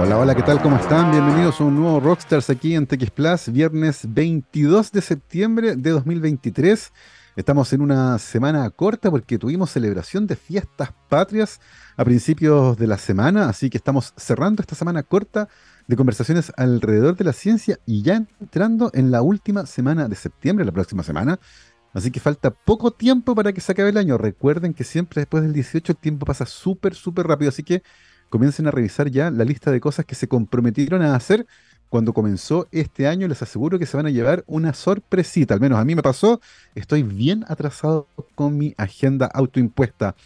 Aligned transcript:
Hola, 0.00 0.18
hola, 0.18 0.34
¿qué 0.34 0.42
tal? 0.42 0.60
¿Cómo 0.60 0.76
están? 0.76 1.12
Bienvenidos 1.12 1.60
a 1.60 1.64
un 1.64 1.76
nuevo 1.76 2.00
Rockstars 2.00 2.50
aquí 2.50 2.74
en 2.74 2.84
TX 2.84 3.10
Plus, 3.12 3.52
viernes 3.52 4.00
22 4.12 4.90
de 4.90 5.00
septiembre 5.00 5.76
de 5.76 5.90
2023. 5.90 6.92
Estamos 7.36 7.72
en 7.72 7.80
una 7.80 8.18
semana 8.18 8.68
corta 8.70 9.08
porque 9.10 9.38
tuvimos 9.38 9.70
celebración 9.70 10.26
de 10.26 10.34
fiestas 10.34 10.92
patrias 11.08 11.60
a 11.96 12.04
principios 12.04 12.76
de 12.76 12.88
la 12.88 12.98
semana, 12.98 13.48
así 13.48 13.70
que 13.70 13.78
estamos 13.78 14.12
cerrando 14.16 14.62
esta 14.62 14.74
semana 14.74 15.04
corta 15.04 15.48
de 15.86 15.96
conversaciones 15.96 16.52
alrededor 16.56 17.16
de 17.16 17.24
la 17.24 17.32
ciencia 17.32 17.78
y 17.86 18.02
ya 18.02 18.16
entrando 18.40 18.90
en 18.94 19.12
la 19.12 19.22
última 19.22 19.64
semana 19.64 20.08
de 20.08 20.16
septiembre, 20.16 20.64
la 20.64 20.72
próxima 20.72 21.04
semana. 21.04 21.38
Así 21.92 22.10
que 22.10 22.18
falta 22.18 22.50
poco 22.50 22.90
tiempo 22.90 23.36
para 23.36 23.52
que 23.52 23.60
se 23.60 23.70
acabe 23.70 23.90
el 23.90 23.96
año. 23.96 24.18
Recuerden 24.18 24.74
que 24.74 24.82
siempre 24.82 25.20
después 25.20 25.44
del 25.44 25.52
18 25.52 25.92
el 25.92 25.98
tiempo 25.98 26.26
pasa 26.26 26.44
súper, 26.44 26.96
súper 26.96 27.28
rápido. 27.28 27.50
Así 27.50 27.62
que 27.62 27.84
comiencen 28.28 28.66
a 28.66 28.70
revisar 28.70 29.10
ya 29.10 29.30
la 29.30 29.44
lista 29.44 29.70
de 29.70 29.80
cosas 29.80 30.04
que 30.04 30.14
se 30.14 30.28
comprometieron 30.28 31.02
a 31.02 31.14
hacer 31.14 31.46
cuando 31.88 32.12
comenzó 32.12 32.66
este 32.72 33.06
año. 33.06 33.28
Les 33.28 33.42
aseguro 33.42 33.78
que 33.78 33.86
se 33.86 33.96
van 33.96 34.06
a 34.06 34.10
llevar 34.10 34.44
una 34.46 34.74
sorpresita. 34.74 35.54
Al 35.54 35.60
menos 35.60 35.78
a 35.78 35.84
mí 35.84 35.94
me 35.94 36.02
pasó. 36.02 36.40
Estoy 36.74 37.02
bien 37.02 37.44
atrasado 37.48 38.08
con 38.34 38.58
mi 38.58 38.74
agenda 38.76 39.26
autoimpuesta. 39.26 40.16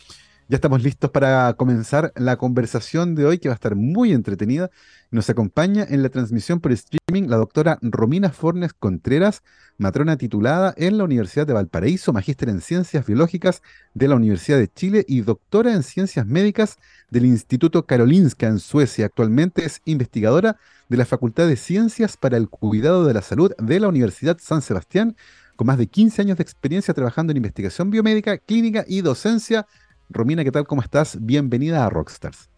Ya 0.50 0.54
estamos 0.54 0.82
listos 0.82 1.10
para 1.10 1.52
comenzar 1.58 2.10
la 2.16 2.38
conversación 2.38 3.14
de 3.14 3.26
hoy 3.26 3.38
que 3.38 3.50
va 3.50 3.52
a 3.52 3.56
estar 3.56 3.74
muy 3.74 4.14
entretenida. 4.14 4.70
Nos 5.10 5.28
acompaña 5.28 5.84
en 5.86 6.02
la 6.02 6.08
transmisión 6.08 6.60
por 6.60 6.72
streaming 6.72 7.28
la 7.28 7.36
doctora 7.36 7.78
Romina 7.82 8.30
Fornes 8.30 8.72
Contreras, 8.72 9.42
matrona 9.76 10.16
titulada 10.16 10.72
en 10.78 10.96
la 10.96 11.04
Universidad 11.04 11.46
de 11.46 11.52
Valparaíso, 11.52 12.14
magíster 12.14 12.48
en 12.48 12.62
Ciencias 12.62 13.04
Biológicas 13.04 13.60
de 13.92 14.08
la 14.08 14.14
Universidad 14.14 14.56
de 14.56 14.72
Chile 14.72 15.04
y 15.06 15.20
doctora 15.20 15.74
en 15.74 15.82
Ciencias 15.82 16.24
Médicas 16.26 16.78
del 17.10 17.26
Instituto 17.26 17.84
Karolinska 17.84 18.46
en 18.46 18.58
Suecia. 18.58 19.04
Actualmente 19.04 19.66
es 19.66 19.82
investigadora 19.84 20.56
de 20.88 20.96
la 20.96 21.04
Facultad 21.04 21.46
de 21.46 21.56
Ciencias 21.56 22.16
para 22.16 22.38
el 22.38 22.48
Cuidado 22.48 23.04
de 23.04 23.12
la 23.12 23.20
Salud 23.20 23.52
de 23.58 23.80
la 23.80 23.88
Universidad 23.88 24.38
San 24.40 24.62
Sebastián, 24.62 25.14
con 25.56 25.66
más 25.66 25.76
de 25.76 25.88
15 25.88 26.22
años 26.22 26.38
de 26.38 26.42
experiencia 26.42 26.94
trabajando 26.94 27.32
en 27.32 27.36
investigación 27.36 27.90
biomédica, 27.90 28.38
clínica 28.38 28.86
y 28.88 29.02
docencia 29.02 29.66
Romina, 30.10 30.42
¿qué 30.42 30.50
tal? 30.50 30.66
¿Cómo 30.66 30.80
estás? 30.80 31.18
Bienvenida 31.20 31.84
a 31.84 31.90
Rockstars. 31.90 32.48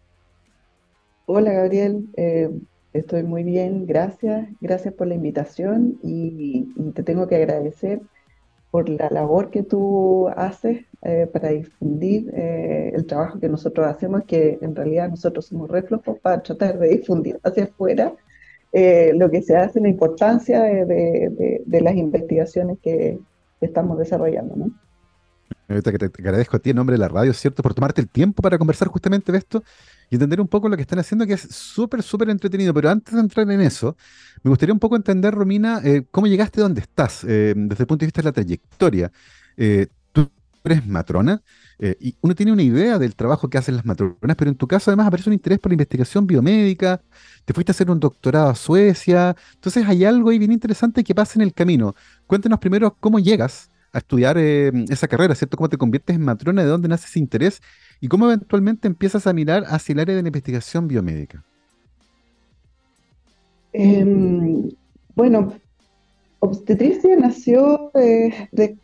Hola 1.25 1.51
Gabriel, 1.51 2.07
eh, 2.15 2.49
estoy 2.93 3.23
muy 3.23 3.43
bien, 3.43 3.85
gracias, 3.85 4.47
gracias 4.61 4.93
por 4.93 5.07
la 5.07 5.15
invitación 5.15 5.99
y, 6.01 6.65
te 6.93 7.03
tengo 7.03 7.27
que 7.27 7.35
agradecer 7.35 8.01
por 8.71 8.87
la 8.87 9.09
labor 9.09 9.49
que 9.49 9.63
tú 9.63 10.29
haces 10.29 10.85
eh, 11.01 11.27
para 11.31 11.49
difundir 11.49 12.31
eh, 12.33 12.91
el 12.93 13.05
trabajo 13.05 13.39
que 13.39 13.49
nosotros 13.49 13.85
hacemos, 13.85 14.23
que 14.23 14.57
en 14.61 14.73
realidad 14.73 15.09
nosotros 15.09 15.45
somos 15.45 15.69
reflejos 15.69 16.19
para 16.19 16.41
tratar 16.41 16.79
de 16.79 16.87
difundir 16.87 17.37
hacia 17.43 17.65
afuera 17.65 18.13
lo 18.73 19.29
que 19.29 19.41
se 19.41 19.57
hace, 19.57 19.81
la 19.81 19.89
importancia 19.89 20.63
de, 20.63 21.61
las 21.67 21.95
investigaciones 21.97 22.79
que 22.81 23.19
estamos 23.59 23.97
desarrollando. 23.97 24.55
¿no? 24.55 24.71
Ahorita 25.71 25.91
que 25.91 25.97
te, 25.99 26.05
agradezco 26.05 26.57
a 26.57 26.59
ti 26.59 26.71
en 26.71 26.75
nombre 26.75 26.95
de 26.95 26.99
la 26.99 27.07
radio, 27.07 27.33
¿cierto? 27.33 27.63
Por 27.63 27.73
tomarte 27.73 28.01
el 28.01 28.09
tiempo 28.09 28.41
para 28.41 28.57
conversar 28.57 28.87
justamente 28.87 29.31
de 29.31 29.37
esto 29.37 29.63
y 30.09 30.15
entender 30.15 30.41
un 30.41 30.47
poco 30.47 30.67
lo 30.67 30.75
que 30.75 30.81
están 30.81 30.99
haciendo, 30.99 31.25
que 31.25 31.33
es 31.33 31.41
súper, 31.41 32.03
súper 32.03 32.29
entretenido. 32.29 32.73
Pero 32.73 32.89
antes 32.89 33.13
de 33.13 33.19
entrar 33.21 33.49
en 33.49 33.61
eso, 33.61 33.95
me 34.43 34.49
gustaría 34.49 34.73
un 34.73 34.79
poco 34.79 34.95
entender, 34.97 35.33
Romina, 35.33 35.79
eh, 35.83 36.05
cómo 36.11 36.27
llegaste 36.27 36.59
a 36.59 36.63
donde 36.63 36.81
estás, 36.81 37.23
eh, 37.23 37.53
desde 37.55 37.83
el 37.83 37.87
punto 37.87 38.01
de 38.01 38.07
vista 38.07 38.21
de 38.21 38.25
la 38.25 38.31
trayectoria. 38.33 39.11
Eh, 39.55 39.87
tú 40.11 40.29
eres 40.63 40.85
matrona 40.85 41.41
y 41.99 42.15
uno 42.21 42.35
tiene 42.35 42.51
una 42.51 42.61
idea 42.61 42.99
del 42.99 43.15
trabajo 43.15 43.49
que 43.49 43.57
hacen 43.57 43.75
las 43.75 43.85
matronas, 43.85 44.35
pero 44.37 44.51
en 44.51 44.55
tu 44.55 44.67
caso 44.67 44.91
además 44.91 45.07
aparece 45.07 45.31
un 45.31 45.33
interés 45.33 45.57
por 45.57 45.71
la 45.71 45.73
investigación 45.73 46.27
biomédica, 46.27 47.01
te 47.43 47.55
fuiste 47.55 47.71
a 47.71 47.73
hacer 47.73 47.89
un 47.89 47.99
doctorado 47.99 48.49
a 48.49 48.55
Suecia, 48.55 49.35
entonces 49.55 49.87
hay 49.87 50.05
algo 50.05 50.29
ahí 50.29 50.37
bien 50.37 50.51
interesante 50.51 51.03
que 51.03 51.15
pasa 51.15 51.39
en 51.39 51.41
el 51.41 51.55
camino. 51.55 51.95
Cuéntanos 52.27 52.59
primero 52.59 52.95
cómo 52.99 53.17
llegas 53.17 53.70
a 53.93 53.97
estudiar 53.97 54.37
eh, 54.37 54.71
esa 54.89 55.07
carrera, 55.07 55.35
¿cierto? 55.35 55.57
¿Cómo 55.57 55.69
te 55.69 55.77
conviertes 55.77 56.15
en 56.15 56.23
matrona? 56.23 56.63
¿De 56.63 56.69
dónde 56.69 56.87
nace 56.87 57.07
ese 57.07 57.19
interés? 57.19 57.61
¿Y 57.99 58.07
cómo 58.07 58.25
eventualmente 58.25 58.87
empiezas 58.87 59.27
a 59.27 59.33
mirar 59.33 59.63
hacia 59.67 59.93
el 59.93 59.99
área 59.99 60.15
de 60.15 60.21
la 60.21 60.29
investigación 60.29 60.87
biomédica? 60.87 61.43
Em, 63.73 64.69
bueno, 65.15 65.53
obstetricia 66.39 67.15
nació 67.15 67.91
de, 67.93 68.77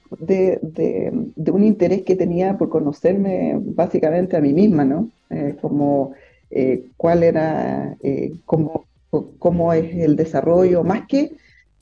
un 1.51 1.63
interés 1.63 2.03
que 2.03 2.15
tenía 2.15 2.57
por 2.57 2.69
conocerme 2.69 3.57
básicamente 3.59 4.37
a 4.37 4.41
mí 4.41 4.53
misma, 4.53 4.85
¿no? 4.85 5.09
Eh, 5.29 5.55
como 5.61 6.13
eh, 6.51 6.85
cuál 6.95 7.23
era, 7.23 7.97
cómo 8.45 9.73
es 9.73 9.95
el 9.95 10.15
desarrollo, 10.15 10.83
más 10.83 11.07
que 11.07 11.31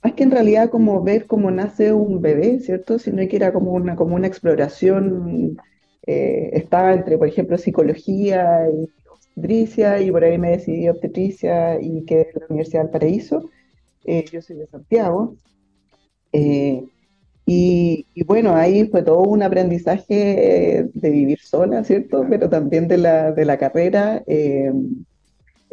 más 0.05 0.13
que 0.13 0.21
en 0.21 0.29
realidad 0.29 0.69
como 0.69 1.01
ver 1.01 1.25
cómo 1.25 1.49
nace 1.49 1.91
un 1.91 2.21
bebé, 2.21 2.59
¿cierto? 2.59 2.99
Sino 2.99 3.27
que 3.27 3.35
era 3.37 3.51
como 3.51 3.71
una, 3.71 3.95
como 3.95 4.15
una 4.15 4.27
exploración, 4.27 5.57
eh, 6.05 6.51
estaba 6.53 6.93
entre, 6.93 7.17
por 7.17 7.27
ejemplo, 7.27 7.57
psicología 7.57 8.69
y 8.69 8.87
obstetricia, 9.09 9.99
y 10.01 10.11
por 10.11 10.23
ahí 10.23 10.37
me 10.37 10.51
decidí 10.51 10.87
obstetricia 10.87 11.81
y 11.81 12.05
quedé 12.05 12.29
en 12.35 12.39
la 12.39 12.45
Universidad 12.49 12.83
del 12.83 12.91
Paraíso. 12.91 13.49
Eh, 14.03 14.23
yo 14.31 14.43
soy 14.43 14.57
de 14.57 14.67
Santiago. 14.67 15.37
Eh, 16.31 16.83
y, 17.47 18.05
y, 18.13 18.23
bueno, 18.25 18.55
ahí 18.55 18.87
fue 18.87 19.01
todo 19.01 19.23
un 19.23 19.41
aprendizaje 19.41 20.87
de 20.93 21.09
vivir 21.09 21.39
sola, 21.39 21.83
¿cierto? 21.83 22.27
Pero 22.29 22.47
también 22.47 22.87
de 22.87 22.97
la, 22.97 23.31
de 23.31 23.45
la 23.45 23.57
carrera. 23.57 24.23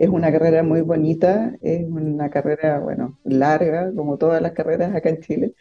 Es 0.02 0.08
una 0.08 0.32
carrera 0.32 0.64
muy 0.64 0.80
bonita, 0.80 1.54
es 1.62 1.84
una 1.88 2.28
carrera, 2.28 2.80
bueno, 2.80 3.20
larga, 3.22 3.92
como 3.94 4.18
todas 4.18 4.42
las 4.42 4.50
carreras 4.50 4.92
acá 4.96 5.10
en 5.10 5.20
Chile, 5.20 5.54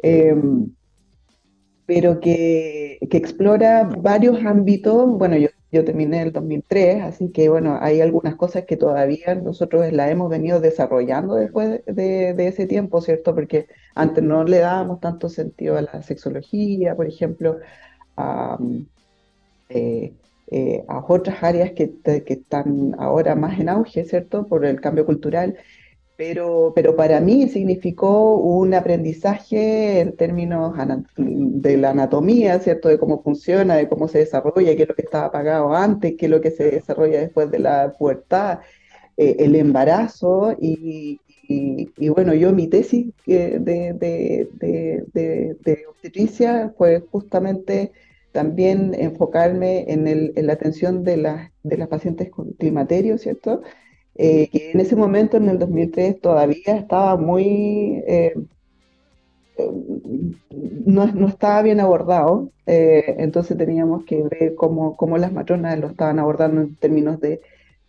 em, 0.00 0.70
pero 1.86 2.20
que, 2.20 2.98
explora 3.00 3.82
varios 3.82 4.44
ámbitos. 4.44 5.18
Bueno, 5.18 5.36
yo, 5.36 5.48
yo 5.72 5.84
terminé 5.84 6.22
el 6.22 6.30
2003, 6.32 7.02
así 7.02 7.32
que 7.32 7.48
bueno, 7.48 7.78
hay 7.80 8.00
algunas 8.00 8.36
cosas 8.36 8.64
que 8.64 8.76
todavía 8.76 9.34
nosotros 9.34 9.92
las 9.92 10.08
hemos 10.12 10.30
venido 10.30 10.60
desarrollando 10.60 11.34
después 11.34 11.84
de, 11.86 12.46
ese 12.46 12.66
tiempo, 12.66 13.00
¿cierto? 13.00 13.34
Porque 13.34 13.66
antes 13.96 14.22
no 14.22 14.44
le 14.44 14.58
dábamos 14.58 15.00
tanto 15.00 15.28
sentido 15.28 15.76
a 15.76 15.82
la 15.82 16.02
sexología, 16.02 16.94
por 16.94 17.08
ejemplo, 17.08 17.58
a, 18.16 18.56
eh, 20.52 20.84
a 20.88 21.04
otras 21.06 21.42
áreas 21.44 21.72
que, 21.72 21.92
están 22.26 22.96
ahora 22.98 23.36
más 23.36 23.60
en 23.60 23.68
auge, 23.68 24.04
¿cierto? 24.04 24.46
Por 24.48 24.64
el 24.64 24.80
cambio 24.80 25.06
cultural. 25.06 25.56
Pero, 26.16 26.72
pero 26.74 26.96
para 26.96 27.20
mí 27.20 27.48
significó 27.48 28.34
un 28.36 28.74
aprendizaje 28.74 30.00
en 30.00 30.16
términos 30.16 30.74
de 31.16 31.76
la 31.76 31.90
anatomía, 31.90 32.58
¿cierto? 32.58 32.88
De 32.88 32.98
cómo 32.98 33.22
funciona, 33.22 33.76
de 33.76 33.88
cómo 33.88 34.08
se 34.08 34.18
desarrolla, 34.18 34.76
qué 34.76 34.82
es 34.82 34.88
lo 34.88 34.94
que 34.94 35.02
estaba 35.02 35.26
apagado 35.26 35.74
antes, 35.74 36.16
qué 36.18 36.26
es 36.26 36.30
lo 36.30 36.40
que 36.40 36.50
se 36.50 36.70
desarrolla 36.70 37.20
después 37.20 37.50
de 37.50 37.60
la 37.60 37.94
pubertad, 37.96 38.58
eh, 39.16 39.36
el 39.38 39.54
embarazo 39.54 40.56
y, 40.60 41.20
y, 41.48 42.08
bueno, 42.10 42.34
yo 42.34 42.52
mi 42.52 42.66
tesis 42.66 43.06
de, 43.26 43.58
de, 43.60 44.48
de, 44.52 45.56
de 45.60 45.86
obstetricia 45.88 46.72
fue 46.76 47.00
justamente 47.10 47.92
también 48.32 48.94
enfocarme 48.94 49.90
en, 49.92 50.06
el, 50.06 50.32
la 50.36 50.52
atención 50.52 51.04
de, 51.04 51.16
las 51.16 51.88
pacientes 51.88 52.30
con 52.30 52.52
climaterio, 52.52 53.18
¿cierto? 53.18 53.62
Eh, 54.14 54.48
que 54.50 54.72
en 54.72 54.80
ese 54.80 54.96
momento, 54.96 55.36
en 55.36 55.48
el 55.48 55.58
2003, 55.58 56.20
todavía 56.20 56.76
estaba 56.76 57.16
muy... 57.16 58.02
Eh, 58.06 58.34
eh, 59.58 59.70
no, 60.86 61.06
no, 61.06 61.28
estaba 61.28 61.62
bien 61.62 61.80
abordado, 61.80 62.50
entonces 62.66 63.56
teníamos 63.56 64.04
que 64.04 64.22
ver 64.22 64.54
cómo, 64.54 64.96
las 65.18 65.32
matronas 65.32 65.78
lo 65.78 65.88
estaban 65.88 66.18
abordando 66.18 66.60
en 66.62 66.76
términos 66.76 67.20
de, 67.20 67.40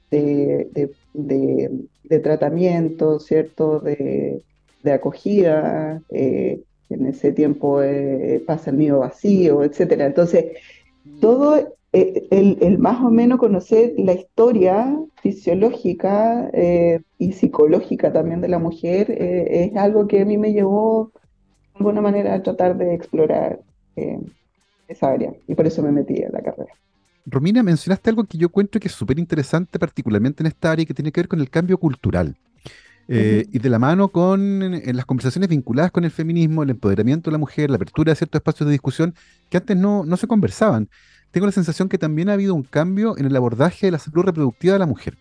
de, 0.10 0.92
de, 1.14 2.20
tratamiento, 2.20 3.20
¿cierto? 3.20 3.80
De, 3.80 4.44
acogida, 4.92 6.02
en 6.94 7.06
ese 7.08 7.32
tiempo 7.32 7.82
eh, 7.82 8.44
pasa 8.46 8.72
el 8.72 8.78
nido 8.78 9.00
vacío, 9.00 9.64
etcétera. 9.64 10.06
Entonces, 10.06 10.58
todo 11.20 11.76
eh, 11.94 12.28
el, 12.32 12.78
más 12.80 13.02
o 13.02 13.10
menos 13.10 13.40
conocer 13.40 13.94
la 13.98 14.14
historia 14.14 14.98
fisiológica 15.22 16.50
eh, 16.54 17.02
y 17.18 17.34
psicológica 17.34 18.12
también 18.12 18.42
de 18.42 18.48
la 18.48 18.60
mujer 18.60 19.12
es 19.12 19.76
algo 19.76 20.08
que 20.08 20.22
a 20.22 20.26
mí 20.26 20.38
me 20.38 20.54
llevó 20.54 21.12
de 21.14 21.80
alguna 21.80 22.02
manera 22.02 22.34
a 22.34 22.44
tratar 22.44 22.78
de 22.78 22.94
explorar 22.94 23.60
esa 24.88 25.08
área 25.10 25.34
y 25.48 25.56
por 25.56 25.68
eso 25.68 25.82
me 25.82 25.92
metí 25.92 26.22
en 26.22 26.32
la 26.32 26.42
carrera. 26.42 26.74
Romina, 27.26 27.62
mencionaste 27.62 28.10
algo 28.10 28.24
que 28.24 28.38
yo 28.38 28.48
encuentro 28.48 28.80
que 28.80 28.88
es 28.88 28.94
súper 28.94 29.20
interesante, 29.20 29.78
particularmente 29.78 30.42
en 30.42 30.48
esta 30.48 30.72
área 30.72 30.86
que 30.86 30.94
tiene 30.94 31.12
que 31.12 31.22
ver 31.22 31.28
con 31.28 31.40
el 31.40 31.50
cambio 31.50 31.78
cultural. 31.78 32.36
Y 33.14 33.60
de 33.60 33.70
la 33.70 33.78
mano 33.78 34.08
con 34.08 34.72
las 34.96 35.06
conversaciones 35.06 35.50
vinculadas 35.50 35.92
con 35.92 36.06
el 36.06 36.12
feminismo, 36.12 36.64
el 36.64 36.70
empoderamiento 36.70 37.30
de 37.30 37.34
la 37.34 37.38
mujer, 37.40 37.70
la 37.70 37.76
apertura 37.76 38.12
de 38.12 38.16
ciertos 38.16 38.40
espacios 38.40 38.68
de 38.68 38.72
discusión 38.72 39.14
que 39.50 39.58
antes 39.58 39.76
no, 39.76 40.06
no 40.06 40.16
se 40.16 40.28
conversaban. 40.28 40.90
Tengo 41.32 41.46
la 41.46 41.52
sensación 41.52 41.90
que 41.90 41.98
también 41.98 42.30
ha 42.30 42.34
habido 42.34 42.54
un 42.54 42.64
cambio 42.64 43.18
en 43.18 43.26
el 43.26 43.36
abordaje 43.36 43.88
de 43.88 43.92
la 43.92 44.00
salud 44.00 44.24
reproductiva 44.24 44.74
de 44.74 44.80
la 44.80 44.86
mujer. 44.86 45.18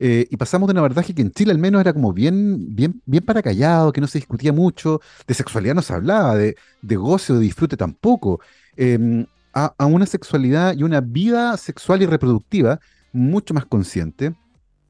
eh, 0.00 0.26
y 0.28 0.36
pasamos 0.36 0.66
de 0.66 0.72
una 0.72 0.82
verdad 0.82 1.04
que 1.04 1.22
en 1.22 1.30
Chile 1.30 1.52
al 1.52 1.58
menos 1.58 1.80
era 1.80 1.92
como 1.92 2.12
bien, 2.12 2.74
bien, 2.74 3.00
bien 3.06 3.24
para 3.24 3.42
que 3.42 4.00
no 4.00 4.06
se 4.06 4.18
discutía 4.18 4.52
mucho, 4.52 5.00
de 5.26 5.34
sexualidad 5.34 5.74
no 5.74 5.82
se 5.82 5.94
hablaba, 5.94 6.34
de, 6.36 6.56
de 6.82 6.96
goce 6.96 7.32
o 7.32 7.36
de 7.36 7.42
disfrute 7.42 7.76
tampoco, 7.76 8.40
em, 8.76 9.26
a, 9.52 9.72
a, 9.78 9.86
una 9.86 10.06
sexualidad 10.06 10.76
y 10.76 10.82
una 10.82 11.00
vida 11.00 11.56
sexual 11.56 12.02
y 12.02 12.06
reproductiva 12.06 12.80
mucho 13.12 13.54
más 13.54 13.66
consciente, 13.66 14.34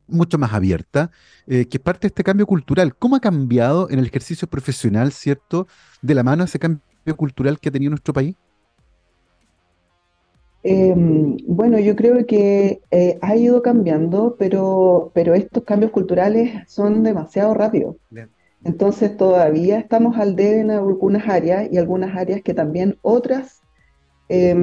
mucho 0.07 0.39
más 0.39 0.53
abierta, 0.53 1.11
eh, 1.47 1.67
que 1.67 1.79
es 1.79 1.83
parte 1.83 2.03
de 2.03 2.09
este 2.09 2.25
cambio 2.25 2.47
cultural. 2.47 2.95
¿Cómo 2.97 3.17
ha 3.17 3.21
cambiado 3.21 3.91
en 3.91 3.99
el 3.99 4.07
ejercicio 4.07 4.49
profesional, 4.49 5.13
cierto, 5.13 5.67
de 6.03 6.15
la 6.15 6.23
mano 6.23 6.45
ese 6.45 6.59
cambio 6.59 6.83
cultural 7.17 7.59
que 7.59 7.69
ha 7.69 7.73
tenido 7.73 7.91
nuestro 7.91 8.15
país? 8.15 8.37
Eh, 10.67 10.95
bueno, 11.47 11.79
yo 11.79 11.95
creo 11.95 12.25
que 12.25 12.81
eh, 12.91 13.19
ha 13.21 13.37
ido 13.37 13.61
cambiando, 13.61 14.35
pero, 14.39 15.11
pero 15.15 15.35
estos 15.35 15.63
cambios 15.65 15.93
culturales 15.93 16.53
son 16.67 17.03
demasiado 17.03 17.53
rápidos. 17.53 17.97
Bien. 18.09 18.31
Entonces 18.65 19.15
todavía 19.15 19.79
estamos 19.79 20.17
al 20.17 20.37
debe 20.37 20.61
en 20.61 20.71
algunas 20.71 21.29
áreas 21.29 21.69
y 21.71 21.77
algunas 21.77 22.17
áreas 22.17 22.41
que 22.43 22.55
también 22.55 22.97
otras, 23.03 23.61
eh, 24.31 24.57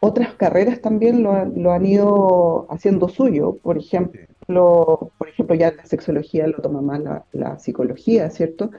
otras 0.00 0.34
carreras 0.34 0.80
también 0.80 1.22
lo, 1.22 1.44
lo, 1.44 1.72
han 1.72 1.86
ido 1.86 2.66
haciendo 2.70 3.08
suyo. 3.08 3.58
Por 3.62 3.78
ejemplo, 3.78 5.12
por 5.18 5.28
ejemplo 5.28 5.54
ya 5.54 5.72
la 5.72 5.84
sexología 5.84 6.46
lo 6.46 6.60
toma 6.62 6.80
más 6.80 7.00
la, 7.00 7.24
la 7.32 7.58
psicología, 7.58 8.30
¿cierto? 8.30 8.70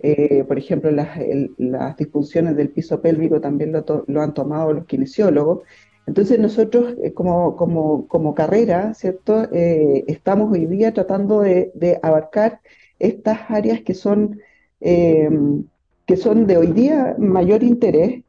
Eh, 0.00 0.44
por 0.46 0.58
ejemplo, 0.58 0.90
las, 0.92 1.18
el, 1.18 1.54
las, 1.58 1.96
disfunciones 1.96 2.56
del 2.56 2.70
piso 2.70 3.00
pélvico 3.02 3.40
también 3.40 3.72
lo, 3.72 3.84
to, 3.84 4.04
lo 4.06 4.22
han 4.22 4.34
tomado 4.34 4.72
los 4.72 4.86
kinesiólogos. 4.86 5.62
Entonces 6.06 6.38
nosotros 6.38 6.94
eh, 7.02 7.12
como, 7.12 7.56
como, 7.56 8.06
como, 8.06 8.34
carrera, 8.34 8.94
¿cierto? 8.94 9.48
Eh, 9.52 10.04
estamos 10.06 10.52
hoy 10.52 10.66
día 10.66 10.94
tratando 10.94 11.40
de, 11.40 11.72
de, 11.74 11.98
abarcar 12.02 12.60
estas 12.98 13.50
áreas 13.50 13.82
que 13.82 13.94
son, 13.94 14.40
que 14.80 16.16
son 16.16 16.46
de 16.46 16.56
hoy 16.56 16.68
día 16.68 17.16
mayor 17.18 17.62
interés. 17.62 18.22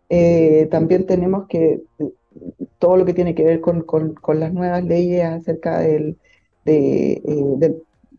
También 0.69 1.05
tenemos 1.05 1.47
que, 1.47 1.81
todo 2.79 2.97
lo 2.97 3.05
que 3.05 3.13
tiene 3.13 3.35
que 3.35 3.43
ver 3.43 3.61
con, 3.61 3.81
con, 3.81 4.13
con 4.13 4.39
las 4.39 4.53
nuevas 4.53 4.83
leyes 4.83 5.23
acerca 5.25 5.79
del, 5.79 6.17
de, 6.65 7.21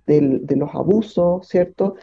de, 0.06 0.38
de 0.40 0.56
los 0.56 0.74
abusos, 0.74 1.46
¿cierto? 1.48 1.96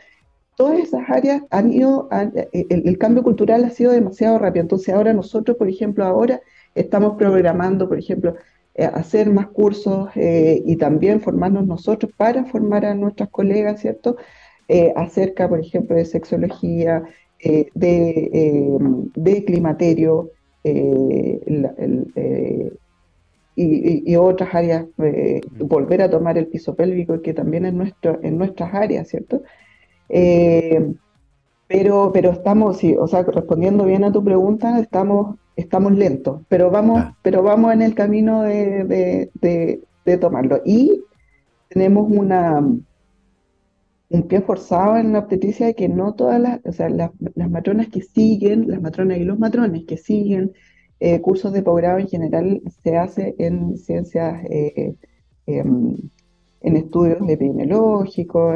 todas 0.58 0.80
esas 0.80 1.08
áreas 1.08 1.44
han 1.52 1.72
ido, 1.72 2.08
han, 2.10 2.34
el, 2.52 2.82
el, 2.88 2.98
cambio 2.98 3.22
cultural 3.24 3.64
ha 3.64 3.70
sido 3.70 3.92
demasiado 3.92 4.40
rápido. 4.40 4.64
Entonces 4.64 4.94
ahora 4.94 5.14
nosotros, 5.14 5.56
por 5.56 5.70
ejemplo, 5.70 6.04
ahora 6.04 6.42
estamos 6.74 7.16
programando, 7.16 7.88
por 7.88 8.00
ejemplo, 8.00 8.36
eh, 8.74 8.86
hacer 8.86 9.30
más 9.30 9.48
cursos 9.48 10.10
eh, 10.16 10.62
y 10.66 10.76
también 10.78 11.22
formarnos 11.22 11.68
nosotros 11.68 12.12
para 12.18 12.44
formar 12.46 12.86
a 12.86 12.96
nuestras 12.96 13.30
colegas, 13.30 13.82
¿cierto? 13.82 14.18
Eh, 14.68 14.94
acerca, 14.96 15.48
por 15.48 15.60
ejemplo, 15.60 15.96
de 15.96 16.06
sexología, 16.06 17.04
eh, 17.40 17.68
de, 17.76 18.30
eh, 18.34 18.78
de, 19.16 19.46
climaterio 19.46 20.32
la, 21.46 21.74
el, 21.78 22.78
y, 23.56 24.12
y, 24.12 24.16
otras 24.16 24.54
áreas, 24.54 24.86
volver 25.60 26.04
a 26.04 26.10
tomar 26.10 26.38
el 26.38 26.48
piso 26.48 26.76
pélvico, 26.76 27.22
que 27.22 27.34
también 27.34 27.66
es 27.66 27.74
nuestro, 27.74 28.20
en 28.22 28.38
nuestras 28.38 28.74
áreas, 28.74 29.08
¿cierto? 29.08 29.42
Eh, 30.10 30.94
pero, 31.68 32.12
pero 32.14 32.32
estamos, 32.32 32.78
sí, 32.78 32.96
o 32.98 33.08
sea, 33.08 33.24
respondiendo 33.24 33.86
bien 33.86 34.04
a 34.04 34.12
tu 34.12 34.24
pregunta, 34.24 34.80
estamos, 34.80 35.38
estamos 35.56 35.92
lentos, 35.94 36.42
pero 36.48 36.70
vamos, 36.70 37.00
ah. 37.00 37.18
pero 37.22 37.44
vamos 37.44 37.74
en 37.74 37.82
el 37.82 37.94
camino 37.96 38.44
de, 38.44 38.84
de, 38.86 39.32
de, 39.34 39.82
de, 40.06 40.18
tomarlo. 40.18 40.62
Y 40.64 41.04
tenemos 41.68 42.10
una 42.10 42.64
un 44.10 44.28
pie 44.28 44.42
forzado 44.42 44.98
en 44.98 45.14
la 45.14 45.20
obstetricia 45.20 45.68
de 45.68 45.76
que 45.76 45.90
no 45.90 46.14
todas 46.14 46.40
las, 46.40 46.60
o 46.66 46.72
sea, 46.72 46.90
las, 46.90 47.12
las 47.36 47.50
matronas 47.50 47.88
que 47.88 48.02
siguen, 48.02 48.70
las 48.70 48.82
matronas 48.82 49.18
y 49.18 49.24
los 49.24 49.38
matrones 49.38 49.86
que 49.86 49.98
siguen 49.98 50.54
eh, 51.00 51.22
cursos 51.22 51.54
de 51.54 51.62
posgrado 51.62 52.00
en 52.00 52.08
general 52.08 52.62
se 52.84 52.98
hace 52.98 53.36
en 53.38 53.78
ciencias 53.78 54.44
eh, 54.50 54.96
eh, 55.46 55.64
en 56.60 56.76
estudios 56.76 57.18
epidemiológicos, 57.28 58.56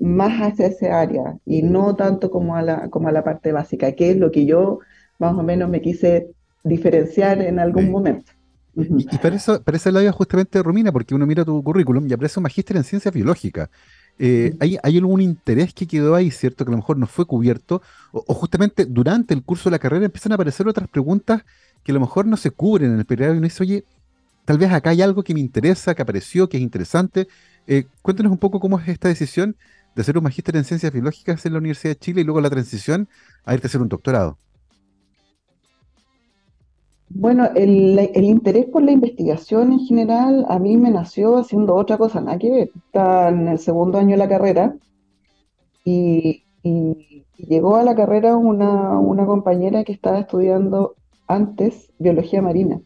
más 0.00 0.40
hacia 0.40 0.66
ese 0.66 0.90
área 0.90 1.36
y 1.44 1.62
no 1.62 1.94
tanto 1.94 2.30
como 2.30 2.56
a, 2.56 2.62
la, 2.62 2.88
como 2.88 3.08
a 3.08 3.12
la 3.12 3.22
parte 3.22 3.52
básica, 3.52 3.92
que 3.92 4.10
es 4.10 4.16
lo 4.16 4.30
que 4.30 4.46
yo 4.46 4.78
más 5.18 5.34
o 5.34 5.42
menos 5.42 5.68
me 5.68 5.82
quise 5.82 6.30
diferenciar 6.62 7.42
en 7.42 7.58
algún 7.58 7.84
sí. 7.84 7.90
momento. 7.90 8.32
Y, 8.74 9.14
y 9.14 9.18
para 9.18 9.36
eso, 9.36 9.62
para 9.62 9.76
eso 9.76 9.90
la 9.90 10.10
justamente 10.10 10.62
Romina, 10.62 10.90
porque 10.90 11.14
uno 11.14 11.26
mira 11.26 11.44
tu 11.44 11.62
currículum 11.62 12.06
y 12.08 12.12
aparece 12.12 12.40
un 12.40 12.44
magíster 12.44 12.76
en 12.76 12.84
ciencias 12.84 13.14
biológicas. 13.14 13.68
Eh, 14.18 14.54
¿hay, 14.60 14.78
¿hay, 14.82 14.98
algún 14.98 15.20
interés 15.20 15.74
que 15.74 15.86
quedó 15.86 16.14
ahí, 16.14 16.30
cierto? 16.30 16.64
Que 16.64 16.70
a 16.70 16.72
lo 16.72 16.78
mejor 16.78 16.96
no 16.96 17.06
fue 17.06 17.26
cubierto, 17.26 17.82
o, 18.12 18.24
o, 18.26 18.34
justamente 18.34 18.84
durante 18.86 19.34
el 19.34 19.42
curso 19.42 19.68
de 19.68 19.72
la 19.72 19.78
carrera 19.80 20.04
empiezan 20.04 20.32
a 20.32 20.36
aparecer 20.36 20.68
otras 20.68 20.88
preguntas 20.88 21.42
que 21.82 21.92
a 21.92 21.94
lo 21.94 22.00
mejor 22.00 22.26
no 22.26 22.36
se 22.36 22.50
cubren 22.50 22.92
en 22.92 22.98
el 22.98 23.04
periodo 23.04 23.34
y 23.34 23.38
uno 23.38 23.44
dice, 23.44 23.62
oye, 23.62 23.84
tal 24.44 24.58
vez 24.58 24.72
acá 24.72 24.90
hay 24.90 25.02
algo 25.02 25.22
que 25.22 25.34
me 25.34 25.40
interesa, 25.40 25.94
que 25.94 26.02
apareció, 26.02 26.48
que 26.48 26.56
es 26.56 26.62
interesante. 26.62 27.28
Eh, 27.66 27.86
cuéntanos 28.02 28.32
un 28.32 28.38
poco 28.38 28.60
cómo 28.60 28.78
es 28.78 28.88
esta 28.88 29.08
decisión 29.08 29.56
de 29.94 30.02
hacer 30.02 30.18
un 30.18 30.24
magíster 30.24 30.56
en 30.56 30.64
ciencias 30.64 30.92
biológicas 30.92 31.44
en 31.46 31.52
la 31.52 31.58
Universidad 31.58 31.94
de 31.94 31.98
Chile 31.98 32.20
y 32.22 32.24
luego 32.24 32.40
la 32.40 32.50
transición 32.50 33.08
a 33.44 33.54
irte 33.54 33.66
a 33.66 33.68
hacer 33.68 33.80
un 33.80 33.88
doctorado. 33.88 34.38
Bueno, 37.16 37.48
el, 37.54 37.96
el, 37.96 38.24
interés 38.24 38.66
por 38.66 38.82
la 38.82 38.90
investigación 38.90 39.72
en 39.72 39.78
general 39.78 40.44
a 40.48 40.58
mí 40.58 40.76
me 40.76 40.90
nació 40.90 41.38
haciendo 41.38 41.76
otra 41.76 41.96
cosa, 41.96 42.20
nada 42.20 42.38
que 42.38 42.50
ver. 42.50 42.70
Está 42.74 43.28
en 43.28 43.46
el 43.46 43.58
segundo 43.60 43.98
año 43.98 44.10
de 44.10 44.16
la 44.16 44.28
carrera 44.28 44.76
y, 45.84 46.42
y, 46.64 47.24
y 47.38 47.46
llegó 47.46 47.76
a 47.76 47.84
la 47.84 47.94
carrera 47.94 48.36
una, 48.36 48.98
una 48.98 49.26
compañera 49.26 49.84
que 49.84 49.92
estaba 49.92 50.18
estudiando 50.18 50.96
antes 51.28 51.92
biología 52.00 52.42
marina. 52.42 52.80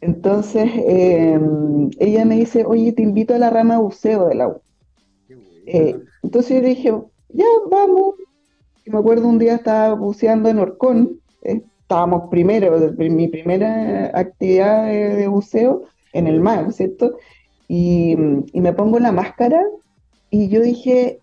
Entonces, 0.00 0.70
eh, 0.86 1.40
ella 1.98 2.24
me 2.24 2.36
dice, 2.36 2.64
oye, 2.64 2.92
te 2.92 3.02
invito 3.02 3.34
a 3.34 3.38
la 3.38 3.50
rama 3.50 3.78
buceo 3.78 4.28
de 4.28 4.34
la 4.36 4.48
U. 4.48 4.60
Eh, 5.66 5.98
entonces 6.22 6.62
yo 6.62 6.68
dije, 6.68 6.94
ya, 7.30 7.46
vamos. 7.68 8.14
Y 8.84 8.90
me 8.90 8.98
acuerdo 8.98 9.26
un 9.26 9.38
día 9.38 9.56
estaba 9.56 9.94
buceando 9.94 10.48
en 10.48 10.58
Orcón, 10.60 11.20
eh, 11.42 11.62
estábamos 11.84 12.30
primero, 12.30 12.94
mi 12.96 13.28
primera 13.28 14.10
actividad 14.14 14.86
de, 14.86 15.16
de, 15.16 15.28
buceo 15.28 15.84
en 16.14 16.26
el 16.26 16.40
mar, 16.40 16.72
¿cierto? 16.72 17.18
Y, 17.68 18.16
y, 18.52 18.60
me 18.60 18.72
pongo 18.72 18.98
la 18.98 19.12
máscara 19.12 19.62
y 20.30 20.48
yo 20.48 20.62
dije, 20.62 21.20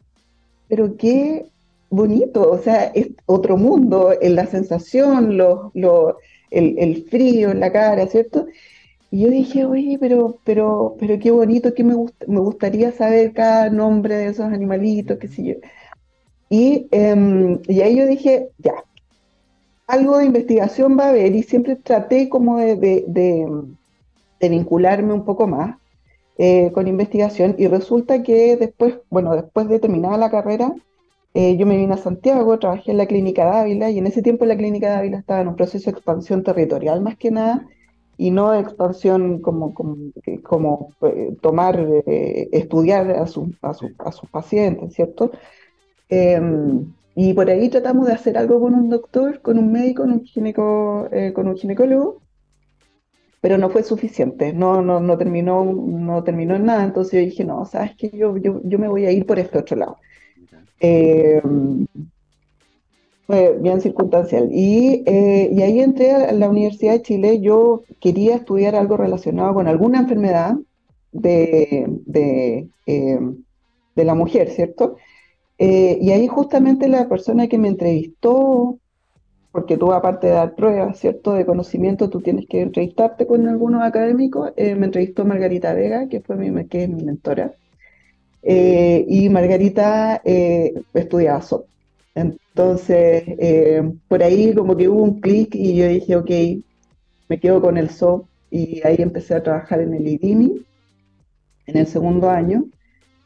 pero 0.68 0.96
qué 0.98 1.48
bonito, 1.89 2.48
o 2.50 2.60
sea, 2.60 2.86
es 2.94 3.10
otro 3.25 3.58
mundo, 3.58 4.13
en 4.22 4.36
la 4.36 4.46
sensación, 4.46 5.36
lo, 5.36 5.72
lo, 5.74 6.18
el, 6.51 6.77
el 6.77 7.06
frío 7.06 7.50
en 7.50 7.60
la 7.60 7.72
cara, 7.72 8.06
¿cierto? 8.06 8.46
Y 9.10 9.22
yo 9.22 9.30
dije, 9.30 9.65
oye, 9.65 9.98
pero, 10.00 10.38
pero, 10.44 10.96
pero 11.00 11.18
qué 11.20 11.32
bonito, 11.32 11.74
que 11.74 11.84
me, 11.84 11.96
gust 11.96 12.15
me 12.27 12.39
gustaría 12.39 12.91
saber 12.91 13.34
cada 13.34 13.70
nombre 13.72 14.15
de 14.15 14.27
esos 14.27 14.46
animalitos, 14.46 15.18
qué 15.18 15.27
sé 15.27 15.44
yo. 15.44 15.56
Y, 16.50 16.88
eh, 16.91 17.60
y 17.68 17.82
ahí 17.82 17.98
yo 17.98 18.06
dije, 18.06 18.50
ya, 18.60 18.74
algo 19.91 20.17
de 20.17 20.25
investigación 20.25 20.98
va 20.98 21.05
a 21.05 21.10
haber, 21.10 21.36
y 21.36 21.43
siempre 21.43 21.75
traté 21.75 22.29
como 22.29 22.57
de, 22.57 22.75
de, 22.77 24.50
vincularme 24.50 25.13
un 25.13 25.25
poco 25.25 25.48
más 25.48 25.77
eh, 26.38 26.71
con 26.74 26.88
investigación, 26.88 27.55
y 27.57 27.67
resulta 27.67 28.24
que 28.24 28.55
después, 28.55 28.95
bueno, 29.10 29.36
después 29.36 29.67
de 29.67 29.79
terminar 29.79 30.17
la 30.17 30.31
carrera, 30.31 30.74
eh, 31.33 31.57
yo 31.57 31.65
me 31.65 31.77
vine 31.77 31.93
a 31.93 31.98
Santiago, 31.98 32.57
trabajé 32.57 32.91
en 32.91 32.98
la 32.98 33.05
clínica 33.05 33.43
de 33.43 33.60
Ávila, 33.60 33.89
y 33.89 33.98
en 33.98 34.07
ese 34.07 34.21
tiempo 34.21 34.45
la 34.45 34.57
clínica 34.57 34.89
de 34.89 34.95
Ávila 34.95 35.19
estaba 35.19 35.41
en 35.41 35.50
un 35.50 35.55
proceso 35.55 35.91
de 35.91 35.98
expansión 35.98 36.43
territorial 36.43 37.01
más 37.01 37.17
que 37.17 37.31
nada, 37.31 37.67
y 38.17 38.31
no 38.31 38.51
de 38.51 38.62
expansión 38.62 39.39
como, 39.41 39.74
como, 39.74 39.95
como 40.43 40.93
eh, 41.01 41.36
tomar, 41.41 41.79
eh, 42.05 42.48
estudiar 42.53 43.12
a, 43.12 43.27
su, 43.27 43.53
a, 43.62 43.74
su, 43.74 43.89
a, 43.98 44.12
sus 44.12 44.29
pacientes, 44.29 44.93
¿cierto? 44.93 45.31
Eh, 46.12 46.39
y 47.15 47.34
por 47.34 47.50
ahí 47.50 47.70
tratamos 47.70 48.08
de 48.08 48.13
hacer 48.13 48.38
algo 48.38 48.60
con 48.60 48.75
un 48.75 48.89
doctor, 48.89 49.41
con 49.41 49.58
un 49.58 49.72
médico, 49.72 50.03
con 50.03 50.12
un, 50.12 50.24
gineco, 50.24 51.08
eh, 51.12 51.34
con 51.34 51.48
un 51.48 51.58
ginecólogo, 51.58 52.22
pero 53.41 53.58
no 53.58 53.70
fue 53.70 53.84
suficiente, 53.84 54.53
no, 54.53 54.82
no, 54.82 55.00
no, 55.00 55.18
terminó, 55.18 55.65
no 55.65 56.24
terminó 56.24 56.56
en 56.56 56.65
nada, 56.65 56.84
entonces 56.84 57.13
yo 57.13 57.25
dije, 57.25 57.44
no, 57.44 57.65
sabes 57.65 57.96
que 57.96 58.10
yo, 58.10 58.38
yo, 58.38 58.62
yo 58.63 58.77
me 58.77 58.88
voy 58.88 59.06
a 59.06 59.12
ir 59.12 59.25
por 59.25 59.39
este 59.39 59.58
otro 59.58 59.77
lado. 59.77 59.98
Eh, 60.80 61.41
fue 63.27 63.58
bien 63.60 63.80
circunstancial. 63.82 64.50
Y, 64.51 65.03
eh, 65.06 65.50
y, 65.53 65.62
ahí 65.62 65.80
entré 65.80 66.12
a 66.12 66.32
la 66.34 66.50
Universidad 66.50 66.94
de 66.94 67.01
Chile. 67.01 67.39
Yo 67.39 67.84
quería 68.01 68.36
estudiar 68.36 68.75
algo 68.75 68.98
relacionado 68.98 69.53
con 69.53 69.68
alguna 69.68 70.00
enfermedad 70.00 70.56
de, 71.12 71.86
de, 72.06 72.68
eh, 72.88 73.20
de 73.96 74.03
la 74.03 74.15
mujer, 74.15 74.50
¿cierto? 74.50 74.98
Eh, 75.63 76.00
y 76.01 76.10
ahí 76.10 76.27
justamente 76.27 76.88
la 76.88 77.08
persona 77.08 77.48
que 77.48 77.60
me 77.60 77.68
entrevistó 77.68 78.80
porque 79.51 79.77
tú 79.77 79.91
aparte 79.94 80.27
de 80.27 80.34
dar 80.34 80.56
pruebas, 80.56 80.98
¿cierto?, 81.00 81.34
de 81.34 81.46
conocimiento, 81.46 82.10
tú 82.10 82.22
tienes 82.22 82.48
que 82.48 82.62
entrevistarte 82.62 83.27
con 83.27 83.48
algunos 83.48 83.84
académicos. 83.84 84.51
Eh, 84.56 84.74
me 84.75 84.88
entrevistó 84.88 85.24
Margarita 85.24 85.74
Vega, 85.74 86.08
que, 86.08 86.22
fue 86.22 86.36
mi, 86.38 86.65
que 86.65 86.86
es 86.86 86.89
mi 86.89 87.03
mentora, 87.03 87.53
eh, 88.41 89.06
y 89.08 89.30
Margarita 89.30 90.22
eh, 90.24 90.74
estudiaba 90.96 91.41
SOP. 91.41 91.68
Entonces, 92.15 93.24
por 94.08 94.24
ahí 94.24 94.56
como 94.56 94.75
que 94.75 94.89
hubo 94.89 95.03
un 95.03 95.22
clic 95.22 95.53
y 95.53 95.75
yo 95.75 95.88
dije, 95.88 96.15
ok, 96.15 96.32
me 97.30 97.39
quedo 97.39 97.62
con 97.62 97.77
el 97.77 97.89
SOP, 97.89 98.25
y 98.50 98.82
ahí 98.84 98.98
empecé 99.00 99.36
a 99.36 99.44
trabajar 99.44 99.82
en 99.82 99.94
el 99.94 100.08
IDIMI 100.08 100.65
en 101.68 101.77
el 101.77 101.88
segundo 101.88 102.30
año. 102.30 102.65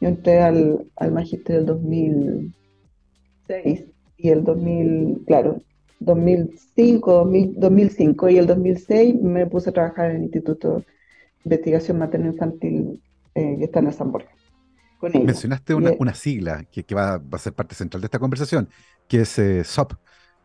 Yo 0.00 0.08
entré 0.08 0.40
al, 0.40 0.86
al 0.96 1.12
magíster 1.12 1.56
del 1.56 1.66
2006 1.66 3.84
y 4.18 4.28
el 4.28 4.44
2000, 4.44 5.24
claro, 5.26 5.60
2005, 6.00 7.30
2005 7.56 8.28
y 8.28 8.38
el 8.38 8.46
2006 8.46 9.14
me 9.22 9.46
puse 9.46 9.70
a 9.70 9.72
trabajar 9.72 10.10
en 10.10 10.16
el 10.16 10.24
Instituto 10.24 10.76
de 10.76 10.84
Investigación 11.44 11.98
Materno 11.98 12.26
Infantil 12.26 13.00
eh, 13.34 13.56
que 13.58 13.64
está 13.64 13.80
en 13.80 13.92
San 13.92 14.12
Borja. 14.12 14.28
Mencionaste 15.00 15.74
una, 15.74 15.92
una 15.98 16.14
sigla 16.14 16.64
que, 16.70 16.84
que 16.84 16.94
va, 16.94 17.18
va, 17.18 17.36
a 17.36 17.38
ser 17.38 17.52
parte 17.52 17.74
central 17.74 18.00
de 18.00 18.06
esta 18.06 18.18
conversación, 18.18 18.68
que 19.06 19.20
es 19.20 19.38
eh, 19.38 19.62
SOP. 19.62 19.92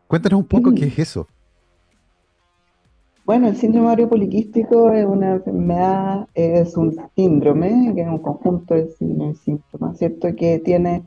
Cuéntanos 0.06 0.40
un 0.40 0.46
poco 0.46 0.74
qué 0.74 0.86
es 0.86 0.98
eso. 0.98 1.26
Bueno, 3.24 3.46
el 3.46 3.56
síndrome 3.56 3.86
ovario 3.86 4.08
poliquístico 4.08 4.90
es 4.92 5.06
una 5.06 5.34
enfermedad, 5.34 6.28
es 6.34 6.76
un 6.76 6.96
síndrome, 7.14 7.92
que 7.94 8.02
es 8.02 8.08
un 8.08 8.18
conjunto 8.18 8.74
de 8.74 8.88
síntomas, 9.36 9.96
¿cierto? 9.96 10.34
Que 10.34 10.58
tiene, 10.58 11.04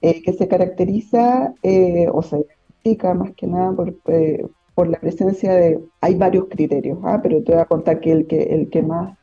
eh, 0.00 0.22
que 0.22 0.32
se 0.32 0.48
caracteriza 0.48 1.54
eh, 1.62 2.08
o 2.12 2.20
se 2.22 2.38
identifica 2.38 3.14
más 3.14 3.32
que 3.34 3.46
nada 3.46 3.72
por, 3.76 3.94
eh, 4.08 4.44
por 4.74 4.88
la 4.88 4.98
presencia 4.98 5.52
de, 5.54 5.80
hay 6.00 6.16
varios 6.16 6.46
criterios, 6.50 6.98
¿ah? 7.04 7.20
pero 7.22 7.42
te 7.44 7.52
voy 7.52 7.60
a 7.60 7.66
contar 7.66 8.00
que 8.00 8.10
el 8.10 8.26
que, 8.26 8.42
el 8.42 8.68
que 8.68 8.82
más, 8.82 9.16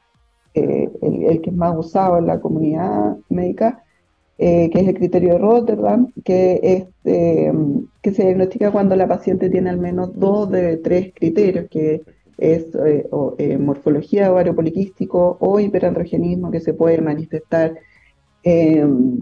el, 0.53 0.91
el, 1.01 1.41
que 1.41 1.49
es 1.49 1.55
más 1.55 1.75
usado 1.77 2.19
en 2.19 2.27
la 2.27 2.39
comunidad 2.39 3.17
médica, 3.29 3.83
que 4.37 4.71
es 4.73 4.87
el 4.87 4.95
criterio 4.95 5.33
de 5.33 5.39
Rotterdam, 5.39 6.13
que, 6.23 6.61
es, 6.63 6.85
que 7.03 8.11
se 8.13 8.23
diagnostica 8.23 8.71
cuando 8.71 8.95
la 8.95 9.07
paciente 9.07 9.49
tiene 9.49 9.69
al 9.69 9.79
menos 9.79 10.17
dos 10.17 10.49
de 10.49 10.77
tres 10.77 11.11
criterios, 11.13 11.67
que 11.69 12.01
es 12.39 12.73
eh, 12.75 13.07
eh, 13.37 13.57
morfología 13.57 14.31
ovario 14.31 14.55
poliquístico 14.55 15.37
o 15.39 15.59
hiperandrogenismo 15.59 16.51
que 16.51 16.59
se 16.59 16.73
puede 16.73 17.01
manifestar 17.01 17.75
em, 18.43 19.21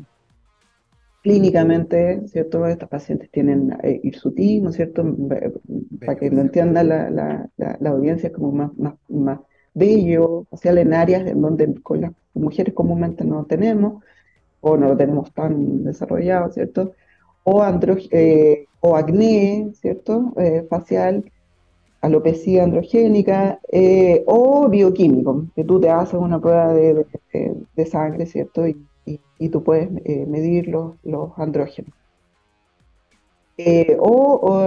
clínicamente, 1.23 2.27
¿cierto? 2.27 2.65
Estas 2.67 2.89
pacientes 2.89 3.29
tienen 3.31 3.75
eh, 3.83 3.99
hirsutismo, 4.03 4.71
¿cierto? 4.71 5.03
Para 5.99 6.15
que 6.15 6.29
lo 6.29 6.41
entienda 6.41 6.83
la, 6.83 7.09
la, 7.09 7.89
audiencia, 7.89 8.31
como 8.31 8.51
más, 8.51 8.77
más, 8.77 8.93
más 9.09 9.39
bello, 9.73 10.45
facial 10.49 10.77
en 10.77 10.93
áreas 10.93 11.27
en 11.27 11.41
donde 11.41 11.73
con 11.81 12.01
las 12.01 12.11
mujeres 12.33 12.73
comúnmente 12.73 13.23
no 13.25 13.45
tenemos, 13.45 14.03
o 14.61 14.77
no 14.77 14.87
lo 14.89 14.97
tenemos 14.97 15.33
tan 15.33 15.83
desarrollado, 15.83 16.51
¿cierto? 16.51 16.93
O, 17.43 17.63
o 18.81 18.95
acné, 18.95 19.71
¿cierto? 19.73 20.33
facial, 20.69 21.23
alopecia 22.01 22.63
androgénica 22.63 23.59
eh, 23.71 24.23
o 24.27 24.67
bioquímico, 24.69 25.45
que 25.55 25.63
tú 25.63 25.79
te 25.79 25.89
haces 25.89 26.19
una 26.19 26.39
prueba 26.39 26.73
de, 26.73 27.05
de, 27.75 27.85
sangre, 27.85 28.25
¿cierto? 28.25 28.67
Y, 28.67 28.77
y, 29.39 29.49
tú 29.49 29.63
puedes 29.63 29.89
eh, 30.05 30.25
medir 30.27 30.67
los, 30.67 30.95
los 31.03 31.31
andrógenos. 31.37 31.93
Eh, 33.57 33.97
o, 33.99 34.61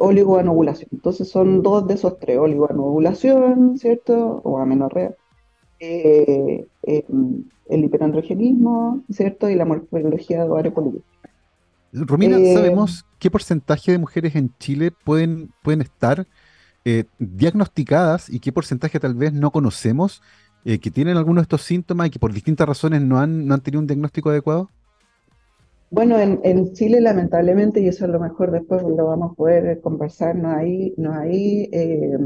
oligoanovulación. 0.00 0.90
Entonces 0.92 1.28
son 1.30 1.62
dos 1.62 1.86
de 1.86 1.94
esos 1.94 2.18
tres, 2.18 2.38
oligoanovulación, 2.38 3.78
¿cierto? 3.78 4.40
O 4.44 4.58
amenorrea. 4.58 5.14
el 5.80 6.64
hiperandrogenismo, 7.84 9.02
¿cierto? 9.10 9.48
Y 9.48 9.54
la 9.54 9.64
morfología 9.64 10.44
de 10.44 10.50
ovario 10.50 10.74
político. 10.74 11.04
Romina, 11.92 12.38
¿sabemos 12.52 13.06
qué 13.18 13.30
porcentaje 13.30 13.92
de 13.92 13.98
mujeres 13.98 14.34
en 14.34 14.52
Chile 14.58 14.90
pueden, 14.90 15.50
pueden 15.62 15.80
estar 15.80 16.26
eh, 16.84 17.04
diagnosticadas 17.18 18.28
y 18.30 18.40
qué 18.40 18.52
porcentaje 18.52 19.00
tal 19.00 19.14
vez 19.14 19.32
no 19.32 19.50
conocemos 19.50 20.22
eh, 20.64 20.78
que 20.78 20.90
tienen 20.90 21.16
algunos 21.16 21.42
de 21.42 21.44
estos 21.44 21.62
síntomas 21.62 22.06
y 22.06 22.10
que 22.10 22.18
por 22.18 22.32
distintas 22.32 22.66
razones 22.68 23.02
no 23.02 23.18
han, 23.18 23.46
no 23.46 23.54
han 23.54 23.60
tenido 23.60 23.80
un 23.80 23.86
diagnóstico 23.86 24.30
adecuado? 24.30 24.70
Bueno, 25.90 26.18
en, 26.18 26.72
Chile 26.74 27.00
lamentablemente, 27.00 27.80
y 27.80 27.88
eso 27.88 28.04
a 28.04 28.08
lo 28.08 28.18
mejor 28.18 28.50
después 28.50 28.82
lo 28.82 29.06
vamos 29.06 29.32
a 29.32 29.34
poder 29.34 29.80
conversar, 29.80 30.34
no 30.34 30.50
hay, 30.50 30.92
no 30.96 31.12
hay 31.12 31.70
eh, 31.72 32.18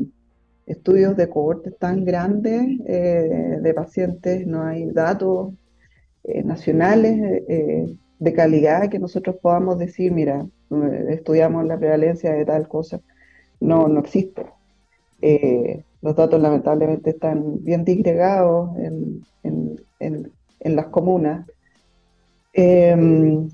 estudios 0.67 1.17
de 1.17 1.29
cohortes 1.29 1.77
tan 1.79 2.05
grandes 2.05 2.79
de 2.85 3.73
pacientes, 3.75 4.47
no 4.47 4.63
hay 4.63 4.87
datos 4.87 5.53
nacionales 6.45 7.43
de 8.21 8.35
calidad 8.35 8.89
que 8.91 8.99
nosotros 8.99 9.37
podamos 9.43 9.79
decir, 9.79 10.13
mira, 10.13 10.47
eh, 10.71 11.07
estudiamos 11.09 11.67
la 11.67 11.79
prevalencia 11.79 12.33
de 12.33 12.45
tal 12.45 12.69
cosa. 12.69 13.01
No, 13.61 13.89
no 13.89 14.01
existe. 14.01 14.47
Eh, 15.23 15.83
los 16.03 16.15
datos 16.15 16.41
lamentablemente 16.41 17.11
están 17.11 17.65
bien 17.65 17.85
disgregados 17.85 18.71
en, 18.79 19.23
las 20.63 20.87
comunas. 20.87 21.47
Em, 22.53 23.49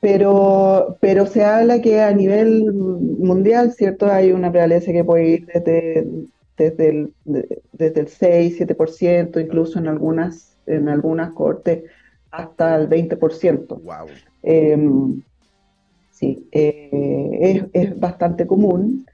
pero, 0.00 0.96
pero 1.00 1.26
se 1.26 1.44
habla 1.44 1.80
que 1.80 2.00
a 2.00 2.12
nivel 2.12 2.72
mundial, 2.72 3.72
¿cierto? 3.72 4.06
Hay 4.06 4.32
una 4.32 4.50
prevalencia 4.50 4.92
que 4.92 5.04
puede 5.04 5.28
ir 5.28 5.46
desde, 5.46 6.06
desde 7.72 8.00
el 8.00 8.08
6, 8.08 8.58
7%, 8.58 9.40
incluso 9.40 9.78
en 9.78 9.86
algunas, 9.86 10.56
en 10.66 10.88
algunas 10.88 11.32
cortes 11.32 11.84
hasta 12.30 12.76
el 12.76 12.88
20%. 12.88 13.66
Wow. 13.82 14.06
Em, 14.42 15.22
sí, 16.10 16.48
eh, 16.52 17.68
es, 17.72 17.98
bastante 17.98 18.46
común. 18.46 19.06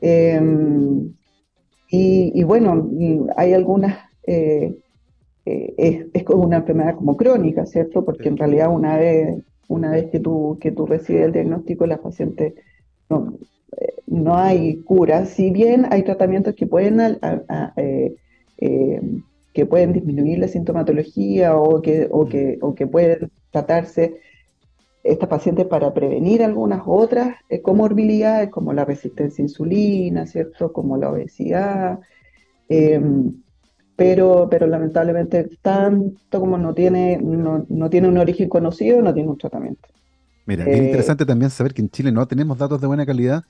Em, 0.00 1.12
y, 1.90 2.42
bueno, 2.44 2.88
hay 3.36 3.52
algunas, 3.52 3.98
eh, 4.26 4.76
eh, 5.44 6.08
es, 6.12 6.24
como 6.24 6.44
una 6.44 6.58
enfermedad 6.58 6.94
como 6.94 7.16
crónica, 7.16 7.66
¿cierto? 7.66 8.04
Porque 8.04 8.28
en 8.28 8.36
realidad 8.36 8.72
una 8.72 8.96
vez, 8.96 9.42
una 9.66 9.90
vez 9.90 10.06
que, 10.10 10.20
tú, 10.20 10.58
que 10.60 10.70
tú 10.70 10.86
recibes 10.86 11.24
el 11.24 11.32
diagnóstico, 11.32 11.86
la 11.86 12.00
paciente 12.00 12.54
no, 13.08 13.34
no 14.06 14.36
hay 14.36 14.76
cura, 14.82 15.26
si 15.26 15.50
bien 15.50 15.86
hay 15.90 16.04
tratamientos 16.04 16.54
que 16.54 16.66
pueden 16.66 17.18
que 19.52 19.66
pueden 19.66 19.92
disminuir 19.92 20.38
la 20.38 20.48
sintomatología 20.48 21.56
o 21.56 21.82
que, 21.82 22.08
o 22.10 22.26
que, 22.26 22.58
o 22.60 22.74
que 22.74 22.86
pueden 22.86 23.30
tratarse 23.50 24.20
estas 25.02 25.28
pacientes 25.28 25.66
para 25.66 25.92
prevenir 25.94 26.42
algunas 26.42 26.82
otras 26.86 27.36
eh, 27.48 27.62
comorbilidades 27.62 28.50
como 28.50 28.72
la 28.72 28.84
resistencia 28.84 29.42
a 29.42 29.46
insulina, 29.46 30.26
¿cierto? 30.26 30.72
Como 30.72 30.96
la 30.96 31.10
obesidad. 31.10 32.00
Em, 32.68 33.32
pero, 33.96 34.48
pero 34.50 34.66
lamentablemente, 34.66 35.48
tanto 35.62 36.40
como 36.40 36.58
no 36.58 36.74
tiene, 36.74 37.18
no, 37.20 37.64
no, 37.68 37.90
tiene 37.90 38.08
un 38.08 38.18
origen 38.18 38.48
conocido, 38.48 39.02
no 39.02 39.12
tiene 39.12 39.28
un 39.28 39.38
tratamiento. 39.38 39.88
Mira, 40.46 40.64
es 40.64 40.78
eh, 40.78 40.84
interesante 40.84 41.26
también 41.26 41.50
saber 41.50 41.74
que 41.74 41.82
en 41.82 41.90
Chile 41.90 42.12
no 42.12 42.26
tenemos 42.26 42.58
datos 42.58 42.80
de 42.80 42.86
buena 42.86 43.06
calidad 43.06 43.44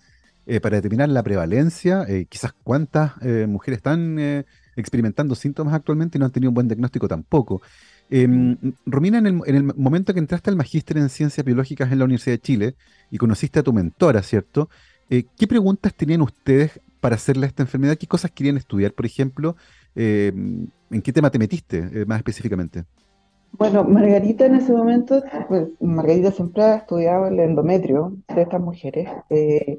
eh, 0.47 0.61
para 0.61 0.76
determinar 0.76 1.09
la 1.09 1.23
prevalencia, 1.23 2.07
quizás 2.28 2.52
cuántas 2.64 3.12
mujeres 3.47 3.78
están 3.78 4.45
experimentando 4.77 5.35
síntomas 5.35 5.75
actualmente 5.75 6.17
y 6.17 6.21
no 6.21 6.27
han 6.27 6.33
tenido 6.33 6.50
un 6.50 6.55
buen 6.55 6.69
diagnóstico 6.69 7.09
tampoco. 7.09 7.62
Em, 8.11 8.57
Romina, 8.87 9.19
en 9.19 9.43
el, 9.47 9.62
momento 9.62 10.12
que 10.12 10.19
entraste 10.19 10.50
al 10.50 10.57
magíster 10.57 10.99
en 10.99 11.09
ciencias 11.09 11.45
biológicas 11.45 11.93
en 11.93 11.99
la 12.00 12.05
Universidad 12.05 12.35
de 12.35 12.41
Chile 12.41 12.75
y 13.11 13.19
conociste 13.19 13.61
a 13.61 13.62
tu 13.62 13.73
mentora, 13.73 14.23
¿cierto? 14.23 14.69
Eh, 15.09 15.25
¿Qué 15.37 15.47
preguntas 15.47 15.95
tenían 15.95 16.21
ustedes 16.21 16.81
para 17.00 17.15
hacerle 17.15 17.47
a 17.47 17.49
esta 17.49 17.62
enfermedad? 17.62 17.97
¿Qué 17.97 18.09
cosas 18.09 18.33
querían 18.33 18.57
estudiar, 18.57 18.93
por 18.95 19.07
ejemplo? 19.07 19.57
Em, 19.95 20.67
¿En 20.91 21.03
qué 21.03 21.12
tema 21.12 21.31
te 21.31 21.39
metiste 21.39 21.79
eh, 21.79 22.05
más 22.05 22.19
específicamente? 22.19 22.85
Bueno, 23.53 23.85
Margarita 23.85 24.47
en 24.47 24.57
ese 24.57 24.73
momento, 24.73 25.23
pues, 25.49 25.69
Margarita 25.81 26.33
siempre 26.33 26.62
ha 26.65 26.77
estudiado 26.77 27.29
el 27.29 27.39
endometrio 27.39 28.17
de 28.35 28.43
estas 28.43 28.61
mujeres 28.61 29.09
eh, 29.29 29.79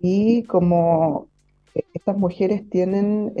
y 0.00 0.44
como 0.44 1.28
estas 1.92 2.16
mujeres 2.16 2.68
tienen 2.70 3.32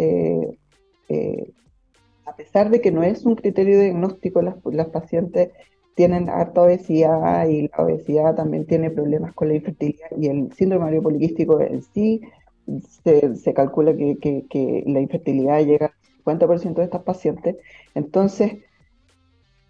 a 2.26 2.36
pesar 2.36 2.70
de 2.70 2.80
que 2.80 2.90
no 2.90 3.02
es 3.02 3.24
un 3.24 3.36
criterio 3.36 3.80
diagnóstico, 3.80 4.42
las, 4.42 4.56
las 4.64 4.88
pacientes 4.88 5.50
tienen 5.94 6.28
harta 6.28 6.62
obesidad 6.62 7.46
y 7.48 7.68
la 7.68 7.84
obesidad 7.84 8.34
también 8.34 8.66
tiene 8.66 8.90
problemas 8.90 9.32
con 9.34 9.48
la 9.48 9.54
infertilidad 9.54 10.08
y 10.18 10.26
el 10.26 10.52
síndrome 10.52 10.98
ovario 10.98 11.60
en 11.60 11.82
sí 11.82 12.22
se, 13.04 13.54
calcula 13.54 13.94
que, 13.94 14.84
la 14.86 15.00
infertilidad 15.00 15.64
llega 15.64 15.86
al 16.24 16.38
50% 16.38 16.74
de 16.74 16.84
estas 16.84 17.02
pacientes. 17.02 17.56
Entonces, 17.94 18.54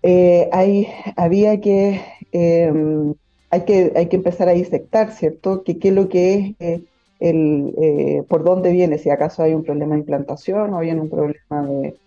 eh, 0.02 0.48
hay, 0.52 0.88
había 1.16 1.60
que, 1.60 2.00
em, 2.32 3.14
hay 3.50 3.64
que, 3.64 3.92
hay 3.96 4.08
que 4.08 4.16
empezar 4.16 4.48
a 4.48 4.52
disectar, 4.52 5.12
¿cierto? 5.12 5.64
¿Qué, 5.64 5.76
es 5.80 5.92
lo 5.92 6.08
que 6.08 6.54
es? 6.58 6.80
Eh, 7.20 7.30
el, 7.30 7.74
eh, 7.80 8.22
por 8.28 8.44
dónde 8.44 8.72
viene, 8.72 8.98
si 8.98 9.10
acaso 9.10 9.42
hay 9.42 9.54
un 9.54 9.62
problema 9.64 9.94
de 9.94 10.00
implantación 10.00 10.74
o 10.74 10.78
hay 10.78 10.90
un 10.90 11.08
problema 11.08 11.66
de, 11.66 11.98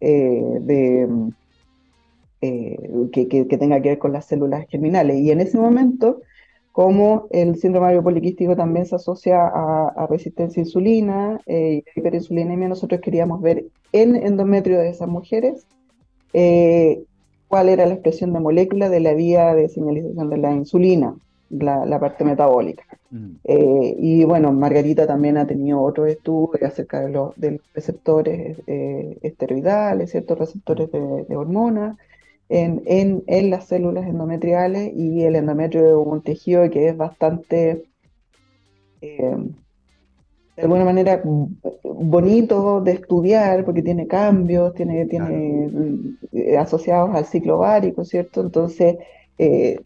de 0.00 1.08
que, 3.12 3.28
que, 3.28 3.58
tenga 3.58 3.80
que 3.80 3.90
ver 3.90 3.98
con 3.98 4.12
las 4.12 4.26
células 4.26 4.66
germinales. 4.68 5.18
Y 5.18 5.30
en 5.30 5.40
ese 5.40 5.58
momento, 5.58 6.20
como 6.72 7.26
el 7.30 7.56
síndrome 7.56 8.00
poliquístico 8.02 8.54
también 8.54 8.86
se 8.86 8.96
asocia 8.96 9.46
a, 9.46 10.06
resistencia 10.08 10.60
a 10.60 10.64
insulina 10.64 11.40
y 11.46 11.82
hiperinsulinemia, 11.96 12.68
nosotros 12.68 13.00
queríamos 13.00 13.40
ver 13.40 13.64
en 13.92 14.14
endometrio 14.14 14.78
de 14.78 14.90
esas 14.90 15.08
mujeres 15.08 15.66
cuál 17.48 17.68
era 17.68 17.86
la 17.86 17.94
expresión 17.94 18.32
de 18.32 18.40
molécula 18.40 18.88
de 18.88 19.00
la 19.00 19.14
vía 19.14 19.54
de 19.54 19.68
señalización 19.68 20.30
de 20.30 20.36
la 20.36 20.52
insulina, 20.52 21.16
la, 21.50 21.98
parte 22.00 22.24
metabólica. 22.24 22.84
Mm. 23.10 23.30
Eh, 23.44 23.96
y 23.98 24.24
bueno, 24.24 24.52
Margarita 24.52 25.06
también 25.06 25.36
ha 25.36 25.46
tenido 25.46 25.80
otros 25.80 26.08
estudios 26.08 26.62
acerca 26.62 27.00
de 27.00 27.10
los, 27.10 27.34
receptores 27.74 28.58
eh, 28.66 29.18
esteroidales, 29.22 30.10
ciertos 30.10 30.38
receptores 30.38 30.90
de, 30.90 31.36
hormonas 31.36 31.96
en, 32.48 32.82
en, 32.86 33.50
las 33.50 33.66
células 33.66 34.06
endometriales 34.06 34.92
y 34.94 35.24
el 35.24 35.36
endometrio 35.36 35.86
es 35.86 36.06
un 36.06 36.22
tejido 36.22 36.68
que 36.70 36.88
es 36.88 36.96
bastante... 36.96 37.84
Eh, 39.00 39.36
de 40.56 40.62
alguna 40.62 40.86
manera 40.86 41.20
bonito 41.82 42.80
de 42.80 42.92
estudiar 42.92 43.62
porque 43.66 43.82
tiene 43.82 44.06
cambios, 44.06 44.72
tiene, 44.72 45.04
tiene 45.04 46.16
asociados 46.58 47.14
al 47.14 47.26
ciclo 47.26 47.58
ovárico, 47.58 48.06
¿cierto? 48.06 48.40
Entonces, 48.40 48.96
eh, 49.36 49.80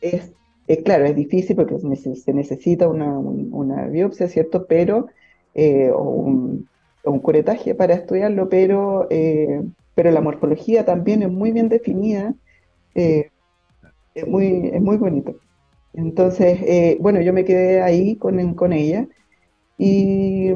es, 0.00 0.32
claro, 0.78 1.04
es 1.04 1.16
difícil 1.16 1.56
porque 1.56 1.76
se 1.78 2.32
necesita 2.32 2.88
una, 2.88 3.86
biopsia, 3.86 4.28
¿cierto? 4.28 4.66
Pero, 4.66 5.08
eh, 5.54 5.90
o 5.92 6.02
un, 6.02 6.68
curetaje 7.22 7.74
para 7.74 7.94
estudiarlo, 7.94 8.48
pero, 8.48 9.08
pero 9.94 10.10
la 10.10 10.20
morfología 10.20 10.84
también 10.84 11.22
es 11.22 11.30
muy 11.30 11.50
bien 11.50 11.68
definida, 11.68 12.34
es, 12.94 13.26
muy, 14.26 14.70
es 14.72 14.80
muy 14.80 14.96
bonito. 14.96 15.34
Entonces, 15.94 16.98
bueno, 17.00 17.20
yo 17.20 17.32
me 17.32 17.44
quedé 17.44 17.82
ahí 17.82 18.16
con, 18.16 18.54
con 18.54 18.72
ella 18.72 19.08
y, 19.76 20.52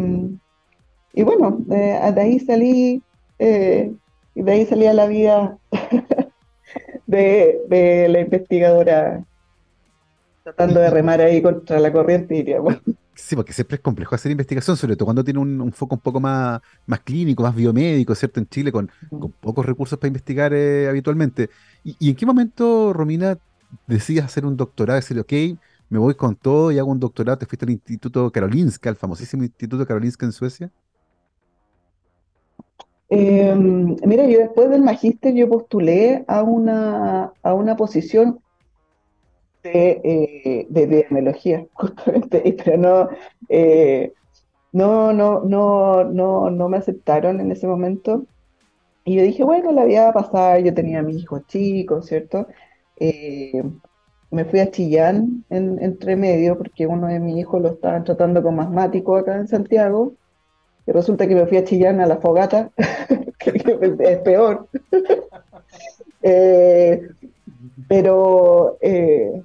y 1.15 1.23
bueno, 1.23 1.59
de, 1.67 1.93
ahí 1.93 2.41
salí, 2.41 3.03
eh, 3.39 3.93
de 4.35 4.53
ahí 4.53 4.67
salí 4.67 4.87
a 4.87 4.93
la 4.93 5.07
vida 5.07 5.59
de, 7.07 8.07
la 8.11 8.21
investigadora 8.21 9.25
tratando 10.45 10.79
de 10.79 10.91
remar 10.91 11.23
ahí 11.23 11.41
contra 11.41 11.81
la 11.81 11.91
corriente, 11.91 12.35
diríamos. 12.35 12.77
Sí, 13.17 13.35
porque 13.35 13.53
siempre 13.53 13.77
es 13.77 13.81
complejo 13.81 14.15
hacer 14.15 14.31
investigación, 14.31 14.77
sobre 14.77 14.97
todo 14.97 15.07
cuando 15.07 15.25
tiene 15.25 15.39
un, 15.39 15.73
foco 15.73 15.95
un 15.95 16.01
poco 16.01 16.21
más, 16.21 16.61
más 16.85 17.01
clínico, 17.01 17.43
más 17.43 17.55
biomédico, 17.55 18.15
¿cierto? 18.15 18.41
En 18.41 18.49
Chile, 18.49 18.71
con, 18.71 18.91
pocos 19.41 19.65
recursos 19.65 19.99
para 19.99 20.09
investigar 20.09 20.53
eh, 20.53 20.89
habitualmente. 20.89 21.49
¿Y, 21.83 22.11
en 22.11 22.17
qué 22.17 22.27
momento, 22.27 22.93
Romina, 22.93 23.39
decías 23.87 24.27
hacer 24.27 24.45
un 24.45 24.57
doctorado, 24.57 24.97
decir, 24.97 25.19
ok, 25.19 25.33
me 25.89 25.99
voy 25.99 26.15
con 26.15 26.35
todo 26.35 26.73
y 26.73 26.79
hago 26.79 26.91
un 26.91 27.01
doctorado. 27.01 27.39
¿Te 27.39 27.47
fuiste 27.47 27.65
al 27.65 27.71
Instituto 27.71 28.31
Karolinska, 28.31 28.91
el 28.91 28.97
famosísimo 28.97 29.45
Instituto 29.45 29.87
Karolinska 29.87 30.27
en 30.27 30.33
Suecia? 30.33 30.71
Em, 33.09 33.97
mira, 34.05 34.27
yo 34.27 34.41
después 34.41 34.69
del 34.69 34.83
magíster 34.83 35.35
yo 35.35 35.49
postulé 35.49 36.25
a 36.27 36.43
una, 36.43 37.33
a 37.43 37.55
una 37.55 37.77
posición 37.77 38.41
de, 39.65 40.01
eh, 40.05 40.67
de 40.69 41.69
justamente, 41.73 42.57
pero 42.65 42.77
no, 42.77 43.09
eh, 43.49 44.13
no, 44.73 45.13
no, 45.13 45.41
no, 45.41 46.05
no, 46.05 46.51
no 46.51 46.69
me 46.69 46.77
aceptaron 46.77 47.41
en 47.41 47.53
ese 47.53 47.67
momento. 47.67 48.27
Y 49.05 49.17
yo 49.17 49.23
dije, 49.23 49.45
bueno, 49.45 49.73
la 49.73 49.85
vida 49.85 50.05
va 50.05 50.11
a 50.11 50.15
pasar, 50.15 50.63
yo 50.63 50.75
tenía 50.75 51.01
a 51.01 51.03
mis 51.03 51.23
hijos 51.23 51.47
chicos, 51.47 52.07
¿cierto? 52.07 52.47
Eh, 52.99 53.63
me 54.31 54.45
fui 54.45 54.61
a 54.61 54.71
Chillán 54.71 55.45
en, 55.51 55.79
entre 55.83 56.17
medio 56.17 56.59
porque 56.59 56.87
uno 56.87 57.07
de 57.09 57.21
mis 57.21 57.37
hijos 57.39 57.63
lo 57.63 57.69
estaban 57.71 58.05
tratando 58.05 58.43
como 58.43 58.63
asmático 58.63 59.17
acá 59.17 59.37
en 59.37 59.49
Santiago. 59.49 60.15
Y 60.87 60.93
resulta 60.93 61.27
que 61.27 61.35
me 61.35 61.47
fui 61.47 61.59
a 61.59 61.65
Chillán 61.65 62.01
a 62.01 62.07
la 62.07 62.19
fogata, 62.19 62.71
que 63.39 63.53
es 64.01 64.19
peor. 64.21 64.69
Eh, 66.27 67.03
pero, 67.87 68.79
eh, 68.81 69.43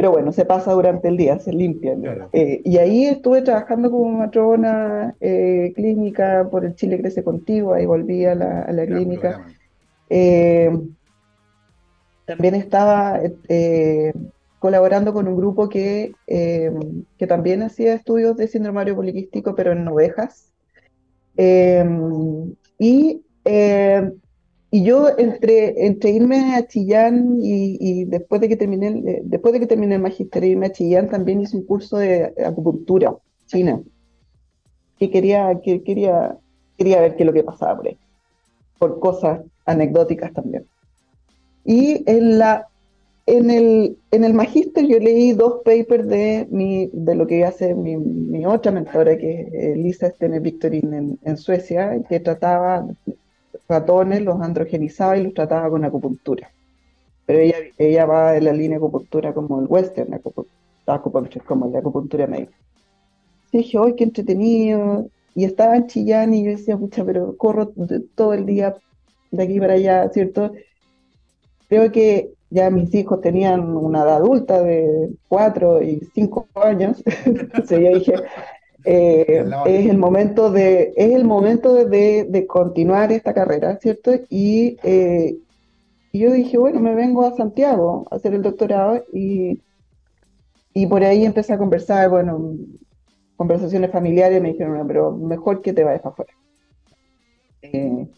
pero 0.00 0.12
bueno, 0.12 0.32
se 0.32 0.46
pasa 0.46 0.72
durante 0.72 1.08
el 1.08 1.18
día, 1.18 1.38
se 1.38 1.52
limpia. 1.52 1.94
Eh, 2.32 2.62
y 2.64 2.78
ahí 2.78 3.04
estuve 3.04 3.42
trabajando 3.42 3.90
como 3.90 4.10
matrona 4.10 5.14
clínica 5.20 6.48
por 6.50 6.64
el 6.64 6.74
Chile 6.74 6.98
Crece 6.98 7.22
Contigo, 7.22 7.74
ahí 7.74 7.84
volví 7.84 8.24
a 8.24 8.34
la, 8.34 8.62
a 8.62 8.72
la 8.72 8.86
clínica. 8.86 9.44
También 12.30 12.54
estaba 12.54 13.20
eh, 13.48 14.12
colaborando 14.60 15.12
con 15.12 15.26
un 15.26 15.36
grupo 15.36 15.68
que, 15.68 16.12
eh, 16.28 16.70
que 17.18 17.26
también 17.26 17.64
hacía 17.64 17.94
estudios 17.94 18.36
de 18.36 18.46
síndrome 18.46 18.94
poliquístico, 18.94 19.56
pero 19.56 19.72
en 19.72 19.88
ovejas. 19.88 20.52
Eh, 21.36 21.84
y, 22.78 23.24
y 24.72 24.84
yo 24.84 25.08
entre, 25.18 25.86
entre 25.86 26.10
irme 26.10 26.54
a 26.54 26.66
Chillán 26.66 27.38
y, 27.42 28.04
después, 28.04 28.40
de 28.40 28.48
que 28.48 28.56
terminé, 28.56 29.20
después 29.24 29.52
de 29.52 29.60
que 29.60 29.66
terminé 29.66 29.96
el 29.96 30.00
magisterio 30.00 30.50
irme 30.50 30.66
a 30.66 30.72
Chillán, 30.72 31.08
también 31.08 31.40
hice 31.40 31.56
un 31.56 31.64
curso 31.64 31.96
de 31.96 32.32
acupuntura 32.44 33.16
china, 33.46 33.82
que 34.96 35.10
quería, 35.10 35.60
que 35.60 35.82
quería, 35.82 36.36
quería 36.78 37.00
ver 37.00 37.16
qué 37.16 37.24
es 37.24 37.26
lo 37.26 37.32
que 37.32 37.42
pasaba 37.42 37.76
por 37.76 37.88
ahí, 37.88 37.98
por 38.78 39.00
cosas 39.00 39.40
anecdóticas 39.66 40.32
también. 40.32 40.64
Y 41.64 42.04
en, 42.08 42.38
la, 42.38 42.68
en, 43.26 43.50
el, 43.50 43.96
en 44.12 44.24
el 44.24 44.34
magíster 44.34 44.86
yo 44.86 45.00
leí 45.00 45.32
dos 45.32 45.62
papers 45.64 46.06
de, 46.06 46.46
mi, 46.50 46.90
de 46.92 47.16
lo 47.16 47.26
que 47.26 47.44
hace 47.44 47.74
mi, 47.74 47.96
mi 47.96 48.46
otra 48.46 48.70
mentora, 48.70 49.18
que 49.18 49.48
es 49.52 49.76
Lisa 49.76 50.10
Stene 50.10 50.38
Victorin 50.38 51.18
en, 51.22 51.36
Suecia, 51.36 52.00
que 52.08 52.20
trataba 52.20 52.86
ratones, 53.70 54.22
los 54.22 54.40
androgenizaba 54.42 55.16
y 55.16 55.22
los 55.24 55.32
trataba 55.32 55.70
con 55.70 55.84
acupuntura. 55.84 56.50
Pero 57.24 57.38
ella, 57.38 57.56
ella 57.78 58.06
va 58.06 58.36
en 58.36 58.44
la 58.44 58.52
línea 58.52 58.70
de 58.70 58.84
acupuntura 58.84 59.32
como 59.32 59.60
el 59.60 59.66
western, 59.66 60.12
acupuntura, 60.12 61.42
como 61.46 61.68
de 61.70 61.78
acupuntura 61.78 62.26
médica. 62.26 62.52
Y 63.52 63.58
dije, 63.58 63.78
¡ay, 63.78 63.94
qué 63.94 64.04
entretenido! 64.04 65.06
Y 65.34 65.44
estaba 65.44 65.76
en 65.76 65.86
Chillán 65.86 66.34
y 66.34 66.44
yo 66.44 66.50
decía, 66.50 66.76
pucha, 66.76 67.04
pero 67.04 67.36
corro 67.36 67.72
todo 68.14 68.34
el 68.34 68.44
día 68.46 68.76
de 69.30 69.42
aquí 69.42 69.60
para 69.60 69.74
allá, 69.74 70.08
¿cierto? 70.10 70.52
Creo 71.68 71.90
que 71.92 72.32
ya 72.50 72.68
mis 72.68 72.92
hijos 72.94 73.20
tenían 73.20 73.76
una 73.76 74.02
edad 74.02 74.16
adulta 74.16 74.60
de 74.62 75.10
cuatro 75.28 75.82
y 75.82 76.00
cinco 76.14 76.48
años, 76.54 77.02
entonces 77.24 77.80
yo 77.80 77.98
dije, 77.98 78.14
eh, 78.84 79.44
es 79.66 79.86
el 79.88 79.98
momento 79.98 80.50
de, 80.50 80.92
es 80.96 81.12
el 81.12 81.24
momento 81.24 81.74
de, 81.74 82.24
de 82.24 82.46
continuar 82.46 83.12
esta 83.12 83.34
carrera, 83.34 83.78
¿cierto? 83.80 84.12
Y, 84.28 84.76
eh, 84.82 85.36
yo 86.12 86.32
dije, 86.32 86.58
bueno, 86.58 86.80
me 86.80 86.94
vengo 86.94 87.24
a 87.24 87.36
Santiago 87.36 88.06
a 88.10 88.16
hacer 88.16 88.34
el 88.34 88.42
doctorado 88.42 89.04
y, 89.12 89.60
y 90.74 90.86
por 90.86 91.04
ahí 91.04 91.24
empecé 91.24 91.52
a 91.52 91.58
conversar, 91.58 92.10
bueno, 92.10 92.56
conversaciones 93.36 93.90
familiares, 93.90 94.42
me 94.42 94.52
dijeron, 94.52 94.86
pero 94.86 95.12
mejor 95.12 95.62
que 95.62 95.72
te 95.72 95.84
vayas 95.84 96.02
para 96.02 96.12
afuera. 96.12 96.32
Eh, 97.62 98.08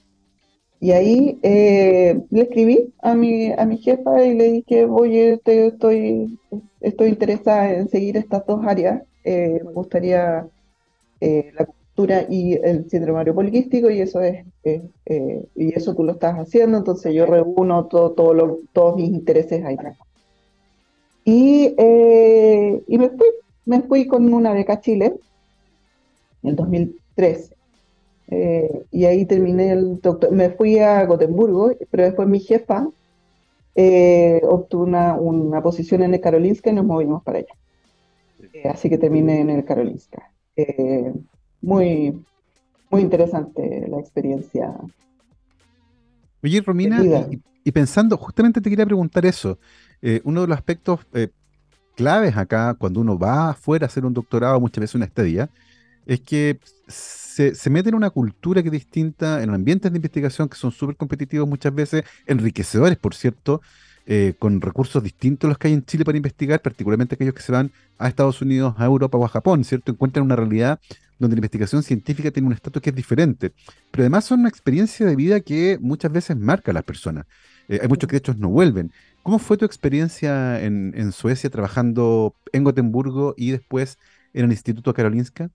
y 0.80 0.90
ahí 0.90 1.38
eh, 1.42 2.20
le 2.30 2.42
escribí 2.42 2.92
a 3.00 3.14
mi, 3.14 3.52
a 3.52 3.64
mi 3.66 3.78
jefa 3.78 4.24
y 4.24 4.34
le 4.34 4.52
dije, 4.52 4.84
oye, 4.84 5.34
estoy, 5.44 6.38
estoy 6.80 7.08
interesada 7.08 7.72
en 7.72 7.88
seguir 7.88 8.16
estas 8.16 8.44
dos 8.46 8.64
áreas. 8.66 9.02
Eh, 9.24 9.60
me 9.64 9.72
gustaría 9.72 10.46
eh, 11.20 11.52
la 11.58 11.66
cultura 11.66 12.26
y 12.28 12.54
el 12.54 12.88
síndrome 12.90 13.32
poliquístico 13.32 13.90
y 13.90 14.00
eso 14.00 14.20
es 14.20 14.44
y 15.54 15.74
eso 15.74 15.94
tú 15.94 16.04
lo 16.04 16.12
estás 16.12 16.36
haciendo, 16.36 16.78
entonces 16.78 17.12
yo 17.14 17.26
reúno 17.26 17.86
todo, 17.86 18.12
todo 18.12 18.58
todos 18.72 18.96
mis 18.96 19.10
intereses 19.10 19.64
ahí. 19.64 19.76
Y, 21.24 21.74
y 22.86 22.98
me 22.98 23.10
fui, 23.10 23.26
me 23.64 23.82
fui 23.82 24.06
con 24.06 24.32
una 24.32 24.52
beca 24.52 24.74
a 24.74 24.80
Chile 24.80 25.14
en 26.42 26.50
el 26.50 26.56
2013 26.56 27.54
eh, 28.28 28.86
y 28.90 29.04
ahí 29.04 29.26
terminé 29.26 29.72
el 29.72 30.00
doctor. 30.00 30.32
Me 30.32 30.50
fui 30.50 30.78
a 30.78 31.04
Gotemburgo, 31.04 31.72
pero 31.90 32.04
después 32.04 32.26
mi 32.26 32.40
jefa 32.40 32.88
eh, 33.74 34.40
obtuvo 34.44 34.84
una, 34.84 35.14
una, 35.14 35.62
posición 35.62 36.02
en 36.02 36.14
el 36.14 36.20
Karolinska 36.20 36.70
y 36.70 36.72
nos 36.72 36.86
movimos 36.86 37.22
para 37.22 37.38
allá. 37.38 37.54
Eh, 38.52 38.68
así 38.68 38.88
que 38.88 38.98
terminé 38.98 39.40
en 39.40 39.50
el 39.50 39.64
Karolinska. 39.64 40.30
muy, 41.60 42.22
muy 42.90 43.02
interesante 43.02 43.86
la 43.88 43.98
experiencia. 43.98 44.74
Oye, 46.42 46.60
Romina, 46.60 47.02
y, 47.64 47.72
pensando, 47.72 48.16
justamente 48.16 48.60
te 48.60 48.68
quería 48.68 48.84
preguntar 48.84 49.24
eso. 49.24 49.58
uno 50.24 50.42
de 50.42 50.48
los 50.48 50.56
aspectos 50.56 51.00
claves 51.94 52.36
acá 52.36 52.74
cuando 52.74 53.00
uno 53.00 53.18
va 53.18 53.50
afuera 53.50 53.86
a 53.86 53.88
hacer 53.88 54.04
un 54.04 54.14
doctorado, 54.14 54.60
muchas 54.60 54.80
veces 54.80 54.94
una 54.94 55.04
estadía, 55.04 55.50
es 56.06 56.20
que 56.20 56.58
se, 56.88 57.54
se, 57.54 57.70
mete 57.70 57.88
en 57.88 57.94
una 57.94 58.10
cultura 58.10 58.62
que 58.62 58.68
es 58.68 58.72
distinta, 58.72 59.42
en 59.42 59.50
ambientes 59.50 59.90
de 59.90 59.98
investigación 59.98 60.48
que 60.48 60.56
son 60.56 60.72
súper 60.72 60.96
competitivos 60.96 61.48
muchas 61.48 61.74
veces, 61.74 62.04
enriquecedores, 62.26 62.98
por 62.98 63.14
cierto, 63.14 63.62
eh, 64.06 64.34
con 64.38 64.60
recursos 64.60 65.02
distintos 65.02 65.46
a 65.46 65.50
los 65.50 65.58
que 65.58 65.68
hay 65.68 65.74
en 65.74 65.84
Chile 65.84 66.04
para 66.04 66.16
investigar, 66.16 66.60
particularmente 66.60 67.14
aquellos 67.14 67.34
que 67.34 67.42
se 67.42 67.52
van 67.52 67.70
a 67.98 68.08
Estados 68.08 68.42
Unidos, 68.42 68.74
a 68.78 68.84
Europa 68.84 69.18
o 69.18 69.24
a 69.24 69.28
Japón, 69.28 69.64
¿cierto? 69.64 69.92
Encuentran 69.92 70.24
una 70.24 70.36
realidad 70.36 70.80
donde 71.18 71.36
la 71.36 71.40
investigación 71.40 71.82
científica 71.82 72.30
tiene 72.30 72.48
un 72.48 72.52
estatus 72.52 72.82
que 72.82 72.90
es 72.90 72.96
diferente, 72.96 73.52
pero 73.90 74.02
además 74.02 74.24
son 74.24 74.40
una 74.40 74.48
experiencia 74.48 75.06
de 75.06 75.14
vida 75.14 75.40
que 75.40 75.78
muchas 75.80 76.10
veces 76.10 76.36
marca 76.36 76.72
a 76.72 76.74
las 76.74 76.84
personas. 76.84 77.26
Eh, 77.68 77.78
hay 77.80 77.88
muchos 77.88 78.08
que 78.08 78.14
de 78.14 78.18
hecho 78.18 78.34
no 78.34 78.48
vuelven. 78.48 78.90
¿Cómo 79.22 79.38
fue 79.38 79.56
tu 79.56 79.64
experiencia 79.64 80.60
en, 80.60 80.92
en 80.96 81.12
Suecia 81.12 81.48
trabajando 81.48 82.34
en 82.52 82.64
Gotemburgo 82.64 83.34
y 83.36 83.52
después 83.52 83.98
en 84.34 84.46
el 84.46 84.50
Instituto 84.50 84.92
Karolinska? 84.92 85.50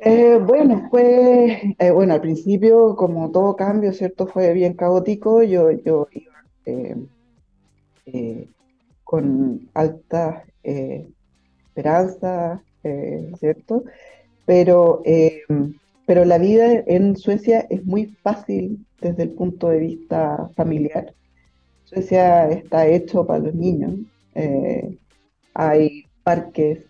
Eh, 0.00 0.38
bueno, 0.40 0.88
fue, 0.90 1.74
eh, 1.78 1.90
bueno, 1.90 2.14
al 2.14 2.20
principio, 2.20 2.94
como 2.94 3.30
todo 3.32 3.56
cambio, 3.56 3.92
¿cierto? 3.92 4.26
Fue 4.28 4.52
bien 4.52 4.74
caótico. 4.74 5.42
Yo, 5.42 5.72
yo 5.72 6.06
iba 6.12 6.34
eh, 8.06 8.48
con 9.04 9.68
alta 9.74 10.44
esperanza, 10.62 12.62
¿cierto? 13.38 13.84
Pero, 14.46 15.02
pero 16.06 16.24
la 16.24 16.38
vida 16.38 16.84
en 16.86 17.16
Suecia 17.16 17.66
es 17.68 17.84
muy 17.84 18.06
fácil 18.22 18.86
desde 19.00 19.24
el 19.24 19.30
punto 19.30 19.68
de 19.68 19.78
vista 19.78 20.48
familiar. 20.54 21.12
Suecia 21.84 22.50
está 22.50 22.86
hecho 22.86 23.26
para 23.26 23.40
los 23.40 23.54
niños. 23.54 23.94
hay 25.54 26.04
parques 26.22 26.84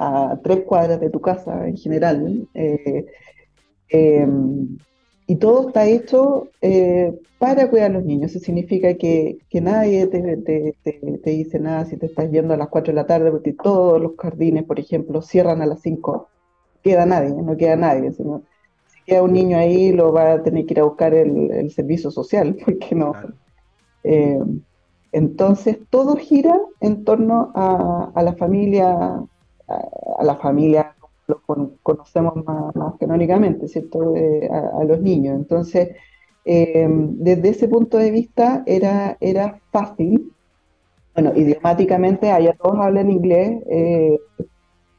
a 0.00 0.40
tres 0.42 0.60
cuadras 0.62 0.98
de 0.98 1.10
tu 1.10 1.20
casa 1.20 1.68
en 1.68 1.76
general. 1.76 2.48
Eh, 2.54 3.04
em, 3.90 4.78
y 5.26 5.36
todo 5.36 5.68
está 5.68 5.86
hecho 5.86 6.48
eh, 6.62 7.14
para 7.38 7.68
cuidar 7.68 7.90
a 7.90 7.94
los 7.94 8.04
niños. 8.04 8.30
Eso 8.30 8.40
significa 8.42 8.94
que, 8.94 9.38
nadie 9.52 10.06
te, 10.06 11.30
dice 11.30 11.58
nada 11.60 11.84
si 11.84 11.98
te 11.98 12.06
estás 12.06 12.30
yendo 12.30 12.54
a 12.54 12.56
las 12.56 12.68
4 12.68 12.92
de 12.92 12.96
la 12.96 13.06
tarde, 13.06 13.30
porque 13.30 13.52
todos 13.52 14.00
los 14.00 14.12
jardines, 14.16 14.64
por 14.64 14.80
ejemplo, 14.80 15.20
cierran 15.20 15.60
a 15.60 15.66
las 15.66 15.82
5. 15.82 16.28
Queda 16.82 17.04
nadie, 17.04 17.30
no 17.30 17.56
queda 17.58 17.76
nadie. 17.76 18.10
si 18.12 18.24
queda 19.04 19.22
un 19.22 19.34
niño 19.34 19.58
ahí, 19.58 19.92
lo 19.92 20.12
va 20.12 20.32
a 20.32 20.42
tener 20.42 20.64
que 20.64 20.74
ir 20.74 20.80
a 20.80 20.84
buscar 20.84 21.12
el, 21.12 21.70
servicio 21.70 22.10
social, 22.10 22.56
porque 22.64 22.94
no. 22.94 23.12
Em, 24.02 24.62
entonces, 25.12 25.76
todo 25.90 26.16
gira 26.16 26.56
en 26.80 27.04
torno 27.04 27.52
a, 27.54 28.12
a 28.14 28.22
la 28.22 28.32
familia 28.32 29.22
a, 30.18 30.24
la 30.24 30.36
familia 30.36 30.94
lo 31.26 31.40
conocemos 31.82 32.44
más, 32.44 32.94
canónicamente, 32.98 33.68
¿cierto? 33.68 34.14
a, 34.50 34.84
los 34.84 35.00
niños. 35.00 35.36
Entonces, 35.36 35.90
em, 36.44 37.16
desde 37.18 37.50
ese 37.50 37.68
punto 37.68 37.98
de 37.98 38.10
vista 38.10 38.62
era, 38.66 39.16
era 39.20 39.60
fácil. 39.70 40.32
Bueno, 41.14 41.32
idiomáticamente 41.36 42.30
allá 42.30 42.54
todos 42.54 42.78
hablan 42.78 43.10
inglés, 43.10 43.62
eh, 43.68 44.18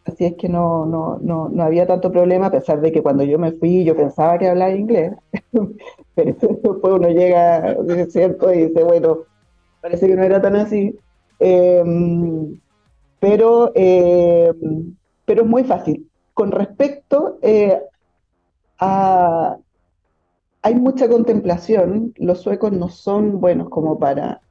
así 0.05 0.25
es 0.25 0.35
que 0.35 0.49
no, 0.49 0.85
no, 0.85 1.19
no, 1.21 1.49
no, 1.49 1.63
había 1.63 1.87
tanto 1.87 2.11
problema, 2.11 2.47
a 2.47 2.51
pesar 2.51 2.81
de 2.81 2.91
que 2.91 3.01
cuando 3.01 3.23
yo 3.23 3.39
me 3.39 3.53
fui 3.53 3.83
yo 3.83 3.95
pensaba 3.95 4.37
que 4.37 4.49
hablaba 4.49 4.73
inglés, 4.73 5.13
pero 6.15 6.35
después 6.39 6.93
uno 6.93 7.09
llega, 7.09 7.77
¿cierto? 8.09 8.53
Y 8.53 8.67
dice, 8.67 8.83
bueno, 8.83 9.19
parece 9.81 10.07
que 10.07 10.15
no 10.15 10.23
era 10.23 10.41
tan 10.41 10.55
así. 10.55 10.97
Em, 11.39 12.59
pero, 13.21 13.71
eh, 13.75 14.51
pero 15.25 15.43
es 15.43 15.47
muy 15.47 15.63
fácil. 15.63 16.09
Con 16.33 16.51
respecto 16.51 17.37
eh, 17.43 17.79
a... 18.79 19.57
Hay 20.63 20.75
mucha 20.75 21.07
contemplación, 21.07 22.13
los 22.17 22.41
suecos 22.41 22.71
no 22.71 22.89
son 22.89 23.39
buenos 23.39 23.69
como 23.69 23.97
para 23.97 24.41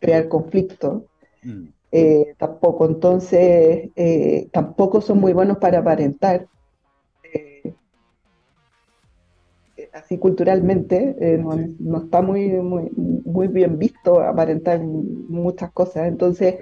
crear 0.00 0.28
conflicto, 0.28 1.04
mm. 1.44 1.64
eh, 1.92 2.34
tampoco, 2.38 2.86
entonces 2.86 3.90
tampoco 4.50 5.00
son 5.00 5.20
muy 5.20 5.32
buenos 5.32 5.58
para 5.58 5.78
aparentar. 5.78 6.48
así 9.92 10.18
culturalmente 10.18 11.14
no, 11.78 11.98
está 11.98 12.20
muy, 12.22 12.48
muy, 12.48 12.90
muy 12.96 13.46
bien 13.46 13.78
visto 13.78 14.20
aparentar 14.20 14.80
muchas 14.80 15.70
cosas, 15.70 16.08
entonces 16.08 16.56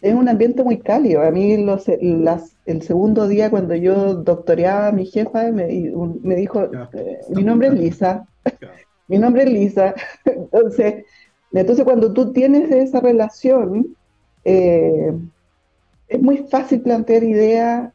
es 0.00 0.14
un 0.14 0.28
ambiente 0.28 0.62
muy 0.62 0.78
cálido. 0.78 1.22
A 1.22 1.30
mí 1.30 1.56
los, 1.64 1.88
el 1.88 2.82
segundo 2.82 3.28
día 3.28 3.50
cuando 3.50 3.74
yo 3.74 4.14
doctoreaba, 4.14 4.92
mi 4.92 5.06
jefa 5.06 5.50
me, 5.52 5.66
dijo, 5.66 6.70
eh, 6.92 7.20
mi 7.30 7.42
nombre 7.42 7.68
es 7.68 7.74
Lisa, 7.74 8.26
mi 9.08 9.18
nombre 9.18 9.44
es 9.44 9.50
Lisa. 9.50 9.94
entonces, 10.24 11.04
entonces, 11.52 11.84
cuando 11.84 12.12
tú 12.12 12.32
tienes 12.32 12.70
esa 12.70 13.00
relación, 13.00 13.96
eh, 14.44 15.12
es 16.08 16.22
muy 16.22 16.38
fácil 16.50 16.82
plantear 16.82 17.24
ideas, 17.24 17.92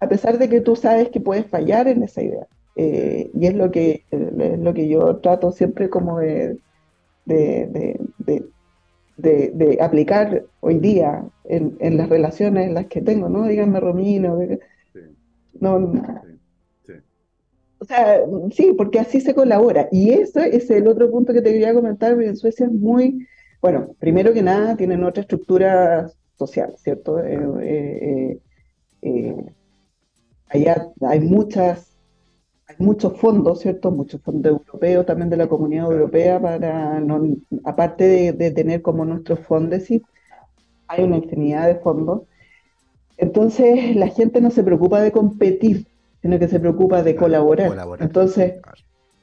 a 0.00 0.08
pesar 0.08 0.38
de 0.38 0.48
que 0.48 0.60
tú 0.60 0.76
sabes 0.76 1.08
que 1.08 1.20
puedes 1.20 1.46
fallar 1.46 1.88
en 1.88 2.02
esa 2.02 2.22
idea. 2.22 2.46
Eh, 2.76 3.30
y 3.32 3.46
es 3.46 3.54
lo 3.54 3.70
que, 3.70 4.04
es 4.10 4.58
lo 4.58 4.74
que 4.74 4.88
yo 4.88 5.16
trato 5.18 5.52
siempre 5.52 5.88
como 5.88 6.18
de, 6.18 6.58
de, 7.24 7.98
de, 8.18 8.44
aplicar 9.80 10.44
hoy 10.60 10.78
día 10.78 11.24
en, 11.44 11.96
las 11.96 12.08
relaciones 12.08 12.66
en 12.68 12.74
las 12.74 12.86
que 12.86 13.00
tengo, 13.00 13.28
¿no? 13.28 13.46
Díganme 13.46 13.80
Romino. 13.80 14.38
No, 15.60 15.92
O 17.78 17.84
sea, 17.84 18.20
sí, 18.50 18.74
porque 18.76 18.98
así 18.98 19.20
se 19.20 19.34
colabora. 19.34 19.88
Y 19.92 20.10
eso 20.10 20.40
es 20.40 20.70
el 20.70 20.88
otro 20.88 21.10
punto 21.10 21.32
que 21.32 21.42
te 21.42 21.52
quería 21.52 21.74
comentar, 21.74 22.12
porque 22.14 22.28
en 22.28 22.36
Suecia 22.36 22.66
es 22.66 22.72
muy, 22.72 23.26
bueno, 23.60 23.94
primero 23.98 24.32
que 24.32 24.42
nada 24.42 24.76
tienen 24.76 25.04
otra 25.04 25.22
estructura 25.22 26.10
social, 26.36 26.74
¿cierto? 26.78 27.20
Eh, 27.20 27.38
eh, 27.62 28.38
eh, 29.02 29.36
allá 30.48 30.88
hay 31.02 31.20
muchas 31.20 31.93
hay 32.78 32.86
muchos 32.86 33.18
fondos, 33.18 33.60
¿cierto? 33.60 33.90
Muchos 33.90 34.20
fondos 34.22 34.52
europeos, 34.52 35.06
también 35.06 35.30
de 35.30 35.36
la 35.36 35.46
Comunidad 35.46 35.90
Europea, 35.90 36.40
para, 36.40 37.02
aparte 37.64 38.32
de, 38.32 38.50
tener 38.50 38.82
como 38.82 39.04
nuestros 39.04 39.40
fondos, 39.40 39.82
hay 40.88 41.04
una 41.04 41.16
infinidad 41.16 41.66
de 41.66 41.76
fondos. 41.76 42.22
Entonces, 43.16 43.94
la 43.96 44.08
gente 44.08 44.40
no 44.40 44.50
se 44.50 44.64
preocupa 44.64 45.00
de 45.00 45.12
competir, 45.12 45.86
sino 46.22 46.38
que 46.38 46.48
se 46.48 46.60
preocupa 46.60 47.02
de 47.02 47.14
colaborar. 47.14 47.72
Entonces, 48.00 48.54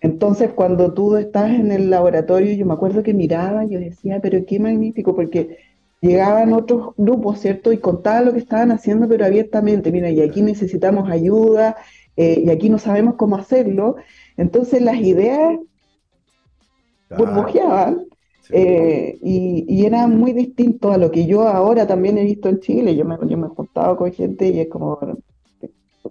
entonces, 0.01 0.51
cuando 0.53 0.93
tú 0.93 1.15
estás 1.15 1.51
en 1.51 1.71
el 1.71 1.89
laboratorio, 1.89 2.53
yo 2.53 2.65
me 2.65 2.73
acuerdo 2.73 3.03
que 3.03 3.13
miraba, 3.13 3.65
yo 3.65 3.79
decía, 3.79 4.19
pero 4.19 4.43
qué 4.47 4.59
magnífico, 4.59 5.15
porque 5.15 5.57
llegaban 6.01 6.53
otros 6.53 6.95
grupos, 6.97 7.39
¿cierto? 7.39 7.71
Y 7.71 7.77
contaban 7.77 8.25
lo 8.25 8.33
que 8.33 8.39
estaban 8.39 8.71
haciendo, 8.71 9.07
pero 9.07 9.25
abiertamente, 9.25 9.91
mira, 9.91 10.09
y 10.09 10.21
aquí 10.21 10.41
necesitamos 10.41 11.09
ayuda, 11.09 11.77
eh, 12.15 12.43
y 12.45 12.49
aquí 12.49 12.69
no 12.69 12.77
sabemos 12.77 13.15
cómo 13.15 13.35
hacerlo. 13.35 13.95
Entonces 14.37 14.81
las 14.81 14.97
ideas 14.97 15.57
burbujeaban 17.17 18.05
eh, 18.49 19.17
y, 19.21 19.85
era 19.85 20.07
muy 20.07 20.33
distinto 20.33 20.91
a 20.91 20.97
lo 20.97 21.11
que 21.11 21.25
yo 21.25 21.47
ahora 21.47 21.87
también 21.87 22.17
he 22.17 22.23
visto 22.23 22.49
en 22.49 22.59
Chile. 22.59 22.95
Yo 22.95 23.05
me, 23.05 23.17
yo 23.27 23.37
me 23.37 23.47
he 23.47 23.49
juntado 23.49 23.97
con 23.97 24.11
gente 24.11 24.47
y 24.47 24.59
es 24.59 24.69
como, 24.69 24.99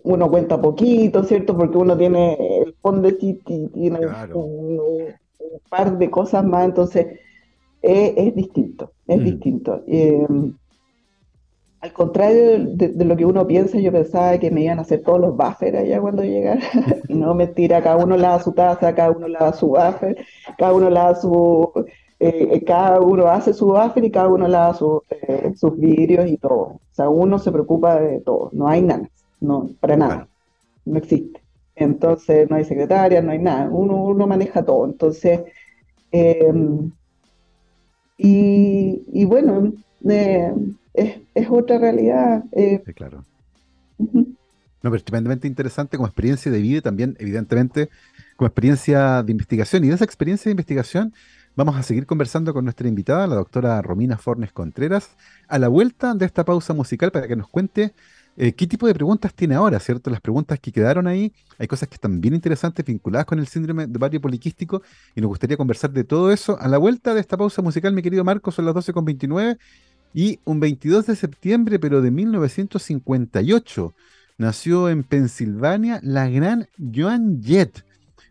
uno 0.03 0.31
cuenta 0.31 0.61
poquito, 0.61 1.25
¿cierto? 1.25 1.57
Porque 1.57 1.79
uno 1.79 1.97
tiene 1.97 2.37
el 2.65 2.75
fondo 2.81 3.09
y 3.09 3.35
tiene 3.73 4.01
un, 4.35 4.81
par 5.69 5.99
de 5.99 6.11
cosas 6.11 6.45
más, 6.45 6.65
entonces 6.65 7.19
es, 7.83 8.35
distinto, 8.35 8.93
es 9.07 9.19
mm. 9.19 9.25
distinto. 9.25 9.83
Eh, 9.87 10.27
al 11.81 11.93
contrario 11.95 12.67
de, 12.67 13.05
lo 13.05 13.17
que 13.17 13.25
uno 13.25 13.47
piensa, 13.47 13.79
yo 13.79 13.91
pensaba 13.91 14.39
que 14.39 14.51
me 14.51 14.63
iban 14.65 14.79
a 14.79 14.83
hacer 14.83 15.03
todos 15.03 15.21
los 15.21 15.37
buffers 15.37 15.79
allá 15.79 16.01
cuando 16.01 16.23
llegara. 16.23 16.61
y 17.09 17.15
no, 17.15 17.35
mentira, 17.35 17.83
cada 17.83 17.97
uno 17.97 18.17
lava 18.17 18.43
su 18.43 18.53
taza, 18.53 18.95
cada 18.95 19.11
uno 19.11 19.27
lava 19.29 19.53
su 19.55 19.69
buffer, 19.69 20.25
cada 20.59 20.75
uno 20.75 20.91
lava 20.91 21.15
su. 21.15 21.73
Eh, 22.23 22.63
cada 22.67 23.01
uno 23.01 23.29
hace 23.29 23.55
su 23.55 23.69
buffer 23.69 24.05
y 24.05 24.11
cada 24.11 24.29
uno 24.29 24.47
lava 24.47 24.77
eh, 25.11 25.53
sus 25.57 25.79
vidrios 25.79 26.31
y 26.31 26.37
todo. 26.37 26.61
O 26.61 26.81
sea, 26.93 27.09
uno 27.09 27.39
se 27.39 27.51
preocupa 27.51 27.99
de 27.99 28.21
todo. 28.21 28.51
No 28.53 28.69
hay 28.69 28.83
nada, 28.83 29.09
no, 29.41 29.71
para 29.81 29.97
nada. 29.97 30.29
No 30.85 30.99
existe. 30.99 31.41
Entonces, 31.77 32.51
no 32.51 32.57
hay 32.57 32.65
secretaria, 32.65 33.23
no 33.23 33.33
hay 33.33 33.39
nada. 33.39 33.71
Uno, 33.71 34.05
uno 34.05 34.27
maneja 34.27 34.63
todo. 34.63 34.85
Entonces, 34.85 35.41
em, 36.13 36.93
y, 38.19 39.03
y, 39.13 39.25
bueno, 39.25 39.73
eh, 40.09 40.53
es, 40.95 41.49
otra 41.49 41.79
realidad. 41.79 42.45
Eh. 42.53 42.83
Sí, 42.85 42.95
claro. 42.95 43.25
No, 43.99 44.89
pero 44.89 44.97
estupendamente 44.97 45.47
interesante 45.47 45.97
como 45.97 46.07
experiencia 46.07 46.51
de 46.51 46.61
vida 46.61 46.79
y 46.79 46.83
también, 46.83 47.17
evidentemente, 47.19 47.91
como 48.37 48.47
experiencia 48.47 49.23
de 49.23 49.33
investigación. 49.33 49.85
Y 49.85 49.89
de 49.89 49.95
esa 49.95 50.05
experiencia 50.05 50.49
de 50.49 50.53
investigación 50.53 51.13
Vamos 51.57 51.77
a 51.77 51.83
seguir 51.83 52.07
conversando 52.07 52.55
con 52.55 52.65
nuestra 52.65 52.89
invitada, 52.89 53.27
la 53.27 53.35
doctora 53.35 53.83
Romina 53.83 54.17
Fornes 54.17 54.53
Contreras, 54.53 55.11
a 55.49 55.59
la 55.59 55.67
vuelta 55.67 56.15
de 56.15 56.25
esta 56.25 56.45
pausa 56.45 56.75
musical 56.75 57.11
para 57.11 57.27
que 57.27 57.35
nos 57.35 57.49
cuente 57.49 57.93
eh, 58.37 58.53
qué 58.53 58.69
tipo 58.69 58.87
de 58.87 58.95
preguntas 58.95 59.35
tiene 59.35 59.57
ahora, 59.57 59.81
¿cierto? 59.81 60.11
Las 60.11 60.21
preguntas 60.21 60.61
que 60.61 60.71
quedaron 60.71 61.09
ahí, 61.09 61.33
hay 61.59 61.67
cosas 61.67 61.89
que 61.89 61.97
están 61.97 62.21
bien 62.21 62.35
interesantes 62.35 62.85
vinculadas 62.85 63.27
con 63.27 63.41
el 63.41 63.49
síndrome 63.49 63.89
de 63.89 63.97
ovario 63.97 64.21
poliquístico 64.21 64.83
y 65.17 65.21
nos 65.21 65.29
gustaría 65.29 65.57
conversar 65.57 65.91
de 65.91 66.05
todo 66.05 66.31
eso 66.31 66.57
a 66.61 66.69
la 66.69 66.79
vuelta 66.79 67.15
de 67.15 67.21
esta 67.21 67.37
pausa 67.37 67.63
musical, 67.63 67.93
mi 67.93 68.01
querido 68.01 68.23
Marco, 68.23 68.53
son 68.53 68.65
las 68.65 68.75
12.29 68.75 69.59
y 70.15 70.41
un 70.45 70.61
22 70.61 71.07
de 71.07 71.17
septiembre, 71.17 71.79
pero 71.79 72.03
de 72.03 72.11
1958, 72.11 73.95
nació 74.39 74.89
en 74.89 75.05
Pensilvania 75.05 76.01
la 76.03 76.29
gran 76.29 76.69
Joan 76.95 77.43
Jett, 77.43 77.85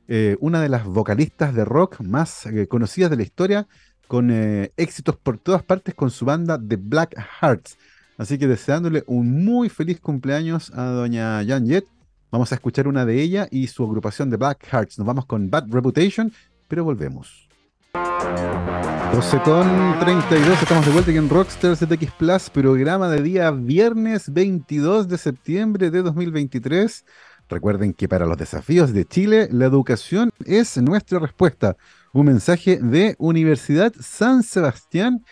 eh, 0.08 0.38
una 0.39 0.62
de 0.62 0.70
las 0.70 0.86
vocalistas 0.86 1.54
de 1.54 1.65
rock 1.65 2.02
más 2.02 2.46
eh, 2.46 2.68
conocidas 2.68 3.12
de 3.12 3.18
la 3.18 3.24
historia, 3.24 3.68
con 4.08 4.32
eh, 4.32 4.72
éxitos 4.76 5.15
por 5.18 5.38
todas 5.38 5.63
partes 5.63 5.94
con 5.94 6.10
su 6.10 6.26
banda 6.26 6.60
The 6.60 6.78
Black 6.78 7.15
Hearts. 7.42 7.78
Así 8.18 8.38
que 8.38 8.48
deseándole 8.48 9.04
un 9.08 9.46
muy 9.46 9.70
feliz 9.70 10.02
cumpleaños 10.02 10.72
a 10.76 10.86
doña 10.86 11.46
Jan 11.46 11.68
Jett. 11.68 11.86
Vamos 12.32 12.52
a 12.52 12.56
escuchar 12.56 12.88
una 12.88 13.06
de 13.06 13.22
ella 13.22 13.48
y 13.50 13.68
su 13.68 13.84
agrupación 13.86 14.30
The 14.30 14.38
Black 14.38 14.65
Hearts. 14.65 14.98
Nos 14.98 15.08
vamos 15.08 15.26
con 15.26 15.50
Bad 15.50 15.70
Reputation, 15.70 16.34
pero 16.68 16.84
volvemos. 16.84 17.49
12 17.93 19.41
con 19.43 19.99
32, 19.99 20.62
estamos 20.62 20.86
de 20.86 20.91
vuelta 20.91 21.10
aquí 21.10 21.17
en 21.17 21.28
Rockstars 21.28 21.80
ZX 21.80 22.12
Plus, 22.12 22.49
programa 22.52 23.10
de 23.10 23.23
día 23.23 23.49
viernes 23.49 24.32
22 24.32 25.08
de 25.08 25.17
septiembre 25.17 25.89
de 25.89 26.04
2023. 26.04 27.06
Recuerden 27.49 27.93
que 27.93 28.08
para 28.08 28.28
los 28.28 28.38
desafíos 28.38 28.93
de 28.93 29.06
Chile, 29.06 29.49
la 29.52 29.65
educación 29.65 30.30
es 30.45 30.78
nuestra 30.78 31.17
respuesta. 31.17 31.78
Un 32.13 32.28
mensaje 32.28 32.78
de 32.78 33.15
Universidad 33.17 33.91
San 33.99 34.43
Sebastián 34.43 35.25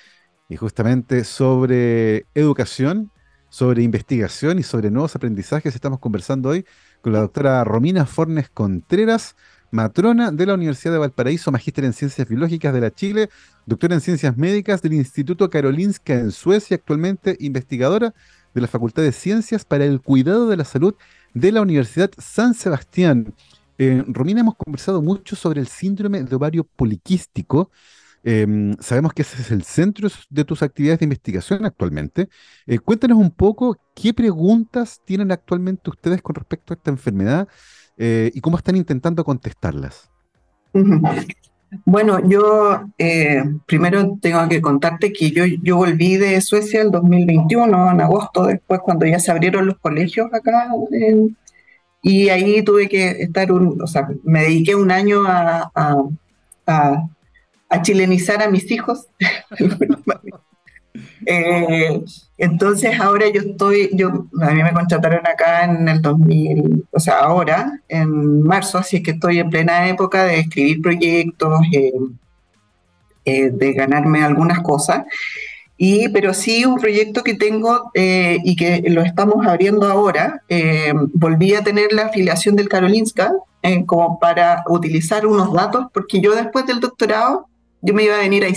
y 0.49 0.55
justamente 0.55 1.23
sobre 1.23 2.25
educación, 2.33 3.11
sobre 3.49 3.83
investigación 3.83 4.57
y 4.57 4.63
sobre 4.63 4.89
nuevos 4.89 5.15
aprendizajes 5.15 5.75
estamos 5.75 5.99
conversando 5.99 6.49
hoy 6.49 6.65
con 7.01 7.13
la 7.13 7.19
doctora 7.19 7.63
Romina 7.63 8.07
Fornes 8.07 8.49
Contreras, 8.49 9.35
matrona 9.71 10.31
de 10.31 10.45
la 10.45 10.53
Universidad 10.53 10.93
de 10.93 10.99
Valparaíso, 10.99 11.51
magíster 11.51 11.85
en 11.85 11.93
Ciencias 11.93 12.27
Biológicas 12.27 12.73
de 12.73 12.81
la 12.81 12.91
Chile, 12.91 13.29
doctora 13.65 13.95
en 13.95 14.01
Ciencias 14.01 14.37
Médicas 14.37 14.81
del 14.81 14.93
Instituto 14.93 15.49
Karolinska 15.49 16.13
en 16.13 16.31
Suecia, 16.31 16.75
actualmente 16.75 17.37
investigadora 17.39 18.13
de 18.53 18.61
la 18.61 18.67
Facultad 18.67 19.03
de 19.03 19.11
Ciencias 19.11 19.65
para 19.65 19.85
el 19.85 20.01
Cuidado 20.01 20.47
de 20.47 20.57
la 20.57 20.65
Salud 20.65 20.95
de 21.33 21.51
la 21.51 21.61
Universidad 21.61 22.11
San 22.17 22.53
Sebastián. 22.53 23.33
Eh, 23.77 24.03
Romina, 24.07 24.41
hemos 24.41 24.55
conversado 24.55 25.01
mucho 25.01 25.35
sobre 25.35 25.61
el 25.61 25.67
síndrome 25.67 26.23
de 26.23 26.35
ovario 26.35 26.63
poliquístico. 26.63 27.69
Em, 28.23 28.75
sabemos 28.79 29.13
que 29.13 29.21
ese 29.21 29.41
es 29.41 29.51
el 29.51 29.63
centro 29.63 30.09
de 30.29 30.43
tus 30.43 30.63
actividades 30.63 30.99
de 30.99 31.05
investigación 31.05 31.65
actualmente. 31.65 32.29
Eh, 32.65 32.79
cuéntanos 32.79 33.17
un 33.17 33.31
poco 33.31 33.77
qué 33.93 34.13
preguntas 34.13 35.01
tienen 35.05 35.31
actualmente 35.31 35.89
ustedes 35.89 36.21
con 36.21 36.35
respecto 36.35 36.73
a 36.73 36.77
esta 36.77 36.91
enfermedad 36.91 37.47
eh, 37.97 38.31
y 38.33 38.41
cómo 38.41 38.57
están 38.57 38.75
intentando 38.75 39.23
contestarlas. 39.23 40.09
Bueno, 41.83 42.25
yo 42.25 42.85
primero 43.65 44.17
tengo 44.21 44.47
que 44.47 44.61
contarte 44.61 45.11
que 45.11 45.31
yo, 45.31 45.43
yo 45.45 45.75
volví 45.75 46.15
de 46.15 46.39
Suecia 46.39 46.81
el 46.81 46.91
2021, 46.91 47.91
en 47.91 47.99
agosto, 47.99 48.45
después 48.45 48.79
cuando 48.79 49.05
ya 49.05 49.19
se 49.19 49.31
abrieron 49.31 49.65
los 49.65 49.77
colegios 49.77 50.33
acá 50.33 50.69
en, 50.91 51.35
y 52.01 52.29
ahí 52.29 52.63
tuve 52.63 52.87
que 52.87 53.09
estar, 53.23 53.51
un, 53.51 53.81
o 53.81 53.87
sea, 53.87 54.07
me 54.23 54.43
dediqué 54.43 54.75
un 54.75 54.91
año 54.91 55.23
a, 55.27 55.69
a, 55.75 57.03
a, 57.69 57.81
chilenizar 57.81 58.41
a 58.41 58.49
mis 58.49 58.71
hijos. 58.71 59.07
eh, 61.25 62.01
entonces 62.37 62.99
ahora 62.99 63.27
yo 63.29 63.41
estoy, 63.41 63.89
yo, 63.93 64.27
a 64.41 64.51
mí 64.51 64.63
me 64.63 64.73
contrataron 64.73 65.25
acá 65.25 65.65
en 65.65 65.87
el 65.87 66.01
2000, 66.01 66.85
o 66.91 66.99
sea, 66.99 67.19
ahora, 67.19 67.81
en 67.87 68.43
marzo, 68.43 68.77
así 68.77 69.01
que 69.01 69.11
estoy 69.11 69.39
en 69.39 69.49
plena 69.49 69.87
época 69.89 70.23
de 70.25 70.39
escribir 70.39 70.81
proyectos, 70.81 71.61
eh, 71.73 71.91
eh, 73.25 73.49
de 73.51 73.73
ganarme 73.73 74.23
algunas 74.23 74.61
cosas. 74.61 75.03
Y, 75.77 76.09
pero 76.09 76.33
sí 76.33 76.65
un 76.65 76.79
proyecto 76.79 77.23
que 77.23 77.35
tengo 77.35 77.91
eh, 77.93 78.39
y 78.43 78.55
que 78.55 78.83
lo 78.87 79.03
estamos 79.03 79.45
abriendo 79.45 79.85
ahora, 79.85 80.41
eh, 80.49 80.91
volví 81.13 81.53
a 81.53 81.63
tener 81.63 81.93
la 81.93 82.07
afiliación 82.07 82.55
del 82.55 82.67
Karolinska 82.67 83.31
eh, 83.61 83.85
como 83.85 84.19
para 84.19 84.63
utilizar 84.67 85.27
unos 85.27 85.53
datos, 85.53 85.85
porque 85.93 86.19
yo 86.19 86.35
después 86.35 86.65
del 86.65 86.79
doctorado, 86.79 87.47
yo 87.81 87.93
me 87.93 88.03
iba 88.03 88.15
a 88.15 88.21
venir 88.21 88.43
a 88.43 88.47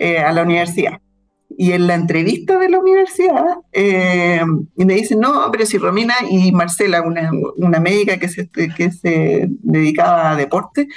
ISEN, 0.00 0.24
a 0.24 0.32
la 0.32 0.42
universidad. 0.42 1.00
Y 1.56 1.72
en 1.72 1.88
la 1.88 1.94
entrevista 1.94 2.58
de 2.58 2.68
la 2.70 2.78
universidad, 2.78 3.56
y 3.74 4.84
me 4.84 4.94
dicen, 4.94 5.20
no, 5.20 5.50
pero 5.50 5.66
si 5.66 5.78
Romina 5.78 6.14
y 6.30 6.52
Marcela, 6.52 7.02
una, 7.02 7.30
una 7.56 7.80
médica 7.80 8.18
que 8.18 8.28
se, 8.28 8.48
que 8.48 8.92
se 8.92 9.48
dedicaba 9.62 10.30
a 10.30 10.36
deporte, 10.36 10.88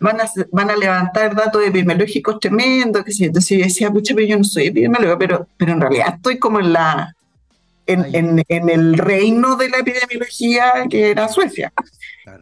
van 0.00 0.20
a, 0.20 0.24
van 0.50 0.70
a 0.70 0.76
levantar 0.76 1.34
datos 1.36 1.62
epidemiológicos 1.64 2.40
tremendos, 2.40 3.04
que 3.04 3.12
si 3.12 3.26
entonces 3.26 3.58
yo 3.58 3.64
decía, 3.64 3.90
pucha, 3.90 4.14
pero 4.14 4.26
yo 4.26 4.38
no 4.38 4.44
soy 4.44 4.68
epidemiólogo, 4.68 5.18
pero, 5.18 5.46
pero 5.56 5.72
en 5.72 5.80
realidad 5.80 6.14
estoy 6.16 6.38
como 6.38 6.60
en 6.60 6.72
la 6.72 7.14
en, 7.88 8.44
en, 8.48 8.68
el 8.68 8.98
reino 8.98 9.56
de 9.56 9.70
la 9.70 9.78
epidemiología 9.78 10.86
que 10.90 11.10
era 11.10 11.28
Suecia, 11.28 11.72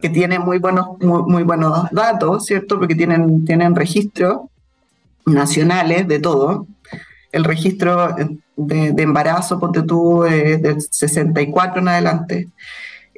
que 0.01 0.09
tiene 0.09 0.39
muy 0.39 0.59
buenos, 0.59 0.99
muy, 0.99 1.43
buenos 1.43 1.89
datos, 1.91 2.45
¿cierto? 2.45 2.77
Porque 2.77 2.95
tienen, 2.95 3.45
tienen 3.45 3.73
registros 3.73 4.41
nacionales 5.27 6.07
de 6.07 6.19
todo. 6.19 6.67
El 7.31 7.43
registro 7.43 8.15
de, 8.55 8.93
embarazo, 8.97 9.59
ponte 9.59 9.83
tú, 9.83 10.23
es 10.25 10.61
del 10.61 10.81
64 10.81 11.81
en 11.81 11.87
adelante. 11.87 12.47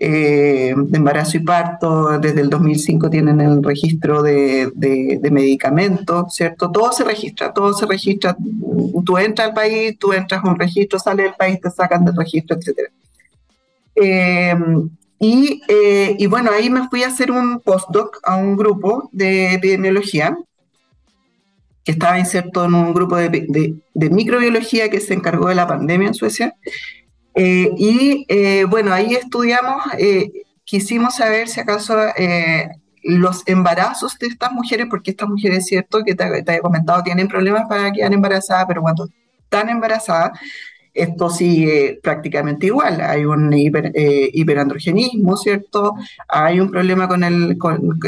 Eh, 0.02 0.74
de 0.78 0.98
embarazo 0.98 1.36
y 1.36 1.41
parto, 1.41 2.17
desde 2.19 2.39
el 2.39 2.50
2005 2.50 3.10
tienen 3.10 3.41
el 3.41 3.62
registro 3.62 4.24
de, 4.24 4.72
de, 4.74 5.30
medicamentos, 5.30 6.34
¿cierto? 6.34 6.72
Todo 6.72 6.93
se 6.93 7.04
registra, 7.04 7.54
todo 7.54 7.74
se 7.74 7.86
registra. 7.86 8.36
Tú 9.06 9.17
entras 9.17 9.50
al 9.50 9.54
país, 9.54 9.98
tú 10.00 10.13
entras 10.13 10.41
a 10.43 10.50
un 10.50 10.58
registro, 10.58 11.00
sales 11.00 11.26
del 11.26 11.36
país, 11.36 11.60
te 11.60 11.69
sacan 11.69 12.06
del 12.06 12.15
registro, 12.15 12.56
etc. 12.56 12.91
Eh, 13.95 14.56
y, 15.19 15.62
eh, 15.67 16.15
y, 16.17 16.28
bueno, 16.28 16.52
ahí 16.52 16.69
me 16.69 16.88
fui 16.88 17.04
a 17.04 17.08
hacer 17.08 17.30
un 17.30 17.60
postdoc 17.60 18.19
a 18.24 18.38
un 18.38 18.56
grupo 18.56 19.10
de 19.12 19.54
epidemiología 19.56 20.38
estaba 21.91 22.19
inserto 22.19 22.65
en 22.65 22.73
un 22.73 22.93
grupo 22.93 23.15
de, 23.15 23.30
de 23.93 24.10
microbiología 24.10 24.89
que 24.89 24.99
se 24.99 25.13
encargó 25.13 25.49
de 25.49 25.56
la 25.56 25.67
pandemia 25.67 26.08
en 26.10 26.13
Suecia. 26.13 26.56
Eh, 27.36 27.71
y 27.78 28.25
eh, 28.28 28.65
bueno, 28.65 28.91
ahí 28.93 29.13
estudiamos, 29.13 29.82
eh, 29.97 30.30
quisimos 30.65 31.15
saber 31.15 31.47
si 31.47 31.62
acaso 31.62 31.95
los 33.04 33.43
embarazos 33.47 34.19
de 34.19 34.28
estas 34.28 34.52
mujeres, 34.52 34.88
porque 34.89 35.12
estas 35.12 35.30
mujeres 35.30 35.60
es 35.60 35.67
cierto 35.67 36.04
que 36.04 36.15
te, 36.15 36.43
te, 36.43 36.56
he 36.56 36.60
comentado, 36.60 37.02
tienen 37.02 37.30
problemas 37.30 37.65
para 37.69 37.91
quedar 37.93 38.12
embarazadas, 38.13 38.65
pero 38.67 38.82
cuando 38.82 39.08
están 39.41 39.69
embarazadas, 39.69 40.38
esto 40.99 41.29
sigue 41.29 41.99
prácticamente 42.01 42.67
igual. 42.67 43.01
Hay 43.01 43.25
un 43.25 43.51
hiperandrogenismo, 43.53 45.38
¿cierto? 45.38 45.95
Hay 46.27 46.59
un 46.59 46.69
problema 46.69 47.07
con, 47.07 47.23
el, 47.23 47.57
con 47.57 47.99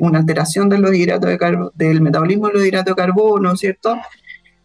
una 0.00 0.18
alteración 0.18 0.68
de 0.68 0.78
los 0.78 0.94
hidratos 0.94 1.30
de 1.30 1.68
del 1.74 2.00
metabolismo 2.00 2.48
de 2.48 2.54
los 2.54 2.66
hidratos 2.66 2.96
de 2.96 3.02
carbono, 3.02 3.56
¿cierto? 3.56 3.96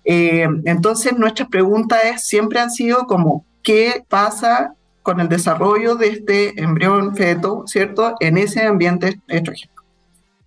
entonces, 0.06 1.18
nuestras 1.18 1.48
preguntas 1.48 2.28
siempre 2.28 2.60
han 2.60 2.72
sido 2.72 3.08
como, 3.08 3.46
qué 3.62 4.04
pasa 4.10 4.76
con 5.02 5.20
el 5.20 5.30
desarrollo 5.30 5.96
de 5.96 6.08
este 6.08 6.62
embrión 6.62 7.16
feto, 7.16 7.64
¿cierto?, 7.68 8.16
en 8.20 8.38
ese 8.38 8.64
ambiente 8.64 9.20
estrogénico. 9.28 9.84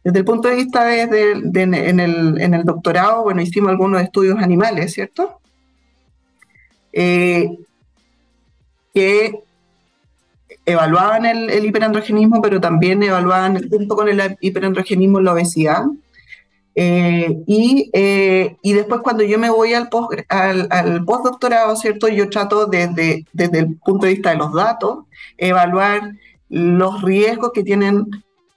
Desde 0.02 0.20
el 0.20 0.24
punto 0.24 0.48
de 0.48 0.56
vista 0.56 0.84
de, 0.84 1.32
en, 1.54 2.00
el, 2.54 2.64
doctorado, 2.64 3.24
bueno, 3.24 3.42
hicimos 3.42 3.70
algunos 3.70 4.00
estudios 4.00 4.38
animales, 4.38 4.94
¿cierto? 4.94 5.40
Eh, 6.98 7.58
que 8.94 9.38
evaluaban 10.64 11.26
el, 11.26 11.50
el, 11.50 11.66
hiperandrogenismo, 11.66 12.40
pero 12.40 12.58
también 12.58 13.02
evaluaban, 13.02 13.68
junto 13.68 13.94
con 13.94 14.08
el 14.08 14.38
hiperandrogenismo, 14.40 15.20
la 15.20 15.34
obesidad, 15.34 15.84
eh, 16.74 17.42
y, 17.46 17.90
eh, 17.92 18.56
y, 18.62 18.72
después 18.72 19.02
cuando 19.02 19.24
yo 19.24 19.38
me 19.38 19.50
voy 19.50 19.74
al, 19.74 19.90
post, 19.90 20.12
al, 20.30 20.68
al, 20.70 21.04
postdoctorado, 21.04 21.76
¿cierto? 21.76 22.08
Yo 22.08 22.30
trato 22.30 22.64
desde, 22.64 23.26
desde 23.34 23.58
el 23.58 23.76
punto 23.76 24.06
de 24.06 24.14
vista 24.14 24.30
de 24.30 24.36
los 24.36 24.54
datos, 24.54 25.04
evaluar 25.36 26.12
los 26.48 27.02
riesgos 27.02 27.52
que 27.52 27.62
tienen 27.62 28.06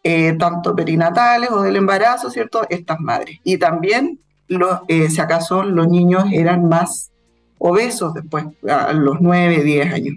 eh, 0.03 0.33
tanto 0.39 0.77
perinatales 0.77 1.51
o 1.51 1.61
del 1.61 1.75
embarazo, 1.75 2.29
¿cierto? 2.29 2.65
Estas 2.69 3.01
madres. 3.01 3.37
Y 3.43 3.57
también, 3.57 4.21
los, 4.47 4.79
si 4.87 5.19
acaso 5.19 5.63
los 5.63 5.89
niños 5.89 6.23
eran 6.31 6.69
más 6.69 7.09
obesos 7.59 8.13
después, 8.15 8.45
a 8.67 8.91
los 8.93 9.21
9, 9.21 9.63
10 9.63 9.93
años. 9.93 10.15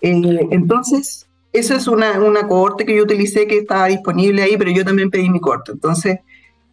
entonces, 0.00 1.26
esa 1.52 1.76
es 1.76 1.86
una, 1.86 2.20
una 2.20 2.48
cohorte 2.48 2.86
que 2.86 2.96
yo 2.96 3.02
utilicé 3.04 3.46
que 3.46 3.58
estaba 3.58 3.86
disponible 3.86 4.42
ahí, 4.42 4.56
pero 4.56 4.70
yo 4.70 4.84
también 4.84 5.10
pedí 5.10 5.28
mi 5.28 5.40
corte. 5.40 5.72
Entonces, 5.72 6.20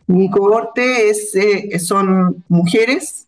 Mi 0.07 0.29
cohorte 0.29 1.09
es, 1.09 1.35
eh, 1.35 1.79
son 1.79 2.43
mujeres 2.49 3.27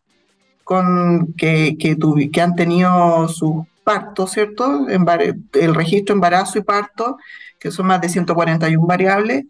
con, 0.64 1.34
que, 1.38 1.78
que, 1.78 1.98
que 2.32 2.42
han 2.42 2.56
tenido 2.56 3.28
sus 3.30 3.66
partos, 3.84 4.32
¿cierto? 4.32 4.88
El 4.90 5.76
registro 5.76 6.16
embarazo 6.16 6.58
y 6.58 6.64
parto, 6.64 7.18
que 7.60 7.72
son 7.72 7.88
más 7.88 8.02
de 8.02 8.10
141 8.10 8.86
variables, 8.86 9.46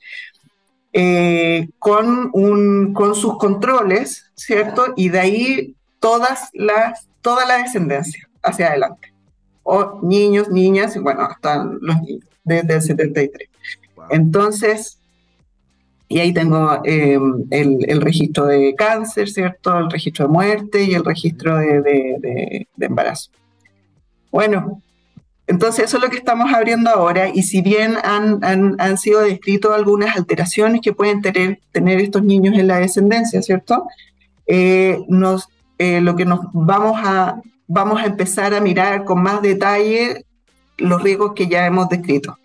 eh, 0.92 1.70
con, 1.80 2.30
un, 2.34 2.94
con 2.94 3.16
sus 3.16 3.38
controles, 3.38 4.32
¿cierto? 4.36 4.94
Y 4.96 5.10
de 5.10 5.20
ahí 5.20 5.76
todas 6.04 6.50
las, 6.52 7.08
toda 7.22 7.46
la 7.46 7.60
descendencia 7.60 8.28
hacia 8.42 8.68
adelante. 8.68 9.14
O 9.64 10.02
niños, 10.04 10.50
niñas, 10.50 10.98
y 10.98 11.00
bueno, 11.00 11.22
hasta 11.22 11.64
los 11.64 12.02
niños, 12.02 12.26
desde 12.44 12.74
el 12.74 12.82
73. 12.82 13.50
Entonces, 14.10 15.00
y 16.10 16.20
ahí 16.20 16.34
tengo 16.34 16.82
eh, 16.84 17.18
el, 17.52 18.02
registro 18.02 18.48
de 18.48 18.76
cáncer, 18.76 19.30
¿cierto? 19.30 19.80
El 19.80 19.90
registro 19.90 20.28
de 20.28 20.34
muerte 20.34 20.84
y 20.84 20.94
el 20.94 21.06
registro 21.06 21.56
de, 21.56 21.82
de, 21.82 22.68
embarazo. 22.82 23.32
Bueno, 24.30 24.82
entonces 25.48 25.86
eso 25.86 25.98
es 25.98 26.04
lo 26.04 26.10
que 26.10 26.18
estamos 26.18 26.54
abriendo 26.54 26.90
ahora 26.90 27.30
y 27.30 27.44
si 27.44 27.62
bien 27.62 27.96
han, 28.04 28.44
han, 28.44 28.98
sido 28.98 29.22
descritos 29.22 29.74
algunas 29.74 30.18
alteraciones 30.18 30.82
que 30.82 30.92
pueden 30.92 31.22
tener, 31.22 31.62
tener 31.72 32.02
estos 32.02 32.24
niños 32.24 32.58
en 32.58 32.68
la 32.68 32.80
descendencia, 32.80 33.42
¿cierto? 33.42 33.88
Eh, 34.46 35.00
nos, 35.08 35.48
eh, 35.84 36.02
lo 36.02 36.16
que 36.16 36.26
nos 36.26 36.40
vamos 36.54 37.00
a, 37.04 37.42
vamos 37.68 38.02
a 38.02 38.06
empezar 38.06 38.54
a 38.54 38.62
mirar 38.62 39.04
con 39.04 39.22
más 39.22 39.42
detalle 39.42 40.26
los 40.78 41.02
riesgos 41.04 41.34
que 41.34 41.48
ya 41.48 41.66
hemos 41.66 41.90
descrito. 41.90 42.38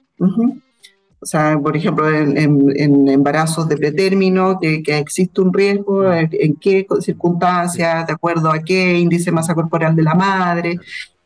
O 1.21 1.27
sea, 1.27 1.59
por 1.61 1.77
ejemplo, 1.77 2.09
en, 2.15 3.09
embarazos 3.09 3.69
de 3.69 3.77
pretérmino, 3.77 4.59
que, 4.61 4.83
existe 4.99 5.41
un 5.41 5.53
riesgo, 5.53 6.13
en, 6.13 6.57
qué 6.57 6.87
circunstancias, 7.01 8.07
de 8.07 8.13
acuerdo 8.13 8.51
a 8.51 8.61
qué 8.61 8.99
índice 8.99 9.33
masa 9.33 9.55
corporal 9.55 9.97
de 9.97 10.03
la 10.03 10.15
madre, 10.15 10.79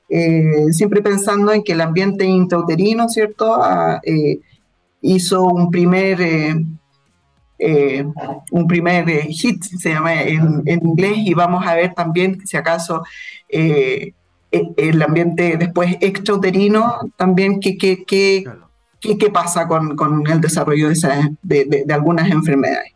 eh, 0.09 0.73
siempre 0.73 1.03
pensando 1.03 1.53
en 1.53 1.63
que 1.63 1.73
el 1.73 1.81
ambiente 1.81 2.25
intrauterino, 2.25 3.09
¿cierto?, 3.09 3.55
ah, 3.55 4.01
eh, 4.03 4.41
hizo 5.03 5.43
un 5.43 5.71
primer, 5.71 6.21
eh, 6.21 6.55
un 8.51 8.67
primer 8.67 9.09
hit, 9.29 9.63
se 9.63 9.91
llama 9.91 10.23
en, 10.23 10.63
inglés, 10.67 11.19
y 11.19 11.35
vamos 11.35 11.67
a 11.67 11.75
ver 11.75 11.95
también 11.95 12.41
si 12.47 12.57
acaso 12.57 13.05
el 13.49 15.03
ambiente 15.03 15.57
después 15.57 15.97
extrauterino, 16.01 17.13
también 17.17 17.61
qué, 17.61 17.77
qué, 17.77 18.05
qué, 18.07 18.45
qué, 19.01 19.31
pasa 19.31 19.67
con, 19.67 19.97
con, 19.97 20.27
el 20.27 20.41
desarrollo 20.41 20.89
de, 20.89 21.37
de, 21.43 21.85
de, 21.87 21.95
algunas 21.95 22.31
enfermedades, 22.31 22.93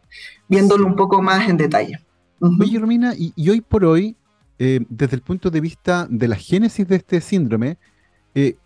viéndolo 0.49 0.87
un 0.87 0.97
poco 0.97 1.23
más 1.23 1.49
en 1.49 1.57
detalle. 1.57 1.99
Oye, 2.41 2.79
Romina, 2.79 3.15
y, 3.17 3.49
hoy 3.49 3.61
por 3.61 3.85
hoy, 3.85 4.17
eh, 4.59 4.81
desde 4.89 5.17
el 5.17 5.23
punto 5.23 5.51
de 5.51 5.61
vista 5.61 6.07
de 6.11 6.29
la 6.29 6.37
génesis 6.37 6.87
de 6.87 6.97
este 6.97 7.21
síndrome, 7.21 7.79
eh, 8.35 8.45
eh, 8.45 8.57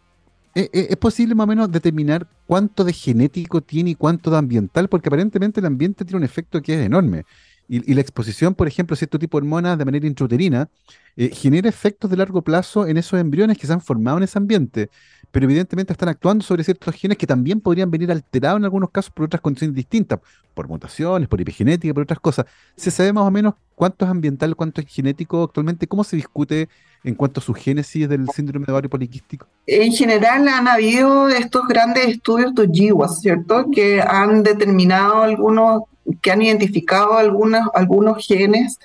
¿es 0.54 0.96
posible 0.96 1.34
más 1.34 1.44
o 1.44 1.48
menos 1.48 1.70
determinar 1.70 2.26
cuánto 2.46 2.84
de 2.84 2.92
genético 2.92 3.60
tiene 3.60 3.90
y 3.90 3.94
cuánto 3.94 4.30
de 4.30 4.38
ambiental? 4.38 4.88
Porque 4.88 5.08
aparentemente 5.08 5.60
el 5.60 5.66
ambiente 5.66 6.04
tiene 6.04 6.18
un 6.18 6.24
efecto 6.24 6.60
que 6.60 6.74
es 6.74 6.86
enorme. 6.86 7.24
Y, 7.68 7.94
la 7.94 8.00
exposición, 8.00 8.56
por 8.56 8.66
ejemplo, 8.66 8.94
a 8.94 8.96
cierto 8.96 9.16
tipo 9.16 9.38
de 9.38 9.44
hormonas 9.44 9.78
de 9.78 9.84
manera 9.84 10.04
intrauterina 10.04 10.68
genera 11.16 11.68
efectos 11.68 12.10
de 12.10 12.16
largo 12.16 12.42
plazo 12.42 12.86
en 12.86 12.96
esos 12.96 13.20
embriones 13.20 13.58
que 13.58 13.66
se 13.66 13.72
han 13.72 13.80
formado 13.80 14.16
en 14.16 14.24
ese 14.24 14.38
ambiente 14.38 14.90
pero 15.30 15.44
evidentemente 15.44 15.92
están 15.92 16.08
actuando 16.08 16.44
sobre 16.44 16.64
ciertos 16.64 16.94
genes 16.94 17.16
que 17.16 17.26
también 17.26 17.60
podrían 17.60 17.90
venir 17.90 18.10
alterados 18.10 18.58
en 18.58 18.64
algunos 18.64 18.90
casos 18.90 19.12
por 19.12 19.26
otras 19.26 19.40
condiciones 19.40 19.74
distintas, 19.74 20.20
por 20.54 20.68
mutaciones, 20.68 21.28
por 21.28 21.40
epigenética, 21.40 21.94
por 21.94 22.02
otras 22.02 22.20
cosas. 22.20 22.46
¿Se 22.76 22.90
sabe 22.90 23.12
más 23.12 23.24
o 23.24 23.30
menos 23.30 23.54
cuánto 23.74 24.04
es 24.04 24.10
ambiental, 24.10 24.56
cuánto 24.56 24.80
es 24.80 24.88
genético 24.88 25.44
actualmente? 25.44 25.86
¿Cómo 25.86 26.04
se 26.04 26.16
discute 26.16 26.68
en 27.02 27.14
cuanto 27.14 27.40
a 27.40 27.42
su 27.42 27.54
génesis 27.54 28.08
del 28.08 28.28
síndrome 28.28 28.66
de 28.66 28.72
ovario 28.72 28.90
poliquístico? 28.90 29.46
En 29.66 29.92
general 29.92 30.46
han 30.48 30.68
habido 30.68 31.28
estos 31.28 31.66
grandes 31.66 32.08
estudios 32.08 32.54
de 32.54 32.66
GWAS, 32.66 33.20
¿cierto? 33.20 33.66
Que 33.72 34.00
han 34.00 34.42
determinado 34.42 35.22
algunos, 35.22 35.82
que 36.20 36.30
han 36.30 36.42
identificado 36.42 37.16
algunos, 37.16 37.68
algunos 37.74 38.26
genes, 38.26 38.78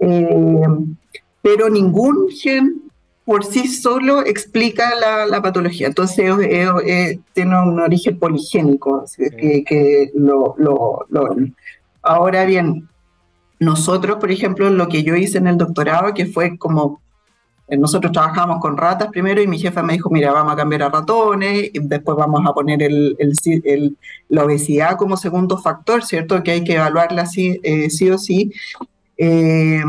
eh, 0.00 0.66
pero 1.42 1.68
ningún 1.68 2.28
gen 2.30 2.82
por 3.24 3.44
sí 3.44 3.68
solo 3.68 4.24
explica 4.24 4.90
la, 5.28 5.42
patología. 5.42 5.88
Entonces 5.88 6.32
tiene 7.34 7.62
un 7.62 7.78
origen 7.78 8.18
poligénico, 8.18 9.04
que, 9.18 10.10
lo, 10.14 10.56
Ahora 12.00 12.46
bien, 12.46 12.88
nosotros, 13.60 14.16
por 14.18 14.30
ejemplo, 14.30 14.70
lo 14.70 14.88
que 14.88 15.02
yo 15.02 15.14
hice 15.14 15.36
en 15.36 15.46
el 15.46 15.58
doctorado, 15.58 16.14
que 16.14 16.24
fue 16.24 16.56
como 16.56 17.02
nosotros 17.76 18.12
trabajamos 18.12 18.58
con 18.60 18.76
ratas 18.76 19.08
primero 19.08 19.42
y 19.42 19.46
mi 19.46 19.58
jefa 19.58 19.82
me 19.82 19.92
dijo, 19.92 20.08
mira, 20.10 20.32
vamos 20.32 20.52
a 20.52 20.56
cambiar 20.56 20.84
a 20.84 20.88
ratones, 20.88 21.70
y 21.72 21.78
después 21.80 22.16
vamos 22.16 22.40
a 22.46 22.52
poner 22.52 22.82
el, 22.82 23.16
la 24.28 24.44
obesidad 24.44 24.96
como 24.96 25.16
segundo 25.16 25.58
factor, 25.58 26.04
¿cierto? 26.04 26.42
Que 26.42 26.52
hay 26.52 26.64
que 26.64 26.74
evaluarla 26.74 27.26
sí, 27.26 27.60
eh, 27.62 27.90
sí 27.90 28.08
o 28.10 28.18
sí. 28.18 28.52
Eh, 29.20 29.82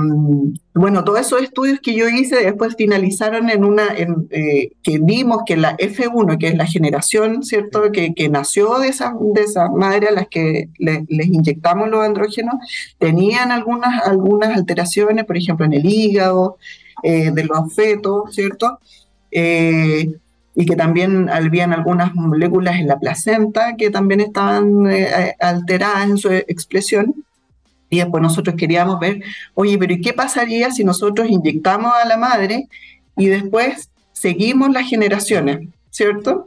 bueno, 0.74 1.04
todos 1.04 1.20
esos 1.20 1.44
estudios 1.44 1.80
que 1.82 1.94
yo 1.94 2.10
hice 2.10 2.38
después 2.38 2.76
finalizaron 2.76 3.52
en 3.52 3.64
una, 3.64 3.84
eh, 3.96 4.72
que 4.82 4.98
vimos 5.00 5.44
que 5.46 5.56
la 5.56 5.78
F1, 5.78 6.40
que 6.40 6.48
es 6.48 6.56
la 6.56 6.66
generación, 6.66 7.44
¿cierto?, 7.44 7.92
que, 7.92 8.30
nació 8.30 8.80
de 8.80 8.88
esa, 8.88 9.14
de 9.20 9.42
esa 9.42 9.70
madre 9.70 10.08
a 10.08 10.12
las 10.12 10.28
que 10.30 10.70
les 10.78 11.28
inyectamos 11.28 11.90
los 11.90 12.04
andrógenos, 12.04 12.56
tenían 12.98 13.52
algunas, 13.52 14.04
algunas 14.04 14.58
alteraciones, 14.58 15.26
por 15.26 15.38
ejemplo, 15.38 15.66
en 15.66 15.74
el 15.74 15.86
hígado 15.86 16.58
eh, 17.04 17.32
de 17.32 17.44
los 17.44 17.74
fetos, 17.74 18.34
¿cierto? 18.34 18.80
y 19.32 20.66
que 20.66 20.76
también 20.76 21.30
habían 21.30 21.72
algunas 21.72 22.16
moléculas 22.16 22.78
en 22.78 22.88
la 22.88 23.00
placenta 23.00 23.76
que 23.78 23.92
también 23.92 24.22
estaban 24.22 24.88
alteradas 25.40 26.10
en 26.10 26.18
su 26.18 26.32
expresión. 26.32 27.24
Y 27.92 28.00
después 28.00 28.22
nosotros 28.24 28.56
queríamos 28.56 29.00
ver, 29.00 29.22
oye, 29.54 29.78
pero 29.78 29.94
¿y 29.94 30.02
qué 30.02 30.14
pasaría 30.14 30.72
si 30.72 30.84
nosotros 30.84 31.30
inyectamos 31.30 31.92
a 31.94 32.08
la 32.08 32.18
madre 32.18 32.68
y 33.16 33.28
después 33.28 33.90
seguimos 34.20 34.72
las 34.72 34.88
generaciones, 34.88 35.70
¿cierto? 35.90 36.46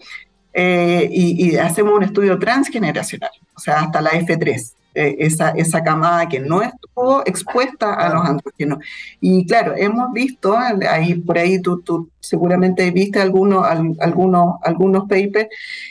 Eh, 0.52 1.08
y, 1.10 1.56
hacemos 1.56 1.94
un 1.94 2.02
estudio 2.02 2.38
transgeneracional, 2.38 3.30
o 3.56 3.60
sea, 3.60 3.80
hasta 3.80 4.02
la 4.02 4.10
F3, 4.10 4.72
eh, 4.94 5.16
esa, 5.18 5.50
esa 5.50 5.82
camada 5.82 6.28
que 6.28 6.40
no 6.40 6.62
estuvo 6.62 7.22
expuesta 7.26 7.94
a 7.94 8.14
los 8.14 8.24
andrógenos. 8.24 8.78
Y 9.20 9.46
claro, 9.46 9.74
hemos 9.76 10.12
visto, 10.12 10.56
ahí 10.56 11.14
por 11.14 11.38
ahí 11.38 11.60
tú, 11.60 11.80
tú 11.80 12.08
seguramente 12.20 12.90
viste 12.90 13.20
algunos, 13.20 13.66
algunos, 13.66 14.56
algunos 14.62 15.08
papers, 15.08 15.48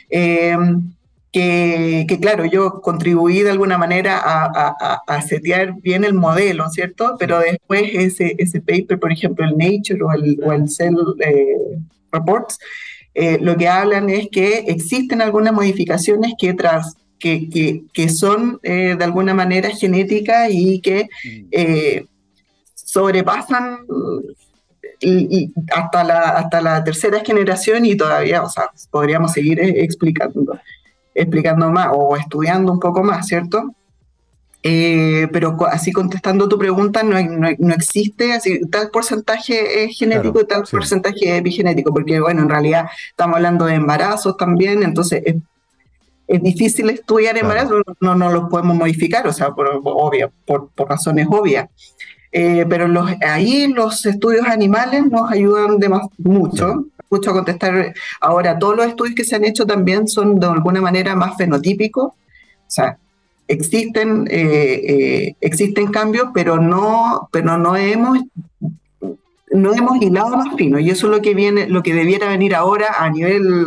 eh, 0.10 0.56
que, 1.32 2.18
claro, 2.22 2.46
yo 2.46 2.82
contribuí 2.82 3.42
de 3.42 3.52
alguna 3.52 3.78
manera 3.78 4.20
a, 4.22 5.00
a, 5.08 5.22
setear 5.22 5.76
bien 5.82 6.04
el 6.04 6.14
modelo, 6.14 6.70
¿cierto? 6.70 7.16
Pero 7.18 7.40
después 7.40 7.84
ese, 7.94 8.36
ese 8.38 8.60
paper, 8.60 9.00
por 9.00 9.12
ejemplo, 9.12 9.46
el 9.46 9.58
Nature 9.58 10.04
o 10.04 10.12
el, 10.12 10.40
o 10.44 10.52
el 10.52 10.70
Cell 10.70 10.96
eh, 11.20 11.78
Reports, 12.12 12.60
eh, 13.14 13.38
lo 13.42 13.56
que 13.56 13.68
hablan 13.68 14.10
es 14.10 14.28
que 14.30 14.66
existen 14.68 15.22
algunas 15.22 15.54
modificaciones 15.54 16.34
que, 16.38 16.54
tras, 16.54 16.98
que, 17.21 17.49
que, 17.49 17.84
que 17.93 18.10
son 18.10 18.60
eh, 18.63 18.95
de 18.97 19.03
alguna 19.03 19.34
manera 19.34 19.69
genéticas 19.69 20.49
y 20.51 20.81
que 20.81 21.07
mm. 21.23 22.05
sobrepasan 22.75 23.79
y, 24.99 25.51
hasta, 25.73 26.03
la, 26.03 26.19
hasta 26.31 26.62
la 26.62 26.84
tercera 26.84 27.21
generación 27.21 27.86
y 27.86 27.95
todavía, 27.95 28.43
o 28.43 28.49
sea, 28.49 28.69
podríamos 28.91 29.31
seguir 29.31 29.60
explicando 29.60 30.60
explicando 31.13 31.69
más 31.71 31.89
o 31.93 32.15
estudiando 32.15 32.71
un 32.71 32.79
poco 32.79 33.03
más, 33.03 33.27
¿cierto? 33.27 33.75
Eh, 34.63 35.27
pero 35.31 35.57
así 35.71 35.91
contestando 35.91 36.47
tu 36.47 36.57
pregunta, 36.60 37.01
no, 37.01 37.17
no, 37.57 37.73
existe 37.73 38.34
así, 38.34 38.62
tal 38.67 38.91
porcentaje 38.91 39.89
genético 39.89 40.41
y 40.41 40.45
tal 40.45 40.63
porcentaje 40.69 41.38
epigenético, 41.38 41.91
porque 41.91 42.19
bueno, 42.19 42.43
en 42.43 42.49
realidad 42.49 42.86
estamos 43.09 43.38
hablando 43.38 43.65
de 43.65 43.74
embarazos 43.74 44.38
también, 44.38 44.84
entonces 44.84 45.24
es, 45.26 45.36
difícil 46.39 46.89
estudiar 46.91 47.38
embarazos, 47.38 47.82
no, 47.99 48.15
no 48.15 48.32
los 48.32 48.49
podemos 48.49 48.75
modificar, 48.75 49.27
o 49.27 49.34
sea, 49.34 49.51
por, 49.51 49.82
obvio, 49.84 50.32
por, 50.45 50.69
por 50.69 50.88
razones 50.88 51.27
obvias. 51.29 51.67
Eh, 52.32 52.65
pero 52.69 52.88
los, 52.88 53.11
ahí 53.21 53.67
los 53.67 54.05
estudios 54.05 54.47
animales 54.47 55.05
nos 55.05 55.29
ayudan 55.32 55.79
de 55.79 55.89
mucho 56.17 56.86
mucho 57.11 57.32
a 57.32 57.34
contestar. 57.34 57.93
Ahora, 58.19 58.57
todos 58.57 58.77
los 58.77 58.88
estudios 58.88 59.15
que 59.15 59.25
se 59.25 59.36
han 59.36 59.43
hecho 59.43 59.65
también 59.65 60.07
son 60.07 60.39
de 60.39 60.47
alguna 60.47 60.82
manera 60.82 61.15
más 61.15 61.38
fenotípicos. 61.38 62.05
O 62.05 62.73
sea, 62.73 62.97
existen, 63.47 64.27
eh, 64.32 64.82
eh, 64.88 65.36
existen 65.41 65.88
cambios, 65.91 66.29
pero 66.34 66.57
no, 66.57 67.27
pero 67.32 67.57
no 67.57 67.75
hemos 67.75 68.19
no 69.53 69.73
hemos 69.73 70.01
hilado 70.01 70.38
más 70.38 70.55
fino 70.55 70.79
y 70.79 70.89
eso 70.89 71.07
es 71.07 71.11
lo 71.11 71.21
que 71.21 71.34
viene, 71.34 71.67
lo 71.67 71.84
que 71.84 71.93
debiera 71.93 72.29
venir 72.29 72.55
ahora 72.55 72.95
a 72.99 73.09
nivel 73.09 73.65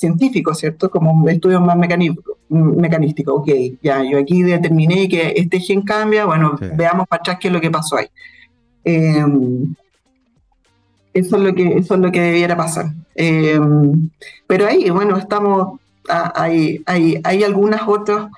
científico, 0.00 0.54
¿cierto? 0.54 0.90
Como 0.90 1.28
estudios 1.28 1.60
más 1.60 1.76
mecanístico. 1.76 3.34
Ok, 3.34 3.48
ya, 3.82 4.02
yo 4.02 4.18
aquí 4.18 4.42
determiné 4.42 5.08
que 5.08 5.34
este 5.36 5.60
gen 5.60 5.82
cambia, 5.82 6.24
bueno, 6.24 6.58
veamos 6.74 7.06
para 7.06 7.20
atrás 7.20 7.38
qué 7.40 7.48
es 7.48 7.54
lo 7.54 7.60
que 7.60 7.70
pasó 7.70 7.96
ahí. 7.96 8.06
Em, 8.84 9.74
eso 11.12 11.36
es 11.36 11.42
lo 11.42 11.54
que, 11.54 11.78
eso 11.78 11.94
es 11.94 12.00
lo 12.00 12.10
que 12.10 12.20
debiera 12.20 12.56
pasar. 12.56 12.86
Em, 13.14 14.10
pero 14.46 14.66
ahí, 14.66 14.90
bueno, 14.90 15.16
estamos, 15.16 15.78
hay, 16.08 16.82
hay, 16.86 17.20
hay 17.22 17.44
algunas 17.44 17.82
otras 17.86 18.28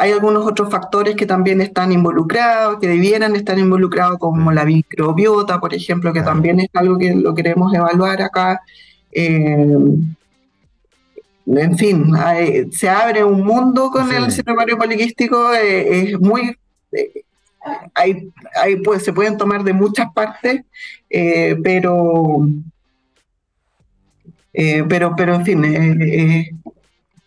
hay 0.00 0.12
algunos 0.12 0.46
otros 0.46 0.70
factores 0.70 1.16
que 1.16 1.26
también 1.26 1.60
están 1.60 1.90
involucrados, 1.90 2.78
que 2.78 2.86
debieran 2.86 3.34
estar 3.34 3.58
involucrados, 3.58 4.16
como 4.20 4.52
la 4.52 4.64
microbiota, 4.64 5.58
por 5.58 5.74
ejemplo, 5.74 6.12
que 6.12 6.22
también 6.22 6.60
es 6.60 6.68
algo 6.74 6.96
que 6.98 7.16
lo 7.16 7.34
queremos 7.34 7.74
evaluar 7.74 8.22
acá. 8.22 8.60
Eh, 9.10 9.66
en 11.56 11.78
fin, 11.78 12.12
se 12.70 12.88
abre 12.88 13.24
un 13.24 13.44
mundo 13.44 13.90
con 13.90 14.12
el 14.12 14.30
síndrome 14.30 14.76
poliquístico, 14.76 15.54
eh, 15.54 16.02
es 16.02 16.20
muy... 16.20 16.56
Eh, 16.92 17.22
hay, 17.94 18.76
pues, 18.84 19.04
se 19.04 19.12
pueden 19.12 19.36
tomar 19.36 19.62
de 19.62 19.72
muchas 19.72 20.12
partes, 20.12 20.62
pero, 21.62 22.46
pero, 24.88 25.14
pero 25.16 25.34
en 25.34 25.44
fin, 25.44 25.62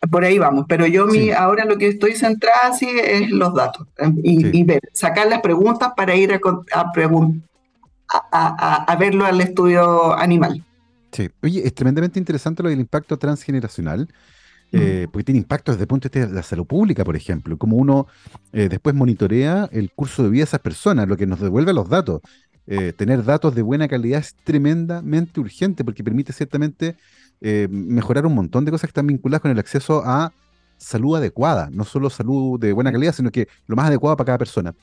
por 0.10 0.24
ahí 0.24 0.40
vamos, 0.40 0.66
pero 0.68 0.88
yo 0.88 1.06
mi, 1.06 1.30
ahora 1.30 1.66
lo 1.66 1.78
que 1.78 1.88
estoy 1.88 2.16
centrada 2.16 2.74
sí 2.74 2.90
es 2.90 3.30
los 3.30 3.54
datos 3.54 3.88
em, 3.98 4.18
y, 4.24 4.64
ver, 4.64 4.82
sacar 4.94 5.28
las 5.28 5.42
preguntas 5.42 5.92
para 5.96 6.16
ir 6.16 6.34
a, 6.34 6.40
a, 8.32 8.84
a, 8.92 8.96
verlo 8.96 9.26
al 9.26 9.40
estudio 9.42 10.14
animal. 10.14 10.64
Sí, 11.12 11.30
oye, 11.42 11.66
es 11.66 11.74
tremendamente 11.74 12.20
interesante 12.20 12.64
lo 12.64 12.70
del 12.70 12.80
impacto 12.80 13.18
transgeneracional. 13.18 14.08
Eh, 14.74 15.10
porque 15.12 15.26
tiene 15.26 15.40
impacto 15.40 15.74
desde 15.74 15.84
el 15.84 15.88
punto 15.90 16.08
de 16.08 16.18
vista 16.18 16.30
de 16.30 16.34
la 16.34 16.44
salud 16.44 16.66
pública, 16.66 17.04
por 17.04 17.18
ejemplo, 17.18 17.58
como 17.58 17.76
uno 17.76 18.08
eh, 18.54 18.70
después 18.70 18.96
monitorea 18.96 19.68
el 19.74 19.92
curso 19.92 20.24
de 20.24 20.30
vida 20.30 20.44
de 20.44 20.46
esas 20.46 20.62
personas, 20.62 21.10
lo 21.10 21.18
que 21.18 21.28
nos 21.28 21.42
devuelve 21.42 21.74
los 21.74 21.90
datos. 21.90 22.22
Eh, 22.68 22.94
tener 22.94 23.24
datos 23.26 23.54
de 23.54 23.64
buena 23.64 23.88
calidad 23.88 24.20
es 24.20 24.36
tremendamente 24.46 25.40
urgente 25.40 25.84
porque 25.84 26.04
permite 26.04 26.32
ciertamente 26.32 26.96
eh, 27.42 27.68
mejorar 27.70 28.26
un 28.26 28.36
montón 28.36 28.64
de 28.64 28.72
cosas 28.72 28.84
que 28.84 28.92
están 28.92 29.08
vinculadas 29.08 29.42
con 29.42 29.52
el 29.52 29.60
acceso 29.60 30.04
a 30.06 30.32
salud 30.78 31.18
adecuada, 31.18 31.70
no 31.72 31.84
solo 31.84 32.10
salud 32.10 32.60
de 32.60 32.72
buena 32.72 32.92
calidad, 32.92 33.14
sino 33.14 33.32
que 33.32 33.48
lo 33.68 33.76
más 33.76 33.88
adecuado 33.88 34.16
para 34.16 34.26
cada 34.28 34.38
persona. 34.38 34.74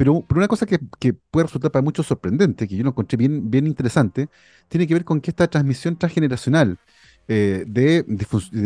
Pero, 0.00 0.24
una 0.34 0.48
cosa 0.48 0.64
que, 0.64 0.78
puede 1.12 1.44
resultar 1.44 1.70
para 1.70 1.82
muchos 1.82 2.06
sorprendente, 2.06 2.66
que 2.66 2.74
yo 2.74 2.82
lo 2.82 2.88
encontré 2.88 3.18
bien, 3.18 3.50
bien 3.50 3.66
interesante, 3.66 4.30
tiene 4.66 4.86
que 4.86 4.94
ver 4.94 5.04
con 5.04 5.20
que 5.20 5.30
esta 5.30 5.46
transmisión 5.46 5.94
transgeneracional 5.94 6.78
eh, 7.28 7.64
de, 7.66 8.02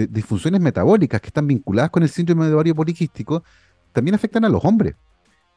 disfunciones 0.09 0.61
metabólicas 0.61 1.21
que 1.21 1.27
están 1.27 1.49
vinculadas 1.49 1.91
con 1.91 2.05
el 2.05 2.09
síndrome 2.09 2.47
de 2.47 2.55
ovario 2.55 2.77
poliquístico 2.77 3.43
también 3.93 4.15
afectan 4.15 4.45
a 4.45 4.49
los 4.49 4.65
hombres. 4.65 4.95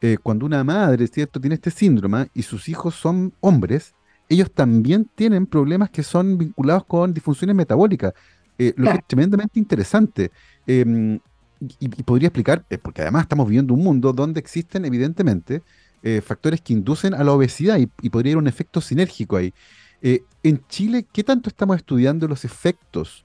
Eh, 0.00 0.16
cuando 0.20 0.46
una 0.46 0.64
madre, 0.64 1.06
¿cierto?, 1.06 1.40
tiene 1.40 1.54
este 1.54 1.70
síndrome 1.70 2.28
y 2.34 2.42
sus 2.42 2.68
hijos 2.68 2.96
son 2.96 3.32
hombres, 3.38 3.94
ellos 4.28 4.50
también 4.50 5.08
tienen 5.14 5.46
problemas 5.46 5.90
que 5.90 6.02
son 6.02 6.38
vinculados 6.38 6.86
con 6.86 7.14
disfunciones 7.14 7.54
metabólicas, 7.54 8.14
eh, 8.58 8.74
lo 8.76 8.90
que 8.90 8.96
es 8.96 9.06
tremendamente 9.06 9.60
interesante. 9.60 10.32
Em, 10.66 11.20
y, 11.60 11.88
podría 12.02 12.28
explicar, 12.28 12.64
eh, 12.70 12.78
porque 12.78 13.02
además 13.02 13.22
estamos 13.22 13.46
viviendo 13.46 13.74
un 13.74 13.82
mundo 13.82 14.12
donde 14.12 14.40
existen 14.40 14.84
evidentemente 14.84 15.62
eh, 16.02 16.20
factores 16.20 16.60
que 16.60 16.72
inducen 16.72 17.14
a 17.14 17.24
la 17.24 17.32
obesidad 17.32 17.78
y, 17.78 17.86
podría 18.08 18.32
haber 18.32 18.42
un 18.42 18.48
efecto 18.48 18.80
sinérgico 18.80 19.36
ahí. 19.36 19.52
en 20.00 20.62
Chile, 20.68 21.06
¿qué 21.12 21.24
tanto 21.24 21.48
estamos 21.48 21.76
estudiando 21.76 22.28
los 22.28 22.44
efectos 22.44 23.24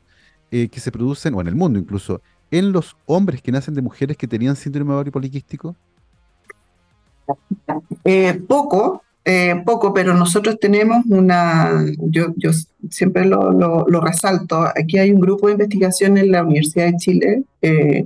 que 0.50 0.80
se 0.80 0.92
producen, 0.92 1.34
o 1.34 1.42
en 1.42 1.48
el 1.48 1.56
mundo 1.56 1.80
incluso, 1.80 2.22
en 2.52 2.72
los 2.72 2.96
hombres 3.08 3.42
que 3.42 3.52
nacen 3.52 3.74
de 3.74 3.82
mujeres 3.82 4.18
que 4.18 4.28
tenían 4.28 4.56
síndrome 4.56 4.94
ovario 4.94 5.12
poliquístico? 5.12 5.76
poco, 8.48 9.04
eh, 9.26 9.62
poco, 9.66 9.94
pero 9.94 10.14
nosotros 10.14 10.60
tenemos 10.60 11.06
una, 11.10 11.86
yo, 11.98 12.28
siempre 12.90 13.26
lo, 13.26 13.86
resalto, 14.02 14.64
aquí 14.64 14.98
hay 14.98 15.12
un 15.12 15.22
grupo 15.22 15.48
de 15.48 15.54
investigación 15.54 16.18
en 16.18 16.32
la 16.32 16.44
Universidad 16.44 16.88
de 16.88 16.98
Chile, 16.98 17.44
eh, 17.62 18.06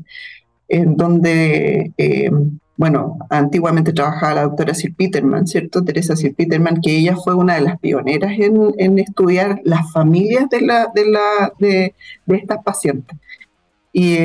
en 0.67 0.95
donde, 0.95 1.91
eh, 1.97 2.29
bueno, 2.75 3.17
antiguamente 3.31 3.93
trabajaba 3.93 4.35
la 4.35 4.43
doctora 4.43 4.75
Sir 4.75 4.93
Peterman, 4.93 5.47
¿cierto? 5.47 5.83
Teresa 5.83 6.15
Sir 6.15 6.35
Peterman, 6.35 6.81
que 6.81 6.95
ella 6.95 7.15
fue 7.15 7.33
una 7.33 7.55
de 7.55 7.61
las 7.61 7.79
pioneras 7.79 8.33
en, 8.37 8.99
estudiar 8.99 9.59
las 9.63 9.91
familias 9.91 10.47
de, 10.51 10.61
la, 10.61 10.91
de, 11.57 11.95
estas 12.27 12.63
pacientes. 12.63 13.17
Y, 13.91 14.17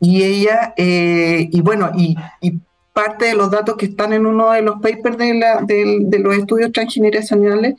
y 0.00 0.22
ella, 0.22 0.72
y 0.76 1.60
bueno, 1.62 1.90
y 1.96 2.14
parte 2.92 3.26
de 3.26 3.34
los 3.34 3.50
datos 3.50 3.76
que 3.76 3.86
están 3.86 4.12
en 4.12 4.26
uno 4.26 4.52
de 4.52 4.62
los 4.62 4.80
papers 4.80 5.16
de, 5.16 6.18
los 6.18 6.36
estudios 6.36 6.72
transgeneracionales, 6.72 7.74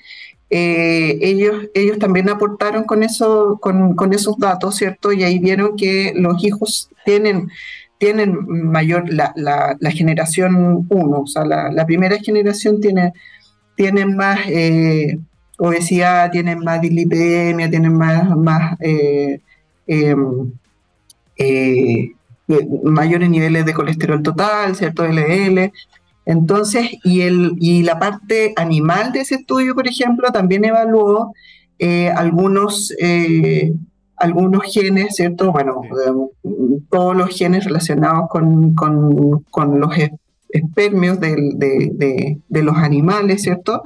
eh, 0.49 1.17
ellos, 1.21 1.67
ellos 1.73 1.99
también 1.99 2.29
aportaron 2.29 2.83
con, 2.83 3.03
eso, 3.03 3.59
con, 3.61 4.13
esos 4.13 4.37
datos, 4.37 4.75
¿cierto? 4.75 5.11
Y 5.11 5.23
ahí 5.23 5.39
vieron 5.39 5.75
que 5.75 6.13
los 6.15 6.43
hijos 6.43 6.89
tienen, 7.05 7.49
tienen 7.97 8.37
mayor, 8.47 9.11
la, 9.11 9.75
generación 9.91 10.85
1, 10.89 11.19
o 11.19 11.27
sea, 11.27 11.45
la, 11.45 11.85
primera 11.85 12.17
generación 12.17 12.81
tiene, 12.81 13.13
tienen 13.75 14.15
más 14.15 14.39
eh, 14.47 15.19
obesidad, 15.57 16.31
tienen 16.31 16.59
más 16.59 16.81
dislipidemia, 16.81 17.69
tienen 17.69 17.93
más, 17.95 18.35
más 18.35 18.77
eh, 18.79 19.39
mayores 22.83 23.29
niveles 23.29 23.65
de 23.65 23.73
colesterol 23.73 24.21
total, 24.21 24.75
¿cierto? 24.75 25.05
LDL. 25.05 25.71
Entonces, 26.25 26.89
y, 27.03 27.21
el, 27.21 27.53
y 27.59 27.83
la 27.83 27.99
parte 27.99 28.53
animal 28.55 29.11
de 29.11 29.21
ese 29.21 29.35
estudio, 29.35 29.75
por 29.75 29.87
ejemplo, 29.87 30.31
también 30.31 30.65
evaluó 30.65 31.33
eh, 31.79 32.09
algunos, 32.09 32.93
eh, 32.99 33.73
algunos 34.15 34.63
genes, 34.71 35.15
¿cierto? 35.15 35.51
Bueno, 35.51 35.81
todos 36.89 37.15
los 37.15 37.29
genes 37.29 37.65
relacionados 37.65 38.29
con, 38.29 38.73
con, 38.73 39.79
los 39.79 39.93
espermios 40.49 41.19
de, 41.19 42.39
de, 42.47 42.63
los 42.63 42.77
animales, 42.77 43.41
¿cierto? 43.41 43.83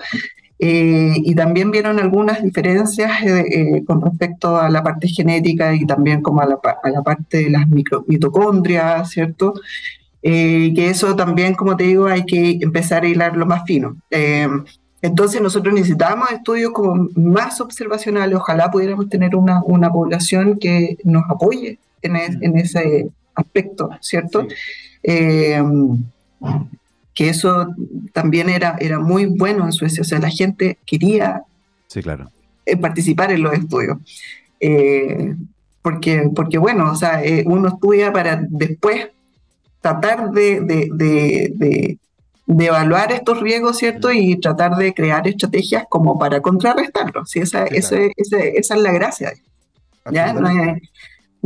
Eh, 0.60 1.14
y 1.18 1.36
también 1.36 1.70
vieron 1.70 2.00
algunas 2.00 2.42
diferencias 2.42 3.22
eh, 3.22 3.46
eh, 3.52 3.86
con 3.86 4.02
respecto 4.02 4.58
a 4.58 4.70
la 4.70 4.82
parte 4.82 5.08
genética 5.08 5.76
y 5.76 5.86
también 5.86 6.22
como 6.22 6.42
a 6.42 6.48
la, 6.48 6.60
a 6.84 6.90
la 6.90 7.04
parte 7.04 7.44
de 7.44 7.50
las 7.52 7.68
mitocondrias, 7.70 9.10
¿cierto? 9.10 9.54
que 10.20 10.90
eso 10.90 11.16
también, 11.16 11.54
como 11.54 11.78
te 11.78 11.86
digo, 11.86 12.08
hay 12.08 12.26
que 12.26 12.58
empezar 12.60 13.04
a 13.04 13.08
hilarlo 13.08 13.46
más 13.46 13.64
fino. 13.66 13.96
entonces 15.02 15.42
nosotros 15.42 15.74
necesitamos 15.74 16.30
estudios 16.32 16.72
como 16.74 17.08
más 17.16 17.62
observacionales, 17.62 18.36
ojalá 18.36 18.70
pudiéramos 18.70 19.08
tener 19.08 19.38
una, 19.38 19.64
una 19.64 19.90
población 19.90 20.60
que 20.60 20.98
nos 21.06 21.24
apoye 21.30 21.80
en, 22.02 22.18
en 22.18 22.58
ese 22.58 23.10
aspecto, 23.36 23.90
¿cierto? 24.02 24.46
Que 27.18 27.30
eso 27.30 27.74
también 28.14 28.48
era, 28.48 28.78
era 28.80 29.00
muy 29.00 29.26
bueno 29.26 29.66
en 29.66 29.72
Suecia, 29.72 30.02
o 30.02 30.06
sea, 30.06 30.20
la 30.20 30.30
gente 30.30 30.78
quería 30.86 31.42
sí, 31.88 32.04
claro. 32.04 32.30
Eh, 32.64 32.78
participar 32.78 33.32
en 33.32 33.42
los 33.42 33.54
estudios. 33.54 33.98
Eh, 34.60 35.34
porque, 35.82 36.30
porque, 36.36 36.60
bueno, 36.60 36.92
o 36.92 36.96
sea, 36.96 37.24
eh, 37.24 37.44
uno 37.48 37.70
estudia 37.70 38.14
para 38.14 38.40
después 38.48 39.08
tratar 39.82 40.30
de, 40.30 40.62
de, 40.62 41.98
evaluar 42.48 43.12
estos 43.12 43.40
riesgos, 43.40 43.80
¿cierto? 43.80 44.12
Y 44.12 44.40
tratar 44.40 44.76
de 44.76 44.94
crear 44.94 45.28
estrategias 45.28 45.86
como 45.90 46.20
para 46.20 46.40
contrarrestarlos. 46.40 47.32
¿sí? 47.32 47.40
Esa, 47.40 47.66
esa, 47.66 47.98
esa, 48.16 48.38
esa, 48.38 48.76
es 48.76 48.82
la 48.82 48.92
gracia. 48.92 49.34
¿ya? 50.12 50.34
No 50.34 50.48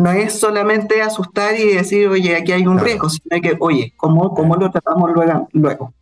no 0.02 0.12
es 0.12 0.40
solamente 0.40 1.02
asustar 1.02 1.60
y 1.60 1.76
decir, 1.76 2.08
oye, 2.08 2.36
aquí 2.36 2.52
hay 2.52 2.66
un 2.66 2.80
riesgo, 2.80 3.10
sino 3.10 3.42
que, 3.42 3.56
oye, 3.60 3.94
¿cómo, 3.98 4.34
cómo 4.34 4.56
lo 4.56 4.70
tratamos 4.72 5.12
luego? 5.14 5.48
luego? 5.54 5.94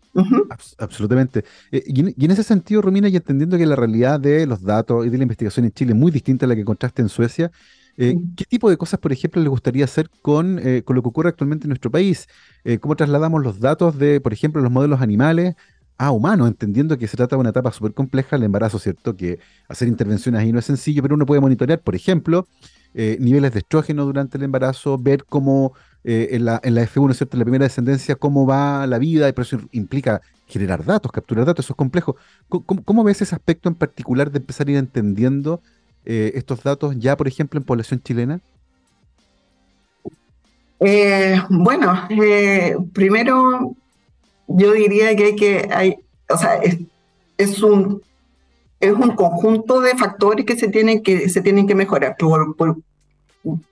Absolutamente. 0.77 1.43
Eh, 1.71 1.83
y, 1.85 2.25
en, 2.25 2.31
ese 2.31 2.43
sentido, 2.43 2.81
Romina, 2.81 3.09
y 3.09 3.15
entendiendo 3.15 3.57
que 3.57 3.65
la 3.65 3.75
realidad 3.75 4.19
de 4.19 4.45
los 4.45 4.63
datos 4.63 5.05
y 5.05 5.09
de 5.09 5.17
la 5.17 5.23
investigación 5.23 5.65
en 5.65 5.71
Chile 5.71 5.91
es 5.91 5.97
muy 5.97 6.11
distinta 6.11 6.45
a 6.45 6.49
la 6.49 6.55
que 6.55 6.61
encontraste 6.61 7.01
en 7.01 7.09
Suecia, 7.09 7.51
eh, 7.97 8.15
¿qué 8.35 8.45
tipo 8.45 8.69
de 8.69 8.77
cosas, 8.77 8.99
por 8.99 9.11
ejemplo, 9.11 9.41
les 9.41 9.49
gustaría 9.49 9.83
hacer 9.83 10.09
con, 10.21 10.59
eh, 10.59 10.83
con 10.83 10.95
lo 10.95 11.01
que 11.01 11.09
ocurre 11.09 11.29
actualmente 11.29 11.65
en 11.65 11.69
nuestro 11.69 11.91
país? 11.91 12.27
¿Cómo 12.81 12.95
trasladamos 12.95 13.41
los 13.41 13.59
datos 13.59 13.97
de, 13.97 14.21
por 14.21 14.31
ejemplo, 14.33 14.61
los 14.61 14.71
modelos 14.71 15.01
animales 15.01 15.55
a 15.97 16.11
humanos, 16.11 16.47
entendiendo 16.47 16.97
que 16.97 17.07
se 17.07 17.17
trata 17.17 17.35
de 17.35 17.41
una 17.41 17.49
etapa 17.49 17.71
súper 17.71 17.93
compleja, 17.93 18.37
el 18.37 18.43
embarazo, 18.43 18.79
¿cierto? 18.79 19.15
Que 19.15 19.39
hacer 19.67 19.87
intervenciones 19.87 20.39
ahí 20.41 20.51
no 20.51 20.59
es 20.59 20.65
sencillo, 20.65 21.01
pero 21.01 21.15
uno 21.15 21.25
puede 21.25 21.41
monitorear, 21.41 21.79
por 21.79 21.95
ejemplo, 21.95 22.47
eh, 22.93 23.17
niveles 23.19 23.53
de 23.53 23.59
estrógeno 23.59 24.05
durante 24.05 24.37
el 24.37 24.43
embarazo, 24.43 24.97
ver 24.97 25.25
cómo 25.25 25.73
eh, 26.03 26.29
en, 26.31 26.45
la, 26.45 26.59
en 26.63 26.75
la 26.75 26.83
F1, 26.83 27.13
¿cierto? 27.13 27.35
En 27.35 27.39
la 27.39 27.45
primera 27.45 27.65
descendencia, 27.65 28.15
cómo 28.15 28.45
va 28.45 28.87
la 28.87 28.97
vida, 28.97 29.29
y 29.29 29.33
por 29.33 29.43
eso 29.43 29.59
implica 29.71 30.21
generar 30.47 30.83
datos, 30.83 31.11
capturar 31.11 31.45
datos, 31.45 31.65
eso 31.65 31.73
es 31.73 31.77
complejo. 31.77 32.15
¿Cómo, 32.49 33.03
ves 33.03 33.21
ese 33.21 33.35
aspecto 33.35 33.69
en 33.69 33.75
particular 33.75 34.31
de 34.31 34.39
empezar 34.39 34.67
a 34.67 34.71
ir 34.71 34.77
entendiendo 34.77 35.61
eh, 36.05 36.31
estos 36.35 36.63
datos 36.63 36.97
ya, 36.97 37.15
por 37.15 37.27
ejemplo, 37.27 37.59
en 37.59 37.65
población 37.65 38.01
chilena? 38.01 38.39
Bueno, 41.49 42.07
primero 42.93 43.75
yo 44.49 44.73
diría 44.73 45.15
que 45.15 45.25
hay 45.25 45.35
que, 45.35 45.69
hay, 45.71 45.95
o 46.27 46.37
sea, 46.37 46.59
es, 47.37 47.61
un 47.61 48.01
es 48.79 48.93
un 48.93 49.15
conjunto 49.15 49.81
de 49.81 49.95
factores 49.95 50.45
que 50.45 50.55
se 50.55 50.69
tienen 50.69 51.03
que 51.03 51.29
se 51.29 51.41
tienen 51.41 51.67
que 51.67 51.75
mejorar. 51.75 52.15
Por, 52.17 52.77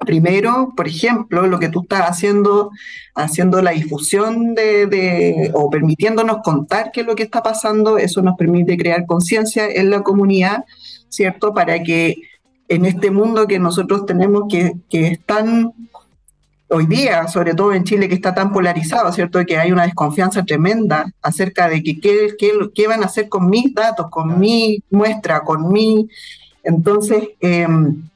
primero, 0.06 0.74
por 0.76 0.88
ejemplo, 0.88 1.48
lo 1.48 1.60
que 1.60 1.70
tú 1.70 1.82
estás 1.82 2.10
haciendo, 2.10 2.72
haciendo 3.16 3.62
la 3.62 3.72
difusión 3.72 4.56
de, 4.56 5.52
o 5.54 5.70
permitiéndonos 5.70 6.38
contar 6.44 6.92
qué 6.92 7.02
es 7.02 7.08
lo 7.08 7.16
que 7.16 7.24
está 7.24 7.44
pasando, 7.44 7.98
eso 7.98 8.22
nos 8.22 8.38
permite 8.38 8.78
crear 8.78 9.06
conciencia 9.06 9.68
en 9.68 9.90
la 9.90 10.04
comunidad, 10.04 10.66
¿cierto? 11.10 11.54
Para 11.54 11.84
que 11.84 12.16
en 12.70 12.86
este 12.86 13.12
mundo 13.12 13.48
que 13.48 13.60
nosotros 13.60 14.06
tenemos 14.06 14.44
que, 14.50 14.74
que 14.90 15.08
es 15.08 15.20
tan 15.26 15.74
hoy 16.70 16.86
día, 16.86 17.28
sobre 17.28 17.54
todo 17.54 17.74
en 17.74 17.84
Chile, 17.84 18.08
que 18.08 18.16
está 18.16 18.34
tan 18.34 18.52
polarizado, 18.52 19.12
¿cierto? 19.12 19.44
Que 19.46 19.58
hay 19.58 19.72
una 19.72 19.84
desconfianza 19.84 20.44
tremenda 20.44 21.12
acerca 21.22 21.70
de 21.70 21.82
que 21.82 22.00
qué, 22.00 22.36
qué, 22.74 22.88
van 22.88 23.04
a 23.04 23.08
hacer 23.08 23.30
con 23.30 23.50
mis 23.50 23.74
datos, 23.74 24.08
con 24.10 24.40
mi 24.40 24.84
muestra, 24.90 25.42
con 25.42 25.72
mi... 25.72 26.10
Entonces, 26.64 27.30
em, 27.40 28.10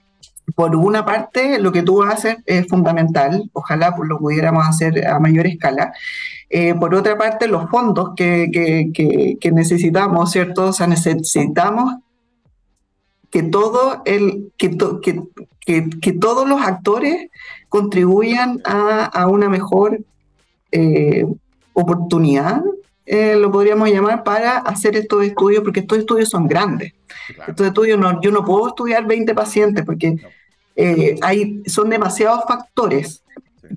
por 0.55 0.75
una 0.75 1.05
parte, 1.05 1.59
lo 1.59 1.71
que 1.71 1.83
tú 1.83 1.97
vas 1.97 2.11
a 2.11 2.17
hacer 2.17 2.37
es 2.45 2.67
fundamental, 2.67 3.49
ojalá 3.53 3.95
lo 4.03 4.19
pudiéramos 4.19 4.67
hacer 4.67 5.07
a 5.07 5.19
mayor 5.19 5.47
escala. 5.47 5.93
Eh, 6.49 6.75
por 6.75 6.93
otra 6.93 7.17
parte, 7.17 7.47
los 7.47 7.69
fondos 7.69 8.11
que, 8.15 8.49
que, 8.51 9.37
que 9.39 9.51
necesitamos, 9.51 10.31
¿cierto? 10.31 10.67
O 10.67 10.73
sea, 10.73 10.87
necesitamos 10.87 11.95
que 13.31 13.43
todo 13.43 14.01
el 14.05 14.51
que, 14.57 14.77
que, 15.01 15.23
que, 15.65 16.13
todos 16.19 16.47
los 16.47 16.61
actores 16.61 17.29
contribuyan 17.69 18.61
a, 18.65 19.05
a 19.05 19.27
una 19.27 19.49
mejor 19.49 19.99
eh, 20.71 21.25
oportunidad, 21.73 22.61
eh, 23.05 23.35
lo 23.35 23.51
podríamos 23.51 23.89
llamar, 23.89 24.23
para 24.23 24.57
hacer 24.57 24.95
estos 24.95 25.23
estudios, 25.23 25.63
porque 25.63 25.81
estos 25.81 25.99
estudios 25.99 26.29
son 26.29 26.47
grandes. 26.47 26.93
Estos 27.47 27.67
estudios 27.67 27.99
no, 27.99 28.21
yo 28.21 28.31
no 28.31 28.45
puedo 28.45 28.69
estudiar 28.69 29.05
20 29.05 29.33
pacientes 29.33 29.85
porque 29.85 30.15
eh, 30.75 31.17
hay, 31.21 31.61
son 31.65 31.89
demasiados 31.89 32.43
factores 32.47 33.23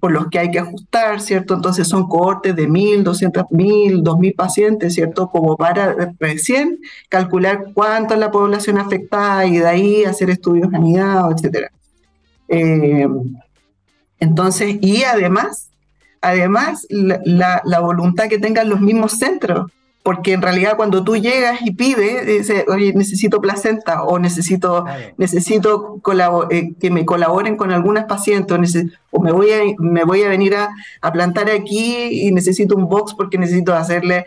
por 0.00 0.12
los 0.12 0.28
que 0.28 0.38
hay 0.38 0.50
que 0.50 0.58
ajustar, 0.58 1.20
¿cierto? 1.20 1.54
Entonces 1.54 1.88
son 1.88 2.08
cohortes 2.08 2.54
de 2.54 2.66
mil, 2.66 3.04
doscientos 3.04 3.44
mil, 3.50 4.02
dos 4.02 4.18
mil 4.18 4.34
pacientes, 4.34 4.94
¿cierto? 4.94 5.28
Como 5.28 5.56
para 5.56 6.14
recién 6.18 6.78
calcular 7.08 7.66
cuánto 7.74 8.14
es 8.14 8.20
la 8.20 8.30
población 8.30 8.78
afectada 8.78 9.46
y 9.46 9.58
de 9.58 9.66
ahí 9.66 10.04
hacer 10.04 10.30
estudios 10.30 10.72
anidados, 10.72 11.42
etc. 11.42 11.70
Eh, 12.48 13.08
entonces, 14.20 14.76
y 14.80 15.02
además, 15.04 15.68
además 16.20 16.86
la, 16.90 17.62
voluntad 17.80 18.28
que 18.28 18.38
tengan 18.38 18.68
los 18.68 18.80
mismos 18.80 19.12
centros, 19.12 19.70
porque 20.04 20.34
en 20.34 20.42
realidad 20.42 20.76
cuando 20.76 21.02
tú 21.02 21.16
llegas 21.16 21.60
y 21.64 21.70
pides, 21.70 22.26
dices, 22.26 22.66
oye, 22.68 22.92
necesito 22.92 23.40
placenta 23.40 24.02
o 24.02 24.18
necesito, 24.18 24.84
necesito 25.16 25.98
eh, 26.50 26.74
que 26.78 26.90
me 26.90 27.06
colaboren 27.06 27.56
con 27.56 27.72
algunas 27.72 28.04
pacientes 28.04 28.84
o, 29.10 29.22
me, 29.22 29.32
voy 29.32 29.50
a, 29.50 29.60
me 29.78 30.04
voy 30.04 30.22
a 30.22 30.28
venir 30.28 30.56
a, 30.56 30.68
plantar 31.10 31.48
aquí 31.48 32.26
y 32.28 32.32
necesito 32.32 32.76
un 32.76 32.86
box 32.86 33.14
porque 33.14 33.38
necesito 33.38 33.72
hacerle, 33.72 34.26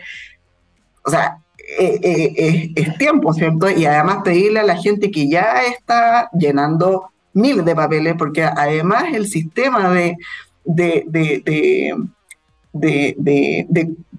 o 1.04 1.10
sea, 1.10 1.38
eh, 1.78 2.00
eh, 2.02 2.72
es 2.74 2.98
tiempo, 2.98 3.32
¿cierto? 3.32 3.70
Y 3.70 3.86
además 3.86 4.18
pedirle 4.24 4.58
a 4.58 4.64
la 4.64 4.76
gente 4.76 5.12
que 5.12 5.28
ya 5.28 5.62
está 5.62 6.28
llenando 6.36 7.10
miles 7.34 7.64
de 7.64 7.76
papeles, 7.76 8.16
porque 8.18 8.42
además 8.42 9.04
el 9.12 9.28
sistema 9.28 9.90
de, 9.90 10.16
de, 10.64 11.04
de, 11.06 11.42
de 11.44 11.94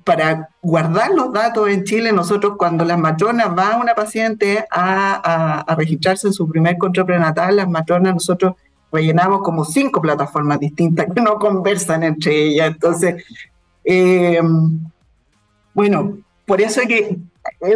para 0.03 0.49
guardar 0.61 1.11
los 1.11 1.31
datos 1.31 1.69
en 1.69 1.83
Chile, 1.83 2.11
nosotros 2.11 2.53
cuando 2.57 2.83
las 2.85 2.97
matronas 2.97 3.49
va 3.57 3.77
una 3.77 3.93
paciente 3.95 4.65
a, 4.71 5.65
registrarse 5.77 6.27
en 6.27 6.33
su 6.33 6.47
primer 6.47 6.77
control 6.77 7.05
prenatal, 7.05 7.55
las 7.57 7.69
matronas 7.69 8.13
nosotros 8.13 8.53
rellenamos 8.91 9.41
como 9.41 9.65
cinco 9.65 10.01
plataformas 10.01 10.59
distintas 10.59 11.07
que 11.13 11.21
no 11.21 11.35
conversan 11.35 12.03
entre 12.03 12.47
ellas. 12.47 12.71
Entonces, 12.71 13.23
eh, 13.83 14.41
bueno, 15.73 16.17
por 16.45 16.61
eso 16.61 16.81
es 16.81 16.87
que 16.87 17.17
eh, 17.61 17.75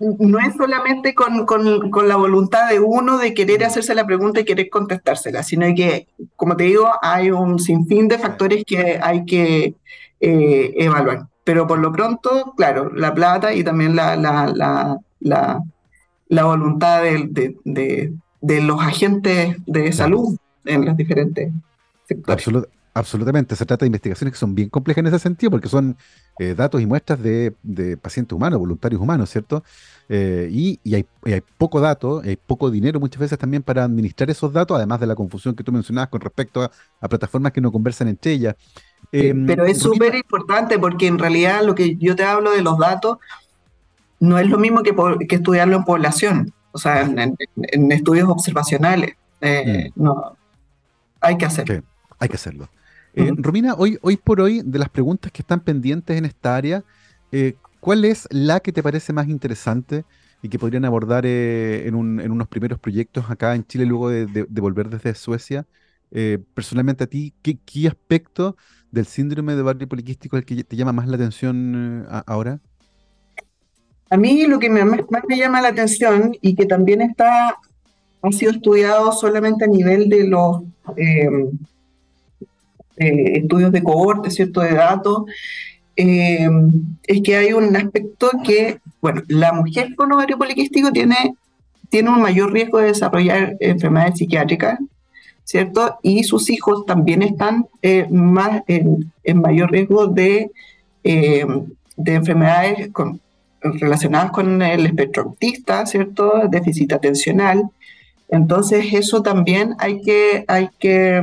no 0.00 0.38
es 0.38 0.54
solamente 0.56 1.14
con, 1.14 1.46
con, 1.46 2.08
la 2.08 2.16
voluntad 2.16 2.68
de 2.68 2.80
uno 2.80 3.18
de 3.18 3.32
querer 3.32 3.64
hacerse 3.64 3.94
la 3.94 4.06
pregunta 4.06 4.40
y 4.40 4.44
querer 4.44 4.68
contestársela, 4.68 5.42
sino 5.42 5.66
que, 5.74 6.08
como 6.36 6.56
te 6.56 6.64
digo, 6.64 6.90
hay 7.00 7.30
un 7.30 7.58
sinfín 7.58 8.08
de 8.08 8.18
factores 8.18 8.64
que 8.64 8.98
hay 9.02 9.24
que 9.24 9.74
eh, 10.20 10.74
evaluar. 10.76 11.26
Pero 11.44 11.66
por 11.66 11.78
lo 11.78 11.92
pronto, 11.92 12.54
claro, 12.56 12.90
la 12.94 13.14
plata 13.14 13.54
y 13.54 13.62
también 13.62 13.94
la, 13.94 14.16
la, 14.16 14.52
la, 15.20 15.60
la, 16.28 16.44
voluntad 16.44 17.02
de, 17.02 17.54
de, 17.64 18.12
de, 18.40 18.60
los 18.62 18.80
agentes 18.80 19.56
de 19.66 19.92
salud 19.92 20.36
en 20.64 20.86
los 20.86 20.96
diferentes 20.96 21.52
sectores. 22.08 22.48
Absolutamente, 22.94 23.56
se 23.56 23.66
trata 23.66 23.84
de 23.84 23.88
investigaciones 23.88 24.32
que 24.32 24.38
son 24.38 24.54
bien 24.54 24.70
complejas 24.70 25.00
en 25.00 25.08
ese 25.08 25.18
sentido, 25.18 25.50
porque 25.50 25.68
son 25.68 25.96
eh, 26.38 26.54
datos 26.54 26.80
y 26.80 26.86
muestras 26.86 27.20
de, 27.20 27.54
de, 27.62 27.96
pacientes 27.96 28.34
humanos, 28.34 28.60
voluntarios 28.60 29.00
humanos, 29.00 29.28
¿cierto? 29.30 29.64
Eh, 30.08 30.48
y, 30.50 30.78
y, 30.84 30.94
hay, 30.94 31.06
hay, 31.24 31.42
poco 31.58 31.80
dato, 31.80 32.22
hay 32.24 32.36
poco 32.36 32.70
dinero 32.70 33.00
muchas 33.00 33.18
veces 33.18 33.38
también 33.38 33.62
para 33.62 33.84
administrar 33.84 34.30
esos 34.30 34.52
datos, 34.52 34.76
además 34.76 35.00
de 35.00 35.06
la 35.06 35.16
confusión 35.16 35.54
que 35.54 35.64
tú 35.64 35.72
mencionabas 35.72 36.08
con 36.08 36.20
respecto 36.20 36.62
a, 36.62 36.70
a 37.00 37.08
plataformas 37.08 37.52
que 37.52 37.60
no 37.60 37.72
conversan 37.72 38.08
entre 38.08 38.32
ellas. 38.32 38.54
Em, 39.12 39.46
pero 39.46 39.64
es 39.64 39.78
súper 39.78 40.14
importante 40.14 40.78
porque 40.78 41.06
en 41.06 41.18
realidad 41.18 41.62
lo 41.64 41.74
que 41.74 41.96
yo 41.96 42.16
te 42.16 42.24
hablo 42.24 42.52
de 42.52 42.62
los 42.62 42.78
datos 42.78 43.18
no 44.20 44.38
es 44.38 44.48
lo 44.48 44.58
mismo 44.58 44.82
que, 44.82 44.94
que 45.28 45.36
estudiarlo 45.36 45.76
en 45.76 45.84
población, 45.84 46.54
o 46.72 46.78
sea, 46.78 47.02
en, 47.02 47.36
estudios 47.92 48.28
observacionales. 48.28 49.16
Eh, 49.40 49.90
mm. 49.94 50.02
No, 50.02 50.36
hay 51.20 51.36
que 51.36 51.44
hacerlo. 51.44 51.82
hay 52.18 52.28
que 52.28 52.36
hacerlo. 52.36 52.68
Eh, 53.16 53.32
Romina, 53.36 53.74
hoy, 53.74 53.98
hoy 54.02 54.16
por 54.16 54.40
hoy, 54.40 54.62
de 54.64 54.78
las 54.78 54.88
preguntas 54.88 55.30
que 55.30 55.42
están 55.42 55.60
pendientes 55.60 56.16
en 56.16 56.24
esta 56.24 56.56
área, 56.56 56.84
eh, 57.32 57.54
¿cuál 57.80 58.04
es 58.04 58.26
la 58.30 58.60
que 58.60 58.72
te 58.72 58.82
parece 58.82 59.12
más 59.12 59.28
interesante 59.28 60.04
y 60.42 60.48
que 60.48 60.58
podrían 60.58 60.84
abordar 60.84 61.24
en, 61.24 61.94
unos 61.94 62.48
primeros 62.48 62.78
proyectos 62.78 63.30
acá 63.30 63.54
en 63.54 63.64
Chile 63.64 63.86
luego 63.86 64.10
de, 64.10 64.46
volver 64.60 64.88
desde 64.88 65.14
Suecia? 65.14 65.66
personalmente 66.54 67.02
a 67.02 67.06
ti, 67.08 67.34
¿qué, 67.42 67.58
qué 67.64 67.88
aspecto 67.88 68.56
del 68.94 69.06
síndrome 69.06 69.56
de 69.56 69.62
barrio 69.62 69.88
poliquístico 69.88 70.36
el 70.36 70.44
que 70.44 70.62
te 70.62 70.76
llama 70.76 70.92
más 70.92 71.08
la 71.08 71.16
atención 71.16 72.06
eh, 72.08 72.22
ahora? 72.26 72.60
A 74.08 74.16
mí 74.16 74.46
lo 74.46 74.58
que 74.58 74.70
más 74.70 75.24
me 75.28 75.36
llama 75.36 75.60
la 75.60 75.68
atención 75.68 76.36
y 76.40 76.54
que 76.54 76.66
también 76.66 77.02
está 77.02 77.58
ha 78.22 78.32
sido 78.32 78.52
estudiado 78.52 79.12
solamente 79.12 79.64
a 79.64 79.68
nivel 79.68 80.08
de 80.08 80.28
los 80.28 80.62
estudios 82.96 83.72
de 83.72 83.82
cohorte, 83.82 84.30
¿cierto? 84.30 84.60
De 84.60 84.74
datos, 84.74 85.24
em, 85.96 86.70
es 87.06 87.22
que 87.22 87.36
hay 87.36 87.52
un 87.52 87.74
aspecto 87.76 88.30
que, 88.44 88.78
bueno, 89.00 89.22
la 89.28 89.52
mujer 89.52 89.94
con 89.96 90.12
ovario 90.12 90.38
poliquístico 90.38 90.92
tiene, 90.92 91.34
tiene 91.88 92.10
un 92.10 92.20
mayor 92.20 92.52
riesgo 92.52 92.78
de 92.78 92.86
desarrollar 92.86 93.56
enfermedades 93.60 94.18
psiquiátricas, 94.18 94.78
¿cierto? 95.44 95.98
Y 96.02 96.24
sus 96.24 96.50
hijos 96.50 96.86
también 96.86 97.22
están 97.22 97.66
eh, 97.82 98.06
más 98.10 98.62
en, 98.66 99.12
mayor 99.40 99.70
riesgo 99.70 100.06
de, 100.06 100.50
eh, 101.04 101.46
de 101.96 102.14
enfermedades 102.14 102.90
relacionadas 103.60 104.30
con 104.30 104.60
el 104.62 104.86
espectro 104.86 105.24
autista, 105.24 105.86
¿cierto? 105.86 106.42
Déficit 106.50 106.92
atencional. 106.92 107.70
Entonces 108.28 108.92
eso 108.92 109.22
también 109.22 109.74
hay 109.78 110.00
que, 110.00 110.44
hay 110.48 110.68
que, 110.78 111.22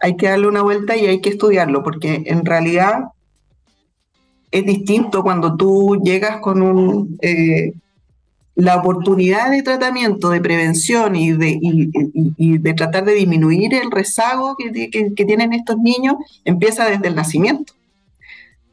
hay 0.00 0.16
que 0.16 0.28
darle 0.28 0.48
una 0.48 0.62
vuelta 0.62 0.96
y 0.96 1.06
hay 1.06 1.20
que 1.20 1.30
estudiarlo, 1.30 1.82
porque 1.82 2.22
en 2.26 2.44
realidad 2.44 3.04
es 4.50 4.64
distinto 4.64 5.22
cuando 5.22 5.56
tú 5.56 6.00
llegas 6.02 6.40
con 6.40 6.62
un, 6.62 7.18
eh, 7.20 7.72
la 8.56 8.76
oportunidad 8.76 9.50
de 9.50 9.62
tratamiento, 9.62 10.30
de 10.30 10.40
prevención 10.40 11.14
y 11.14 11.32
de, 11.32 11.58
y, 11.60 12.58
de 12.58 12.74
tratar 12.74 13.04
de 13.04 13.12
disminuir 13.12 13.74
el 13.74 13.90
rezago 13.90 14.56
que, 14.56 14.90
tienen 15.14 15.52
estos 15.52 15.76
niños 15.76 16.14
empieza 16.44 16.88
desde 16.88 17.08
el 17.08 17.14
nacimiento. 17.14 17.74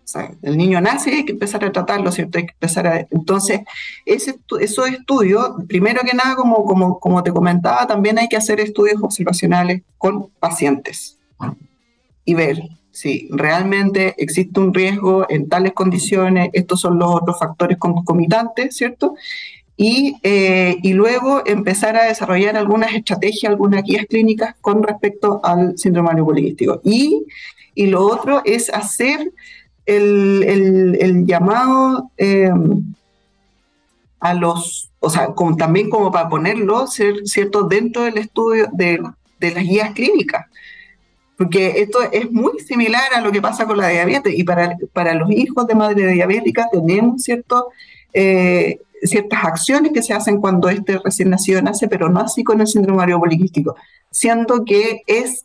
O 0.04 0.08
sea, 0.08 0.32
el 0.42 0.58
niño 0.58 0.82
nace 0.82 1.12
y 1.12 1.14
hay 1.16 1.26
que 1.26 1.32
empezar 1.32 1.64
a 1.64 1.72
tratarlo, 1.72 2.12
¿cierto? 2.12 2.38
Hay 2.38 2.46
que 2.46 2.54
empezar 2.54 2.88
a... 2.88 3.08
Entonces, 3.10 3.62
ese, 4.06 4.38
esos 4.60 4.88
estudios, 4.90 5.52
primero 5.68 6.02
que 6.02 6.16
nada, 6.16 6.36
como, 6.36 6.66
como, 6.66 7.00
como 7.00 7.24
te 7.24 7.32
comentaba, 7.32 7.88
también 7.88 8.20
hay 8.20 8.28
que 8.28 8.38
hacer 8.38 8.60
estudios 8.60 9.02
observacionales 9.02 9.82
con 9.98 10.30
pacientes 10.40 11.18
y 12.26 12.34
ver 12.34 12.62
si 12.92 13.28
realmente 13.32 14.14
existe 14.18 14.60
un 14.60 14.74
riesgo 14.74 15.26
en 15.30 15.50
tales 15.50 15.74
condiciones, 15.74 16.50
estos 16.54 16.82
son 16.82 17.00
los 17.00 17.16
otros 17.16 17.40
factores 17.40 17.78
concomitantes, 17.78 18.76
¿cierto? 18.76 19.16
y, 19.76 20.16
eh, 20.22 20.78
y, 20.84 20.94
luego 20.94 21.42
empezar 21.46 21.98
a 21.98 22.06
desarrollar 22.06 22.56
algunas 22.56 22.94
estrategias, 22.94 23.50
algunas 23.50 23.84
guías 23.84 24.06
clínicas 24.06 24.56
con 24.62 24.84
respecto 24.84 25.42
al 25.44 25.78
síndrome 25.78 26.24
poliquístico. 26.24 26.80
Y, 26.84 27.26
y 27.74 27.88
lo 27.88 28.06
otro 28.06 28.42
es 28.46 28.70
hacer 28.70 29.32
el, 29.86 30.98
el, 31.00 31.26
llamado 31.26 32.10
eh, 32.18 32.52
a 34.20 34.34
los, 34.34 34.90
o 35.00 35.10
sea, 35.10 35.28
como, 35.28 35.58
también 35.58 35.90
como 35.90 36.12
para 36.12 36.30
ponerlo, 36.30 36.88
¿cierto?, 36.88 37.64
dentro 37.64 38.04
del 38.04 38.18
estudio 38.18 38.68
de, 38.72 39.02
de 39.40 39.52
las 39.52 39.64
guías 39.64 39.94
clínicas 39.94 40.46
porque 41.38 41.82
esto 41.82 42.00
es 42.12 42.32
muy 42.32 42.60
similar 42.60 43.14
a 43.14 43.22
lo 43.22 43.32
que 43.32 43.42
pasa 43.42 43.66
con 43.66 43.78
la 43.78 43.90
diabetes 43.90 44.34
y 44.38 44.44
para, 44.44 44.78
para 44.94 45.14
los 45.14 45.32
hijos 45.32 45.66
de 45.68 45.76
madre 45.76 46.08
diabética 46.08 46.68
tenemos 46.72 47.24
cierto, 47.24 47.70
eh, 48.14 48.80
ciertas 49.02 49.44
acciones 49.44 49.92
que 49.94 50.04
se 50.04 50.14
hacen 50.14 50.40
cuando 50.40 50.70
este 50.70 51.00
recién 51.04 51.30
nacido 51.30 51.62
nace, 51.62 51.88
pero 51.88 52.10
no 52.10 52.20
así 52.20 52.44
con 52.44 52.62
el 52.62 52.68
síndrome 52.68 52.98
ovario 52.98 53.20
poliquístico, 53.20 53.76
siendo 54.12 54.64
que 54.64 55.02
es 55.08 55.44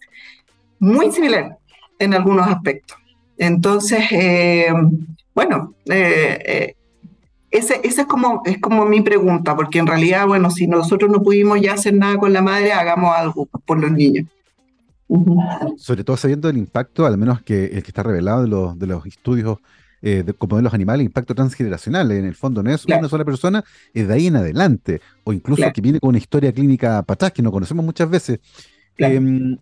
muy 0.79 1.11
similar 1.11 1.59
en 1.99 2.15
algunos 2.15 2.47
aspectos. 2.47 2.99
Entonces, 3.39 4.01
eh, 4.11 4.73
bueno, 5.35 5.75
eh, 5.87 6.75
esa 7.51 7.75
ese 7.77 8.03
es, 8.03 8.07
como, 8.07 8.43
es 8.45 8.59
como 8.59 8.85
mi 8.85 9.01
pregunta, 9.01 9.57
porque 9.57 9.79
en 9.79 9.87
realidad, 9.87 10.27
bueno, 10.27 10.51
si 10.51 10.67
nosotros 10.67 11.11
no 11.11 11.23
pudimos 11.23 11.61
ya 11.61 11.75
hacer 11.75 11.95
nada 11.95 12.19
con 12.19 12.33
la 12.33 12.43
madre, 12.43 12.73
hagamos 12.73 13.17
algo 13.17 13.47
por 13.47 13.79
los 13.79 13.91
niños. 13.91 14.27
Sobre 15.79 16.05
todo 16.05 16.17
sabiendo 16.17 16.51
el 16.51 16.59
impacto, 16.59 17.07
al 17.07 17.17
menos 17.17 17.41
que 17.43 17.67
el 17.67 17.83
que 17.83 17.91
está 17.91 18.03
revelado 18.03 18.43
de 18.43 18.49
los, 18.49 18.79
de 18.79 18.87
los 18.87 19.07
estudios 19.07 19.59
eh, 20.01 20.23
de, 20.25 20.33
como 20.33 20.57
de 20.57 20.63
los 20.63 20.75
animales, 20.75 21.05
impacto 21.05 21.35
transgeneracional. 21.35 22.11
En 22.13 22.25
el 22.25 22.35
fondo 22.35 22.63
no 22.63 22.71
es 22.71 22.85
una 22.85 23.09
sola 23.09 23.25
persona, 23.25 23.65
es 23.93 24.07
de 24.07 24.15
ahí 24.15 24.27
en 24.27 24.37
adelante. 24.37 25.01
O 25.25 25.33
incluso 25.33 25.65
que 25.73 25.81
viene 25.81 25.99
con 25.99 26.11
una 26.11 26.19
historia 26.19 26.53
clínica 26.53 27.03
para 27.03 27.31
que 27.31 27.43
no 27.43 27.51
conocemos 27.51 27.85
muchas 27.85 28.09
veces. 28.09 28.41
Em, 28.97 29.57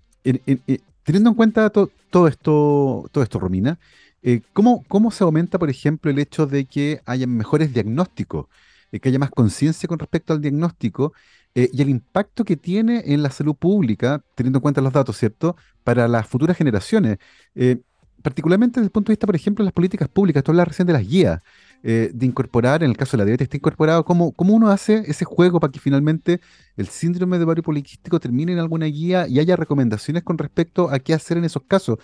teniendo 1.06 1.30
en 1.30 1.36
cuenta 1.36 1.70
todo 1.70 2.28
esto, 2.28 3.08
todo 3.12 3.22
esto, 3.22 3.38
Romina, 3.38 3.78
eh, 4.22 4.40
¿cómo, 4.52 4.84
¿cómo, 4.88 5.12
se 5.12 5.22
aumenta, 5.22 5.56
por 5.56 5.70
ejemplo, 5.70 6.10
el 6.10 6.18
hecho 6.18 6.46
de 6.46 6.64
que 6.66 7.00
haya 7.06 7.28
mejores 7.28 7.72
diagnósticos, 7.72 8.46
eh, 8.90 8.98
que 8.98 9.08
haya 9.08 9.18
más 9.20 9.30
conciencia 9.30 9.86
con 9.86 10.00
respecto 10.00 10.32
al 10.32 10.40
diagnóstico 10.40 11.12
eh, 11.54 11.70
y 11.72 11.80
el 11.80 11.90
impacto 11.90 12.44
que 12.44 12.56
tiene 12.56 13.04
en 13.06 13.22
la 13.22 13.30
salud 13.30 13.54
pública, 13.54 14.20
teniendo 14.34 14.58
en 14.58 14.62
cuenta 14.62 14.80
los 14.80 14.92
datos, 14.92 15.16
¿cierto?, 15.16 15.56
para 15.84 16.08
las 16.08 16.26
futuras 16.26 16.56
generaciones. 16.56 17.18
Eh, 17.54 17.78
particularmente 18.20 18.80
desde 18.80 18.86
el 18.86 18.90
punto 18.90 19.10
de 19.10 19.12
vista, 19.12 19.26
por 19.26 19.36
ejemplo, 19.36 19.62
de 19.62 19.66
las 19.66 19.74
políticas 19.74 20.08
públicas, 20.08 20.42
tú 20.42 20.50
hablas 20.50 20.66
recién 20.66 20.86
de 20.86 20.92
las 20.92 21.06
guías, 21.06 21.40
eh, 21.82 22.10
de 22.12 22.26
incorporar, 22.26 22.82
en 22.82 22.90
el 22.90 22.96
caso 22.96 23.16
de 23.16 23.18
la 23.18 23.24
diabetes, 23.24 23.46
está 23.46 23.56
incorporado, 23.56 24.04
¿cómo, 24.04 24.32
¿cómo, 24.32 24.54
uno 24.54 24.68
hace 24.68 25.04
ese 25.06 25.24
juego 25.24 25.60
para 25.60 25.70
que 25.70 25.80
finalmente 25.80 26.40
el 26.76 26.88
síndrome 26.88 27.38
de 27.38 27.44
ovario 27.44 27.62
poliquístico 27.62 28.20
termine 28.20 28.52
en 28.52 28.58
alguna 28.58 28.86
guía 28.86 29.26
y 29.28 29.38
haya 29.38 29.56
recomendaciones 29.56 30.22
con 30.22 30.38
respecto 30.38 30.90
a 30.90 30.98
qué 30.98 31.14
hacer 31.14 31.36
en 31.38 31.44
esos 31.44 31.62
casos? 31.66 31.98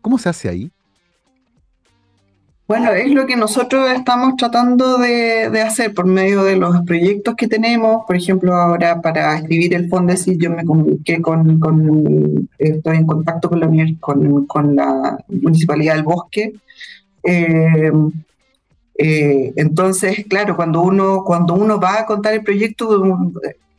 ¿Cómo 0.00 0.18
se 0.18 0.28
hace 0.28 0.48
ahí? 0.48 0.72
Bueno, 2.68 2.92
es 2.92 3.10
lo 3.10 3.24
que 3.26 3.34
nosotros 3.34 3.90
estamos 3.90 4.36
tratando 4.36 4.98
de, 4.98 5.46
hacer 5.62 5.94
por 5.94 6.04
medio 6.04 6.44
de 6.44 6.56
los 6.56 6.82
proyectos 6.82 7.34
que 7.34 7.48
tenemos. 7.48 8.04
Por 8.06 8.14
ejemplo, 8.14 8.54
ahora 8.54 9.00
para 9.00 9.38
escribir 9.38 9.72
el 9.74 9.88
Fondesit 9.88 10.38
yo 10.38 10.50
me 10.50 10.66
comuniqué 10.66 11.22
con, 11.22 12.46
estoy 12.58 12.98
en 12.98 13.06
contacto 13.06 13.48
con 13.48 13.60
la, 13.60 13.70
con, 14.00 14.76
la 14.76 15.18
Municipalidad 15.28 15.94
del 15.94 16.02
Bosque. 16.02 16.56
Eh, 17.22 17.90
eh, 18.98 19.52
entonces, 19.56 20.26
claro, 20.28 20.56
cuando 20.56 20.82
uno, 20.82 21.22
cuando 21.24 21.54
uno 21.54 21.80
va 21.80 22.00
a 22.00 22.06
contar 22.06 22.34
el 22.34 22.42
proyecto, 22.42 23.02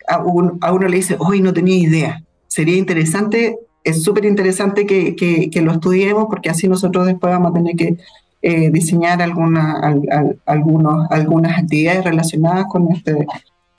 a, 0.07 0.24
uno 0.24 0.88
le 0.88 0.95
dice, 0.95 1.17
hoy 1.20 1.41
no 1.41 1.53
tenía 1.53 1.76
idea. 1.76 2.24
Sería 2.47 2.78
interesante, 2.78 3.57
es 3.84 4.01
súper 4.01 4.26
interesante 4.26 4.86
que, 4.86 5.15
que 5.15 5.61
lo 5.61 5.74
estudiemos 5.74 6.26
porque 6.30 6.49
así 6.49 6.67
nosotros 6.67 7.05
después 7.05 7.32
vamos 7.32 7.51
a 7.51 7.53
tener 7.53 7.76
que 7.76 7.97
eh, 8.41 8.72
diseñar 8.72 9.22
alguna, 9.22 9.82
algunos, 10.45 11.11
algunas 11.11 11.59
actividades 11.59 12.05
relacionadas 12.05 12.67
con 12.70 12.89
este, 12.93 13.28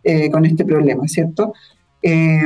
eh, 0.05 0.30
con 0.30 0.45
este 0.45 0.66
problema, 0.66 1.09
¿cierto? 1.09 1.55
Eh, 2.03 2.43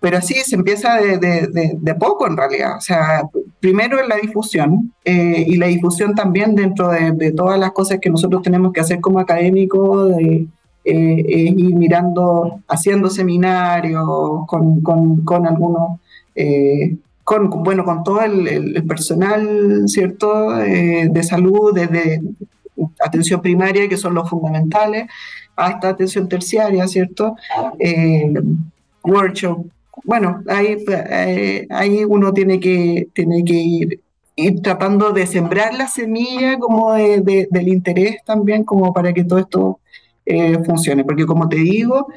pero 0.00 0.18
así 0.18 0.34
se 0.34 0.56
empieza 0.56 0.96
de, 0.96 1.18
de, 1.18 1.94
poco 1.94 2.26
en 2.26 2.36
realidad. 2.36 2.76
O 2.76 2.80
sea, 2.80 3.22
primero 3.60 4.00
en 4.00 4.08
la 4.08 4.16
difusión 4.16 4.92
y 5.04 5.56
la 5.56 5.66
difusión 5.66 6.14
también 6.14 6.54
dentro 6.54 6.88
de, 6.88 7.32
todas 7.32 7.58
las 7.58 7.72
cosas 7.72 7.98
que 8.00 8.10
nosotros 8.10 8.42
tenemos 8.42 8.72
que 8.72 8.80
hacer 8.80 9.00
como 9.00 9.20
académicos, 9.20 10.16
de 10.16 10.48
ir 10.84 11.74
mirando, 11.74 12.60
haciendo 12.68 13.10
seminarios 13.10 14.06
con, 14.46 14.80
con, 14.82 15.24
con 15.24 15.46
algunos 15.46 16.00
con, 17.26 17.50
bueno, 17.64 17.84
con 17.84 18.04
todo 18.04 18.22
el, 18.22 18.84
personal, 18.86 19.82
¿cierto?, 19.88 20.56
eh, 20.60 21.08
de 21.10 21.22
salud, 21.24 21.74
desde 21.74 22.22
atención 23.04 23.42
primaria, 23.42 23.88
que 23.88 23.96
son 23.96 24.14
los 24.14 24.30
fundamentales, 24.30 25.08
hasta 25.56 25.88
atención 25.88 26.28
terciaria, 26.28 26.86
¿cierto? 26.86 27.34
Eh, 27.80 28.32
workshop. 29.06 29.66
Bueno, 30.04 30.42
ahí, 30.48 30.84
eh, 30.88 31.66
ahí 31.70 32.04
uno 32.04 32.32
tiene 32.32 32.60
que, 32.60 33.08
tiene 33.14 33.44
que 33.44 33.54
ir, 33.54 34.00
ir 34.36 34.60
tratando 34.60 35.12
de 35.12 35.26
sembrar 35.26 35.74
la 35.74 35.88
semilla 35.88 36.58
como 36.58 36.92
del 36.92 37.68
interés 37.68 38.18
también, 38.24 38.64
como 38.64 38.92
para 38.92 39.12
que 39.12 39.24
todo 39.24 39.38
esto 39.38 39.80
funcione. 40.64 41.04
Porque 41.04 41.24
como 41.24 41.48
te 41.48 41.56
digo, 41.56 42.08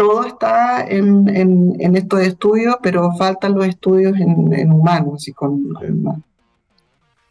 todo 0.00 0.24
está 0.24 0.86
en, 0.88 1.28
en, 1.28 1.94
estos 1.94 2.20
estudios, 2.20 2.76
pero 2.82 3.12
faltan 3.18 3.54
los 3.54 3.66
estudios 3.66 4.18
en, 4.18 4.72
humanos 4.72 5.28
y 5.28 5.32
con 5.32 5.62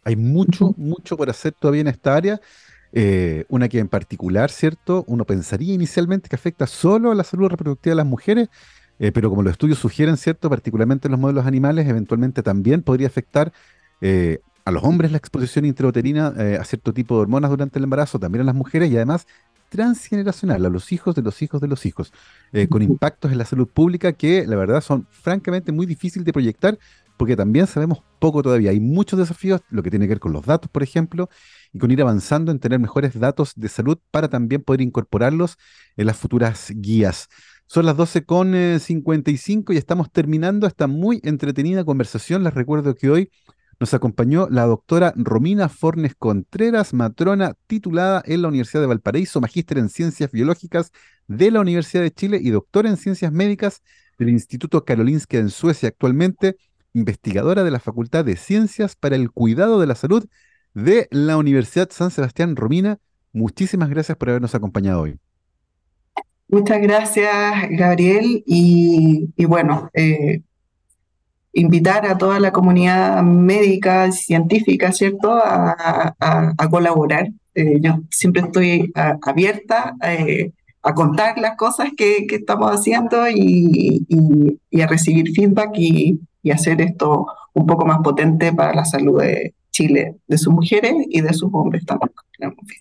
Hay 0.04 0.14
mucho, 0.14 0.72
mucho 0.76 1.16
por 1.16 1.28
hacer 1.28 1.52
todavía 1.58 1.80
en 1.80 1.88
esta 1.88 2.14
área. 2.14 2.40
Eh, 2.92 3.44
una 3.48 3.68
que 3.68 3.78
en 3.78 3.88
particular, 3.88 4.50
¿cierto? 4.50 5.04
Uno 5.06 5.24
pensaría 5.24 5.74
inicialmente 5.74 6.28
que 6.28 6.34
afecta 6.34 6.66
solo 6.66 7.12
a 7.12 7.14
la 7.14 7.24
salud 7.24 7.48
reproductiva 7.48 7.92
de 7.92 7.96
las 7.96 8.06
mujeres, 8.06 8.48
eh, 8.98 9.12
pero 9.12 9.30
como 9.30 9.42
los 9.42 9.52
estudios 9.52 9.78
sugieren, 9.78 10.16
¿cierto? 10.16 10.50
Particularmente 10.50 11.06
en 11.06 11.12
los 11.12 11.20
modelos 11.20 11.46
animales, 11.46 11.88
eventualmente 11.88 12.42
también 12.42 12.82
podría 12.82 13.06
afectar 13.06 13.52
eh, 14.00 14.40
a 14.64 14.72
los 14.72 14.82
hombres 14.82 15.12
la 15.12 15.18
exposición 15.18 15.64
intrauterina 15.64 16.28
a 16.60 16.64
cierto 16.64 16.92
tipo 16.92 17.14
de 17.16 17.22
hormonas 17.22 17.50
durante 17.50 17.78
el 17.78 17.84
embarazo, 17.84 18.18
también 18.18 18.42
a 18.42 18.44
las 18.44 18.54
mujeres 18.54 18.90
y 18.90 18.96
además 18.96 19.26
transgeneracional, 19.70 20.66
a 20.66 20.68
los 20.68 20.92
hijos 20.92 21.14
de 21.14 21.22
los 21.22 21.40
hijos 21.42 21.60
de 21.60 21.68
los 21.68 21.86
hijos, 21.86 22.12
con 22.68 22.82
impactos 22.82 23.32
en 23.32 23.38
la 23.38 23.46
salud 23.46 23.66
pública 23.66 24.12
que 24.12 24.46
la 24.46 24.56
verdad 24.56 24.80
son 24.82 25.06
francamente 25.10 25.72
muy 25.72 25.86
difíciles 25.86 26.26
de 26.26 26.32
proyectar 26.32 26.78
porque 27.20 27.36
también 27.36 27.66
sabemos 27.66 28.02
poco 28.18 28.42
todavía. 28.42 28.70
Hay 28.70 28.80
muchos 28.80 29.18
desafíos, 29.18 29.60
lo 29.68 29.82
que 29.82 29.90
tiene 29.90 30.06
que 30.06 30.14
ver 30.14 30.20
con 30.20 30.32
los 30.32 30.46
datos, 30.46 30.70
por 30.70 30.82
ejemplo, 30.82 31.28
y 31.70 31.78
con 31.78 31.90
ir 31.90 32.00
avanzando 32.00 32.50
en 32.50 32.58
tener 32.58 32.78
mejores 32.78 33.20
datos 33.20 33.52
de 33.56 33.68
salud 33.68 33.98
para 34.10 34.28
también 34.30 34.62
poder 34.62 34.80
incorporarlos 34.80 35.58
en 35.98 36.06
las 36.06 36.16
futuras 36.16 36.72
guías. 36.74 37.28
Son 37.66 37.84
las 37.84 37.94
12.55 37.94 39.64
con 39.64 39.74
y 39.74 39.76
estamos 39.76 40.10
terminando 40.10 40.66
esta 40.66 40.86
muy 40.86 41.20
entretenida 41.22 41.84
conversación. 41.84 42.42
Les 42.42 42.54
recuerdo 42.54 42.94
que 42.94 43.10
hoy 43.10 43.30
nos 43.78 43.92
acompañó 43.92 44.48
la 44.48 44.64
doctora 44.64 45.12
Romina 45.14 45.68
Fornes 45.68 46.14
Contreras, 46.14 46.94
matrona 46.94 47.52
titulada 47.66 48.22
en 48.24 48.40
la 48.40 48.48
Universidad 48.48 48.80
de 48.80 48.86
Valparaíso, 48.86 49.42
magíster 49.42 49.76
en 49.76 49.90
Ciencias 49.90 50.32
Biológicas 50.32 50.90
de 51.26 51.50
la 51.50 51.60
Universidad 51.60 52.02
de 52.02 52.12
Chile 52.12 52.38
y 52.40 52.48
doctora 52.48 52.88
en 52.88 52.96
Ciencias 52.96 53.30
Médicas 53.30 53.82
del 54.18 54.30
Instituto 54.30 54.86
Karolinska 54.86 55.36
en 55.36 55.50
Suecia, 55.50 55.90
actualmente 55.90 56.56
investigadora 56.94 57.64
de 57.64 57.70
la 57.70 57.80
Facultad 57.80 58.24
de 58.24 58.36
Ciencias 58.36 58.96
para 58.96 59.16
el 59.16 59.30
Cuidado 59.30 59.80
de 59.80 59.86
la 59.86 59.94
Salud 59.94 60.26
de 60.74 61.08
la 61.10 61.36
Universidad 61.36 61.88
San 61.90 62.10
Sebastián. 62.10 62.56
Romina, 62.56 62.98
muchísimas 63.32 63.90
gracias 63.90 64.16
por 64.16 64.30
habernos 64.30 64.54
acompañado 64.54 65.02
hoy. 65.02 65.18
Muchas 66.48 66.80
gracias, 66.80 67.32
Gabriel. 67.70 68.42
Y, 68.44 69.28
bueno, 69.46 69.88
eh, 69.94 70.42
invitar 71.52 72.06
a 72.06 72.18
toda 72.18 72.40
la 72.40 72.50
comunidad 72.50 73.22
médica, 73.22 74.08
y 74.08 74.12
científica, 74.12 74.92
¿cierto?, 74.92 75.32
a, 75.32 76.14
colaborar. 76.70 77.28
Eh, 77.54 77.78
yo 77.80 78.00
siempre 78.10 78.42
estoy 78.42 78.92
abierta 78.94 79.96
eh, 80.02 80.52
a 80.82 80.94
contar 80.94 81.38
las 81.38 81.56
cosas 81.56 81.90
que, 81.96 82.26
estamos 82.28 82.70
haciendo 82.72 83.28
y, 83.28 84.06
a 84.80 84.86
recibir 84.86 85.32
feedback 85.32 85.70
y, 85.76 86.20
hacer 86.48 86.80
esto 86.80 87.26
un 87.52 87.66
poco 87.66 87.84
más 87.84 87.98
potente 87.98 88.52
para 88.52 88.74
la 88.74 88.84
salud 88.84 89.20
de 89.20 89.54
Chile, 89.70 90.16
de 90.26 90.38
sus 90.38 90.52
mujeres 90.52 90.94
y 91.10 91.20
de 91.20 91.34
sus 91.34 91.50
hombres 91.52 91.84
también. 91.84 92.12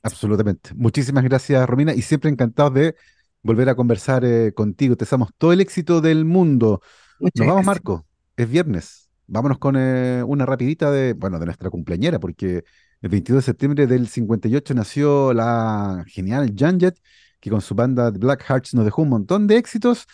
Absolutamente. 0.03 0.71
Muchísimas 0.75 1.23
gracias, 1.23 1.67
Romina, 1.67 1.93
y 1.93 2.01
siempre 2.01 2.29
encantado 2.29 2.69
de 2.69 2.95
volver 3.43 3.69
a 3.69 3.75
conversar 3.75 4.23
eh, 4.23 4.53
contigo. 4.53 4.95
Te 4.95 5.05
deseamos 5.05 5.29
todo 5.37 5.51
el 5.53 5.61
éxito 5.61 6.01
del 6.01 6.25
mundo. 6.25 6.81
Nos 7.19 7.47
vamos, 7.47 7.65
Marco 7.65 8.05
es 8.39 8.49
viernes. 8.49 9.09
Vámonos 9.27 9.59
con 9.59 9.75
eh, 9.77 10.23
una 10.25 10.45
rapidita 10.45 10.91
de, 10.91 11.13
bueno, 11.13 11.39
de 11.39 11.45
nuestra 11.45 11.69
cumpleañera, 11.69 12.19
porque 12.19 12.63
el 13.01 13.09
22 13.09 13.43
de 13.43 13.45
septiembre 13.45 13.85
del 13.85 14.07
58 14.07 14.73
nació 14.73 15.33
la 15.33 16.05
genial 16.07 16.53
Janjet, 16.57 16.97
que 17.39 17.49
con 17.49 17.61
su 17.61 17.75
banda 17.75 18.11
Black 18.11 18.43
Hearts 18.47 18.73
nos 18.73 18.85
dejó 18.85 19.01
un 19.01 19.09
montón 19.09 19.45
de 19.45 19.57
éxitos. 19.57 20.07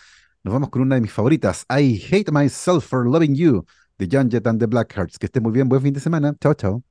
Nos 0.46 0.52
vamos 0.52 0.70
con 0.70 0.80
una 0.80 0.94
de 0.94 1.00
mis 1.00 1.10
favoritas, 1.12 1.66
I 1.68 2.00
Hate 2.08 2.30
Myself 2.30 2.86
for 2.86 3.04
Loving 3.04 3.34
You, 3.34 3.64
de 3.98 4.06
John 4.08 4.30
Jett 4.30 4.46
and 4.46 4.60
the 4.60 4.66
Black 4.68 4.96
Hearts. 4.96 5.18
Que 5.18 5.26
esté 5.26 5.40
muy 5.40 5.50
bien, 5.50 5.68
buen 5.68 5.82
fin 5.82 5.92
de 5.92 5.98
semana. 5.98 6.36
Chao, 6.40 6.54
chao. 6.54 6.86